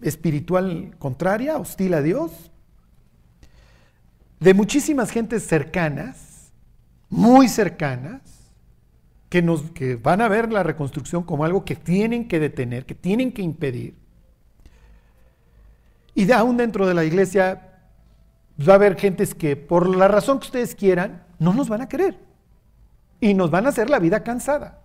espiritual 0.00 0.94
contraria, 0.98 1.58
hostil 1.58 1.94
a 1.94 2.02
Dios, 2.02 2.50
de 4.38 4.54
muchísimas 4.54 5.10
gentes 5.10 5.46
cercanas, 5.46 6.52
muy 7.10 7.48
cercanas, 7.48 8.22
que, 9.28 9.42
nos, 9.42 9.70
que 9.70 9.96
van 9.96 10.20
a 10.20 10.28
ver 10.28 10.52
la 10.52 10.62
reconstrucción 10.62 11.22
como 11.22 11.44
algo 11.44 11.64
que 11.64 11.76
tienen 11.76 12.26
que 12.26 12.40
detener, 12.40 12.84
que 12.84 12.94
tienen 12.94 13.32
que 13.32 13.42
impedir. 13.42 13.94
Y 16.14 16.24
de 16.24 16.34
aún 16.34 16.56
dentro 16.56 16.86
de 16.86 16.94
la 16.94 17.04
iglesia 17.04 17.70
va 18.68 18.72
a 18.72 18.76
haber 18.76 18.98
gentes 18.98 19.34
que 19.34 19.56
por 19.56 19.88
la 19.88 20.08
razón 20.08 20.40
que 20.40 20.46
ustedes 20.46 20.74
quieran, 20.74 21.24
no 21.38 21.54
nos 21.54 21.68
van 21.68 21.82
a 21.82 21.88
querer. 21.88 22.18
Y 23.20 23.34
nos 23.34 23.50
van 23.50 23.66
a 23.66 23.68
hacer 23.68 23.90
la 23.90 23.98
vida 23.98 24.22
cansada. 24.22 24.80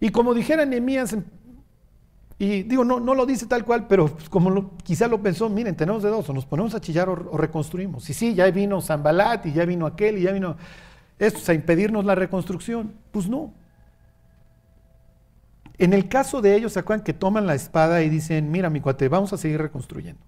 Y 0.00 0.10
como 0.10 0.34
dijera 0.34 0.64
Nehemías, 0.66 1.16
y 2.38 2.64
digo, 2.64 2.84
no, 2.84 3.00
no 3.00 3.14
lo 3.14 3.24
dice 3.24 3.46
tal 3.46 3.64
cual, 3.64 3.86
pero 3.86 4.14
como 4.28 4.50
lo, 4.50 4.76
quizá 4.84 5.08
lo 5.08 5.22
pensó, 5.22 5.48
miren, 5.48 5.74
tenemos 5.74 6.02
de 6.02 6.10
dos, 6.10 6.28
o 6.28 6.34
nos 6.34 6.44
ponemos 6.44 6.74
a 6.74 6.80
chillar 6.80 7.08
o, 7.08 7.12
o 7.12 7.36
reconstruimos. 7.38 8.08
Y 8.10 8.14
sí, 8.14 8.34
ya 8.34 8.50
vino 8.50 8.82
Zambalat, 8.82 9.46
y 9.46 9.52
ya 9.52 9.64
vino 9.64 9.86
aquel, 9.86 10.18
y 10.18 10.22
ya 10.22 10.32
vino 10.32 10.56
estos 11.18 11.48
a 11.48 11.54
impedirnos 11.54 12.04
la 12.04 12.14
reconstrucción. 12.14 12.92
Pues 13.10 13.28
no. 13.28 13.54
En 15.78 15.94
el 15.94 16.08
caso 16.08 16.42
de 16.42 16.56
ellos, 16.56 16.74
¿se 16.74 16.80
acuerdan 16.80 17.04
que 17.04 17.14
toman 17.14 17.46
la 17.46 17.54
espada 17.54 18.02
y 18.02 18.10
dicen, 18.10 18.50
mira 18.50 18.68
mi 18.68 18.80
cuate, 18.80 19.08
vamos 19.08 19.32
a 19.32 19.38
seguir 19.38 19.60
reconstruyendo? 19.60 20.20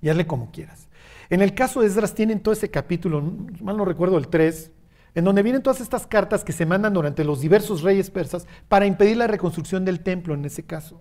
Y 0.00 0.08
hazle 0.08 0.26
como 0.26 0.50
quieras. 0.52 0.88
En 1.30 1.42
el 1.42 1.54
caso 1.54 1.80
de 1.80 1.86
Esdras 1.86 2.14
tienen 2.14 2.40
todo 2.40 2.52
ese 2.52 2.70
capítulo, 2.70 3.22
mal 3.62 3.76
no 3.76 3.84
recuerdo 3.84 4.18
el 4.18 4.26
3, 4.26 4.72
en 5.14 5.24
donde 5.24 5.44
vienen 5.44 5.62
todas 5.62 5.80
estas 5.80 6.06
cartas 6.06 6.42
que 6.42 6.52
se 6.52 6.66
mandan 6.66 6.92
durante 6.92 7.24
los 7.24 7.40
diversos 7.40 7.82
reyes 7.82 8.10
persas 8.10 8.46
para 8.68 8.86
impedir 8.86 9.16
la 9.16 9.28
reconstrucción 9.28 9.84
del 9.84 10.00
templo 10.00 10.34
en 10.34 10.44
ese 10.44 10.64
caso. 10.64 11.00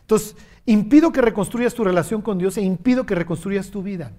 Entonces, 0.00 0.36
impido 0.64 1.12
que 1.12 1.20
reconstruyas 1.20 1.74
tu 1.74 1.84
relación 1.84 2.22
con 2.22 2.38
Dios 2.38 2.56
e 2.56 2.62
impido 2.62 3.04
que 3.04 3.16
reconstruyas 3.16 3.70
tu 3.70 3.82
vida. 3.82 4.12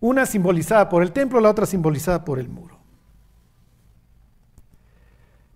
Una 0.00 0.24
simbolizada 0.24 0.88
por 0.88 1.02
el 1.02 1.12
templo, 1.12 1.40
la 1.40 1.50
otra 1.50 1.66
simbolizada 1.66 2.24
por 2.24 2.38
el 2.38 2.48
muro. 2.48 2.78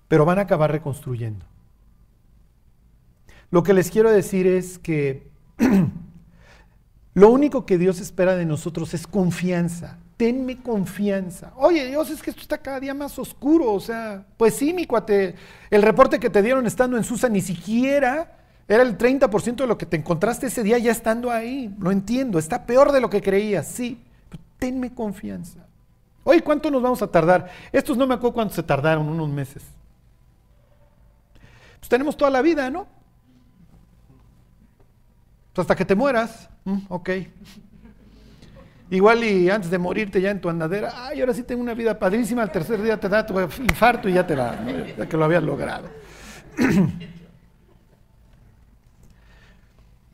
Pero 0.06 0.26
van 0.26 0.38
a 0.38 0.42
acabar 0.42 0.70
reconstruyendo. 0.70 1.46
Lo 3.50 3.62
que 3.62 3.72
les 3.72 3.90
quiero 3.90 4.10
decir 4.10 4.46
es 4.46 4.78
que 4.78 5.30
lo 7.14 7.30
único 7.30 7.64
que 7.64 7.78
Dios 7.78 8.00
espera 8.00 8.36
de 8.36 8.44
nosotros 8.44 8.92
es 8.92 9.06
confianza. 9.06 9.98
Tenme 10.16 10.60
confianza. 10.62 11.52
Oye, 11.56 11.86
Dios, 11.86 12.10
es 12.10 12.22
que 12.22 12.30
esto 12.30 12.42
está 12.42 12.58
cada 12.58 12.80
día 12.80 12.92
más 12.92 13.18
oscuro. 13.18 13.72
O 13.72 13.80
sea, 13.80 14.26
pues 14.36 14.54
sí, 14.54 14.72
mi 14.72 14.86
cuate, 14.86 15.36
el 15.70 15.82
reporte 15.82 16.18
que 16.18 16.30
te 16.30 16.42
dieron 16.42 16.66
estando 16.66 16.96
en 16.96 17.04
Susa 17.04 17.28
ni 17.28 17.40
siquiera 17.40 18.38
era 18.66 18.82
el 18.82 18.98
30% 18.98 19.56
de 19.56 19.66
lo 19.66 19.78
que 19.78 19.86
te 19.86 19.96
encontraste 19.96 20.46
ese 20.46 20.62
día 20.64 20.78
ya 20.78 20.90
estando 20.90 21.30
ahí. 21.30 21.72
Lo 21.78 21.92
entiendo, 21.92 22.38
está 22.38 22.66
peor 22.66 22.90
de 22.90 23.00
lo 23.00 23.10
que 23.10 23.22
creías, 23.22 23.68
sí. 23.68 24.02
Tenme 24.58 24.92
confianza. 24.92 25.66
Oye, 26.24 26.42
¿cuánto 26.42 26.70
nos 26.70 26.82
vamos 26.82 27.02
a 27.02 27.06
tardar? 27.06 27.50
Estos 27.70 27.96
no 27.96 28.06
me 28.06 28.14
acuerdo 28.14 28.34
cuánto 28.34 28.54
se 28.54 28.62
tardaron, 28.62 29.08
unos 29.08 29.28
meses. 29.28 29.62
Pues 31.78 31.88
tenemos 31.88 32.16
toda 32.16 32.30
la 32.30 32.40
vida, 32.40 32.70
¿no? 32.70 32.86
Pues 35.52 35.64
hasta 35.64 35.76
que 35.76 35.84
te 35.84 35.94
mueras. 35.94 36.48
Mm, 36.64 36.78
ok. 36.88 37.10
Igual 38.90 39.24
y 39.24 39.48
antes 39.50 39.70
de 39.70 39.78
morirte 39.78 40.20
ya 40.20 40.30
en 40.30 40.40
tu 40.40 40.48
andadera, 40.48 40.92
ay, 41.06 41.20
ahora 41.20 41.34
sí 41.34 41.42
tengo 41.42 41.62
una 41.62 41.74
vida 41.74 41.98
padrísima, 41.98 42.42
al 42.42 42.52
tercer 42.52 42.80
día 42.82 43.00
te 43.00 43.08
da 43.08 43.26
tu 43.26 43.40
infarto 43.40 44.08
y 44.08 44.12
ya 44.12 44.26
te 44.26 44.34
va, 44.36 44.56
ya 44.96 45.08
que 45.08 45.16
lo 45.16 45.24
habías 45.24 45.42
logrado. 45.42 45.88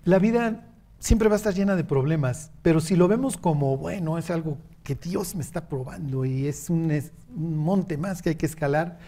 La 0.05 0.19
vida 0.19 0.65
siempre 0.99 1.29
va 1.29 1.35
a 1.35 1.37
estar 1.37 1.53
llena 1.53 1.77
de 1.77 1.85
problemas, 1.85 2.53
pero 2.63 2.81
si 2.81 2.97
lo 2.97 3.07
vemos 3.07 3.37
como, 3.37 3.77
bueno, 3.77 4.17
es 4.19 4.31
algo 4.31 4.57
que 4.83 4.95
Dios 4.95 5.35
me 5.35 5.43
está 5.43 5.69
probando 5.69 6.25
y 6.25 6.47
es 6.47 6.71
un, 6.71 6.91
es 6.91 7.13
un 7.37 7.59
monte 7.59 7.99
más 7.99 8.23
que 8.23 8.31
hay 8.31 8.37
que 8.37 8.47
escalar, 8.47 8.99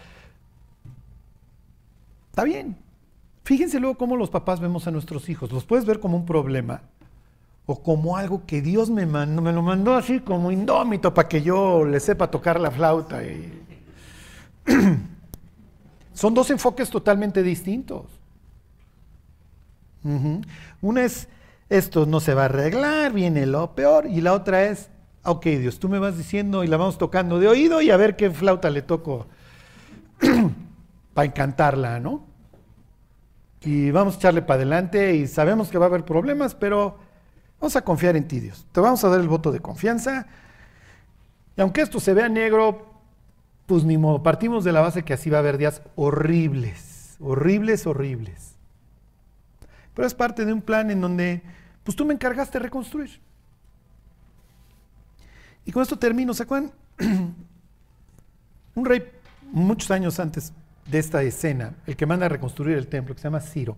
está 2.29 2.43
bien. 2.43 2.77
Fíjense 3.43 3.79
luego 3.79 3.97
cómo 3.97 4.15
los 4.15 4.29
papás 4.29 4.59
vemos 4.59 4.87
a 4.87 4.91
nuestros 4.91 5.27
hijos. 5.29 5.51
Los 5.51 5.65
puedes 5.65 5.85
ver 5.85 5.99
como 5.99 6.15
un 6.15 6.25
problema 6.25 6.83
o 7.65 7.81
como 7.81 8.17
algo 8.17 8.45
que 8.45 8.61
Dios 8.61 8.89
me 8.89 9.05
mandó, 9.05 9.41
me 9.41 9.53
lo 9.53 9.61
mandó 9.61 9.95
así 9.95 10.19
como 10.19 10.51
indómito 10.51 11.13
para 11.13 11.29
que 11.29 11.41
yo 11.41 11.85
le 11.85 11.99
sepa 11.99 12.29
tocar 12.29 12.59
la 12.59 12.71
flauta. 12.71 13.21
Son 16.13 16.33
dos 16.33 16.49
enfoques 16.51 16.89
totalmente 16.89 17.41
distintos. 17.41 18.05
Una 20.81 21.03
es, 21.03 21.29
esto 21.69 22.05
no 22.05 22.19
se 22.19 22.33
va 22.33 22.41
a 22.43 22.45
arreglar, 22.45 23.13
viene 23.13 23.45
lo 23.45 23.73
peor, 23.73 24.05
y 24.07 24.19
la 24.19 24.33
otra 24.33 24.65
es, 24.65 24.89
ok 25.23 25.45
Dios, 25.45 25.79
tú 25.79 25.87
me 25.87 25.99
vas 25.99 26.17
diciendo 26.17 26.65
y 26.65 26.67
la 26.67 26.75
vamos 26.75 26.97
tocando 26.97 27.39
de 27.39 27.47
oído 27.47 27.81
y 27.81 27.89
a 27.89 27.95
ver 27.95 28.17
qué 28.17 28.29
flauta 28.29 28.69
le 28.69 28.81
toco 28.81 29.27
para 31.13 31.25
encantarla, 31.25 32.01
¿no? 32.01 32.25
Y 33.61 33.91
vamos 33.91 34.15
a 34.15 34.17
echarle 34.17 34.41
para 34.41 34.55
adelante 34.57 35.15
y 35.15 35.25
sabemos 35.27 35.69
que 35.69 35.77
va 35.77 35.85
a 35.85 35.87
haber 35.87 36.03
problemas, 36.03 36.53
pero 36.53 36.97
Vamos 37.63 37.77
a 37.77 37.81
confiar 37.81 38.17
en 38.17 38.27
ti, 38.27 38.41
Dios. 38.41 38.67
Te 38.73 38.81
vamos 38.81 39.01
a 39.05 39.07
dar 39.07 39.21
el 39.21 39.29
voto 39.29 39.49
de 39.49 39.61
confianza. 39.61 40.27
Y 41.55 41.61
aunque 41.61 41.79
esto 41.79 42.01
se 42.01 42.13
vea 42.13 42.27
negro, 42.27 42.93
pues 43.67 43.85
ni 43.85 43.97
modo. 43.97 44.21
Partimos 44.21 44.65
de 44.65 44.73
la 44.73 44.81
base 44.81 45.03
que 45.03 45.13
así 45.13 45.29
va 45.29 45.37
a 45.37 45.39
haber 45.39 45.57
días 45.57 45.81
horribles, 45.95 47.15
horribles, 47.21 47.87
horribles. 47.87 48.55
Pero 49.93 50.05
es 50.05 50.13
parte 50.13 50.43
de 50.43 50.51
un 50.51 50.61
plan 50.61 50.91
en 50.91 50.99
donde, 50.99 51.41
pues 51.85 51.95
tú 51.95 52.03
me 52.03 52.13
encargaste 52.13 52.59
de 52.59 52.63
reconstruir. 52.65 53.21
Y 55.63 55.71
con 55.71 55.83
esto 55.83 55.97
termino. 55.97 56.33
¿Se 56.33 56.43
acuerdan? 56.43 56.73
un 58.75 58.85
rey, 58.85 59.09
muchos 59.53 59.89
años 59.89 60.19
antes 60.19 60.51
de 60.85 60.99
esta 60.99 61.23
escena, 61.23 61.75
el 61.87 61.95
que 61.95 62.05
manda 62.05 62.25
a 62.25 62.29
reconstruir 62.29 62.77
el 62.77 62.87
templo, 62.87 63.15
que 63.15 63.21
se 63.21 63.27
llama 63.27 63.39
Ciro, 63.39 63.77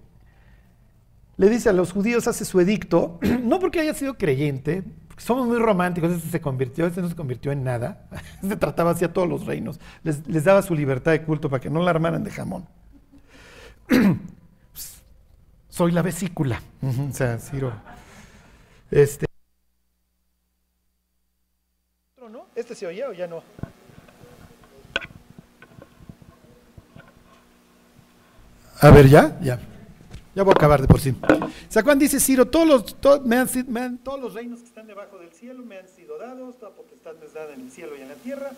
le 1.37 1.49
dice 1.49 1.69
a 1.69 1.73
los 1.73 1.91
judíos, 1.91 2.27
hace 2.27 2.45
su 2.45 2.59
edicto, 2.59 3.19
no 3.43 3.59
porque 3.59 3.79
haya 3.79 3.93
sido 3.93 4.15
creyente, 4.15 4.83
somos 5.17 5.47
muy 5.47 5.57
románticos, 5.57 6.11
este 6.11 6.29
se 6.29 6.41
convirtió, 6.41 6.85
este 6.87 7.01
no 7.01 7.09
se 7.09 7.15
convirtió 7.15 7.51
en 7.51 7.63
nada, 7.63 8.07
este 8.43 8.55
trataba 8.55 8.91
así 8.91 9.05
a 9.05 9.13
todos 9.13 9.27
los 9.27 9.45
reinos, 9.45 9.79
les, 10.03 10.27
les 10.27 10.43
daba 10.43 10.61
su 10.61 10.75
libertad 10.75 11.11
de 11.11 11.23
culto 11.23 11.49
para 11.49 11.61
que 11.61 11.69
no 11.69 11.83
la 11.83 11.91
armaran 11.91 12.23
de 12.23 12.31
jamón. 12.31 12.67
Soy 15.69 15.91
la 15.91 16.01
vesícula, 16.01 16.61
o 16.81 17.13
sea, 17.13 17.37
Ciro. 17.37 17.73
Este. 18.89 19.25
¿Este 22.55 22.73
se 22.73 22.87
oía 22.87 23.09
o 23.09 23.13
ya 23.13 23.27
no? 23.27 23.43
A 28.79 28.89
ver, 28.91 29.09
¿ya? 29.09 29.37
Ya. 29.41 29.59
Ya 30.35 30.43
voy 30.43 30.51
a 30.51 30.55
acabar 30.55 30.81
de 30.81 30.87
por 30.87 30.99
sí. 30.99 31.15
Sacán 31.69 31.97
dice, 31.97 32.19
Ciro, 32.19 32.45
todos 32.45 32.67
los 32.67 34.33
reinos 34.33 34.59
que 34.59 34.67
están 34.67 34.85
debajo 34.85 35.17
del 35.17 35.31
cielo 35.31 35.63
me 35.63 35.77
han 35.77 35.87
sido 35.87 36.17
dados, 36.17 36.59
toda 36.59 36.71
potestad 36.75 37.15
me 37.19 37.25
es 37.25 37.33
dada 37.33 37.53
en 37.53 37.61
el 37.61 37.71
cielo 37.71 37.97
y 37.97 38.01
en 38.01 38.09
la 38.09 38.15
tierra. 38.15 38.51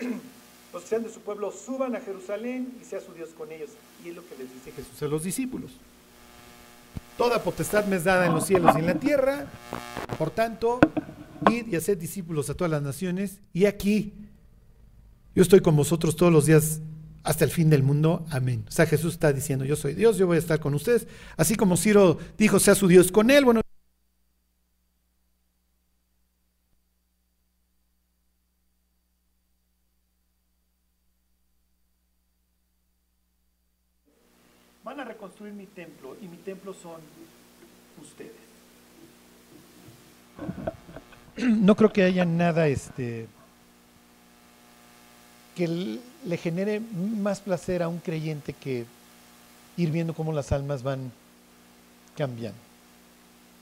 Los 0.72 0.82
que 0.82 0.88
sean 0.88 1.04
de 1.04 1.08
su 1.08 1.20
pueblo 1.20 1.52
suban 1.52 1.94
a 1.94 2.00
Jerusalén 2.00 2.76
y 2.82 2.84
sea 2.84 3.00
su 3.00 3.14
Dios 3.14 3.30
con 3.30 3.50
ellos. 3.50 3.70
Y 4.04 4.10
es 4.10 4.16
lo 4.16 4.28
que 4.28 4.36
les 4.36 4.52
dice 4.52 4.72
Jesús 4.72 5.00
a 5.00 5.06
los 5.06 5.22
discípulos. 5.22 5.70
Toda 7.16 7.42
potestad 7.42 7.86
me 7.86 7.96
es 7.96 8.04
dada 8.04 8.26
en 8.26 8.34
los 8.34 8.44
cielos 8.44 8.74
y 8.74 8.80
en 8.80 8.86
la 8.86 8.96
tierra. 8.96 9.46
Por 10.18 10.30
tanto, 10.30 10.80
id 11.50 11.68
y 11.68 11.76
haced 11.76 11.96
discípulos 11.96 12.50
a 12.50 12.54
todas 12.54 12.70
las 12.70 12.82
naciones. 12.82 13.40
Y 13.54 13.64
aquí, 13.64 14.12
yo 15.34 15.42
estoy 15.42 15.60
con 15.60 15.76
vosotros 15.76 16.14
todos 16.14 16.32
los 16.32 16.44
días 16.44 16.82
hasta 17.26 17.44
el 17.44 17.50
fin 17.50 17.68
del 17.68 17.82
mundo. 17.82 18.24
Amén. 18.30 18.64
O 18.68 18.70
sea, 18.70 18.86
Jesús 18.86 19.14
está 19.14 19.32
diciendo, 19.32 19.64
yo 19.64 19.74
soy 19.74 19.94
Dios, 19.94 20.16
yo 20.16 20.28
voy 20.28 20.36
a 20.36 20.38
estar 20.38 20.60
con 20.60 20.74
ustedes. 20.74 21.08
Así 21.36 21.56
como 21.56 21.76
Ciro 21.76 22.18
dijo, 22.38 22.60
sea 22.60 22.76
su 22.76 22.86
Dios 22.86 23.10
con 23.10 23.30
él. 23.30 23.44
Bueno, 23.44 23.60
van 34.84 35.00
a 35.00 35.04
reconstruir 35.04 35.52
mi 35.52 35.66
templo 35.66 36.16
y 36.22 36.28
mi 36.28 36.36
templo 36.36 36.72
son 36.74 37.00
ustedes. 38.00 38.32
No 41.66 41.76
creo 41.76 41.92
que 41.92 42.02
haya 42.02 42.24
nada 42.24 42.66
este 42.66 43.28
que 45.54 45.98
le 46.26 46.36
genere 46.36 46.80
más 46.80 47.40
placer 47.40 47.82
a 47.82 47.88
un 47.88 47.98
creyente 47.98 48.52
que 48.52 48.84
ir 49.76 49.90
viendo 49.90 50.14
cómo 50.14 50.32
las 50.32 50.52
almas 50.52 50.82
van 50.82 51.12
cambiando, 52.16 52.58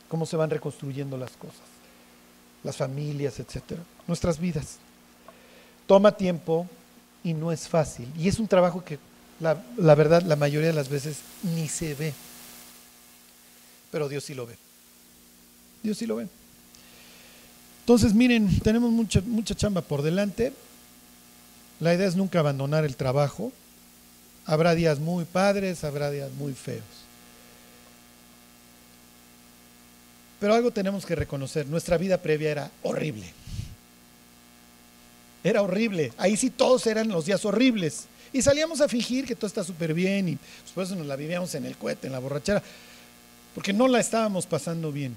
cómo 0.09 0.27
se 0.27 0.37
van 0.37 0.51
reconstruyendo 0.51 1.17
las 1.17 1.33
cosas, 1.33 1.67
las 2.63 2.77
familias, 2.77 3.39
etcétera, 3.39 3.83
nuestras 4.07 4.39
vidas. 4.39 4.79
Toma 5.87 6.17
tiempo 6.17 6.67
y 7.23 7.35
no 7.35 7.53
es 7.53 7.69
fácil. 7.69 8.09
Y 8.19 8.29
es 8.29 8.39
un 8.39 8.49
trabajo 8.49 8.85
que 8.85 8.99
la, 9.41 9.63
la 9.77 9.95
verdad 9.95 10.23
la 10.23 10.37
mayoría 10.37 10.69
de 10.69 10.75
las 10.75 10.89
veces 10.89 11.19
ni 11.43 11.69
se 11.69 11.95
ve. 11.95 12.15
Pero 13.91 14.09
Dios 14.09 14.25
sí 14.25 14.35
lo 14.35 14.47
ve. 14.47 14.57
Dios 15.83 15.99
sí 15.99 16.07
lo 16.07 16.17
ve. 16.17 16.29
Entonces, 17.81 18.15
miren, 18.15 18.61
tenemos 18.61 18.91
mucha, 18.91 19.21
mucha 19.21 19.55
chamba 19.55 19.83
por 19.83 20.01
delante. 20.01 20.55
La 21.81 21.95
idea 21.95 22.07
es 22.07 22.17
nunca 22.17 22.41
abandonar 22.41 22.85
el 22.85 22.97
trabajo. 22.97 23.53
Habrá 24.47 24.75
días 24.75 24.99
muy 24.99 25.25
padres, 25.25 25.85
habrá 25.85 26.11
días 26.11 26.31
muy 26.33 26.53
feos. 26.53 26.85
Pero 30.41 30.55
algo 30.55 30.71
tenemos 30.71 31.07
que 31.07 31.15
reconocer, 31.15 31.67
nuestra 31.67 31.97
vida 31.97 32.19
previa 32.19 32.51
era 32.51 32.71
horrible. 32.83 33.27
Era 35.43 35.63
horrible. 35.63 36.13
Ahí 36.19 36.37
sí 36.37 36.51
todos 36.51 36.87
eran 36.87 37.09
los 37.09 37.27
días 37.27 37.45
horribles. 37.45 38.05
Y 38.33 38.43
salíamos 38.43 38.81
a 38.81 38.89
fingir 38.89 39.27
que 39.27 39.37
todo 39.37 39.47
está 39.47 39.63
súper 39.63 39.95
bien 39.95 40.29
y 40.29 40.39
después 40.63 40.91
nos 40.91 41.07
la 41.07 41.17
vivíamos 41.17 41.55
en 41.55 41.67
el 41.67 41.77
cohete, 41.77 42.09
en 42.09 42.13
la 42.13 42.19
borrachera, 42.19 42.63
porque 43.55 43.73
no 43.73 43.87
la 43.87 44.01
estábamos 44.01 44.45
pasando 44.45 44.91
bien. 44.91 45.17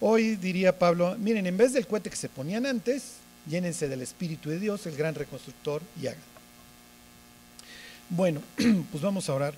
Hoy 0.00 0.36
diría 0.36 0.78
Pablo, 0.78 1.16
miren, 1.18 1.46
en 1.46 1.56
vez 1.56 1.72
del 1.72 1.86
cohete 1.86 2.08
que 2.08 2.16
se 2.16 2.28
ponían 2.28 2.64
antes, 2.64 3.14
llénense 3.48 3.88
del 3.88 4.02
Espíritu 4.02 4.50
de 4.50 4.58
Dios, 4.58 4.86
el 4.86 4.96
gran 4.96 5.14
reconstructor, 5.14 5.82
y 6.00 6.06
hagan. 6.06 6.20
Bueno, 8.08 8.42
pues 8.90 9.02
vamos 9.02 9.28
a 9.28 9.34
orar 9.34 9.54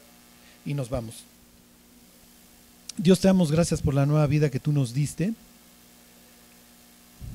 y 0.64 0.74
nos 0.74 0.90
vamos. 0.90 1.24
Dios 2.96 3.20
te 3.20 3.28
damos 3.28 3.50
gracias 3.50 3.80
por 3.80 3.94
la 3.94 4.06
nueva 4.06 4.26
vida 4.26 4.50
que 4.50 4.60
tú 4.60 4.72
nos 4.72 4.92
diste. 4.92 5.32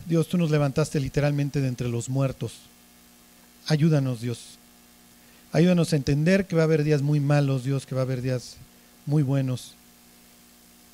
Dios, 0.08 0.28
tú 0.28 0.38
nos 0.38 0.52
levantaste 0.52 1.00
literalmente 1.00 1.60
de 1.60 1.68
entre 1.68 1.90
los 1.90 2.10
muertos. 2.10 2.54
Ayúdanos, 3.66 4.22
Dios. 4.22 4.58
Ayúdanos 5.52 5.92
a 5.92 5.96
entender 5.96 6.46
que 6.46 6.56
va 6.56 6.62
a 6.62 6.66
haber 6.66 6.84
días 6.84 7.02
muy 7.02 7.20
malos, 7.20 7.64
Dios, 7.64 7.86
que 7.86 7.96
va 7.96 8.02
a 8.02 8.04
haber 8.04 8.22
días 8.22 8.58
muy 9.06 9.24
buenos. 9.24 9.74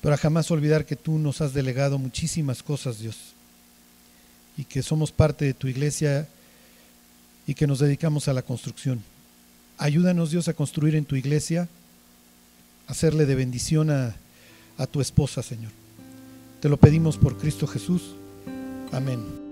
Pero 0.00 0.14
a 0.14 0.18
jamás 0.18 0.50
olvidar 0.50 0.84
que 0.84 0.96
tú 0.96 1.18
nos 1.18 1.40
has 1.40 1.54
delegado 1.54 1.98
muchísimas 1.98 2.62
cosas, 2.62 2.98
Dios. 2.98 3.16
Y 4.56 4.64
que 4.64 4.82
somos 4.82 5.12
parte 5.12 5.44
de 5.44 5.54
tu 5.54 5.68
iglesia 5.68 6.28
y 7.46 7.54
que 7.54 7.66
nos 7.66 7.80
dedicamos 7.80 8.28
a 8.28 8.32
la 8.32 8.42
construcción. 8.42 9.02
Ayúdanos, 9.78 10.30
Dios, 10.30 10.48
a 10.48 10.54
construir 10.54 10.94
en 10.94 11.04
tu 11.04 11.16
iglesia, 11.16 11.68
hacerle 12.86 13.26
de 13.26 13.34
bendición 13.34 13.90
a, 13.90 14.14
a 14.78 14.86
tu 14.86 15.00
esposa, 15.00 15.42
Señor. 15.42 15.72
Te 16.60 16.68
lo 16.68 16.76
pedimos 16.76 17.18
por 17.18 17.36
Cristo 17.36 17.66
Jesús. 17.66 18.14
Amén. 18.92 19.43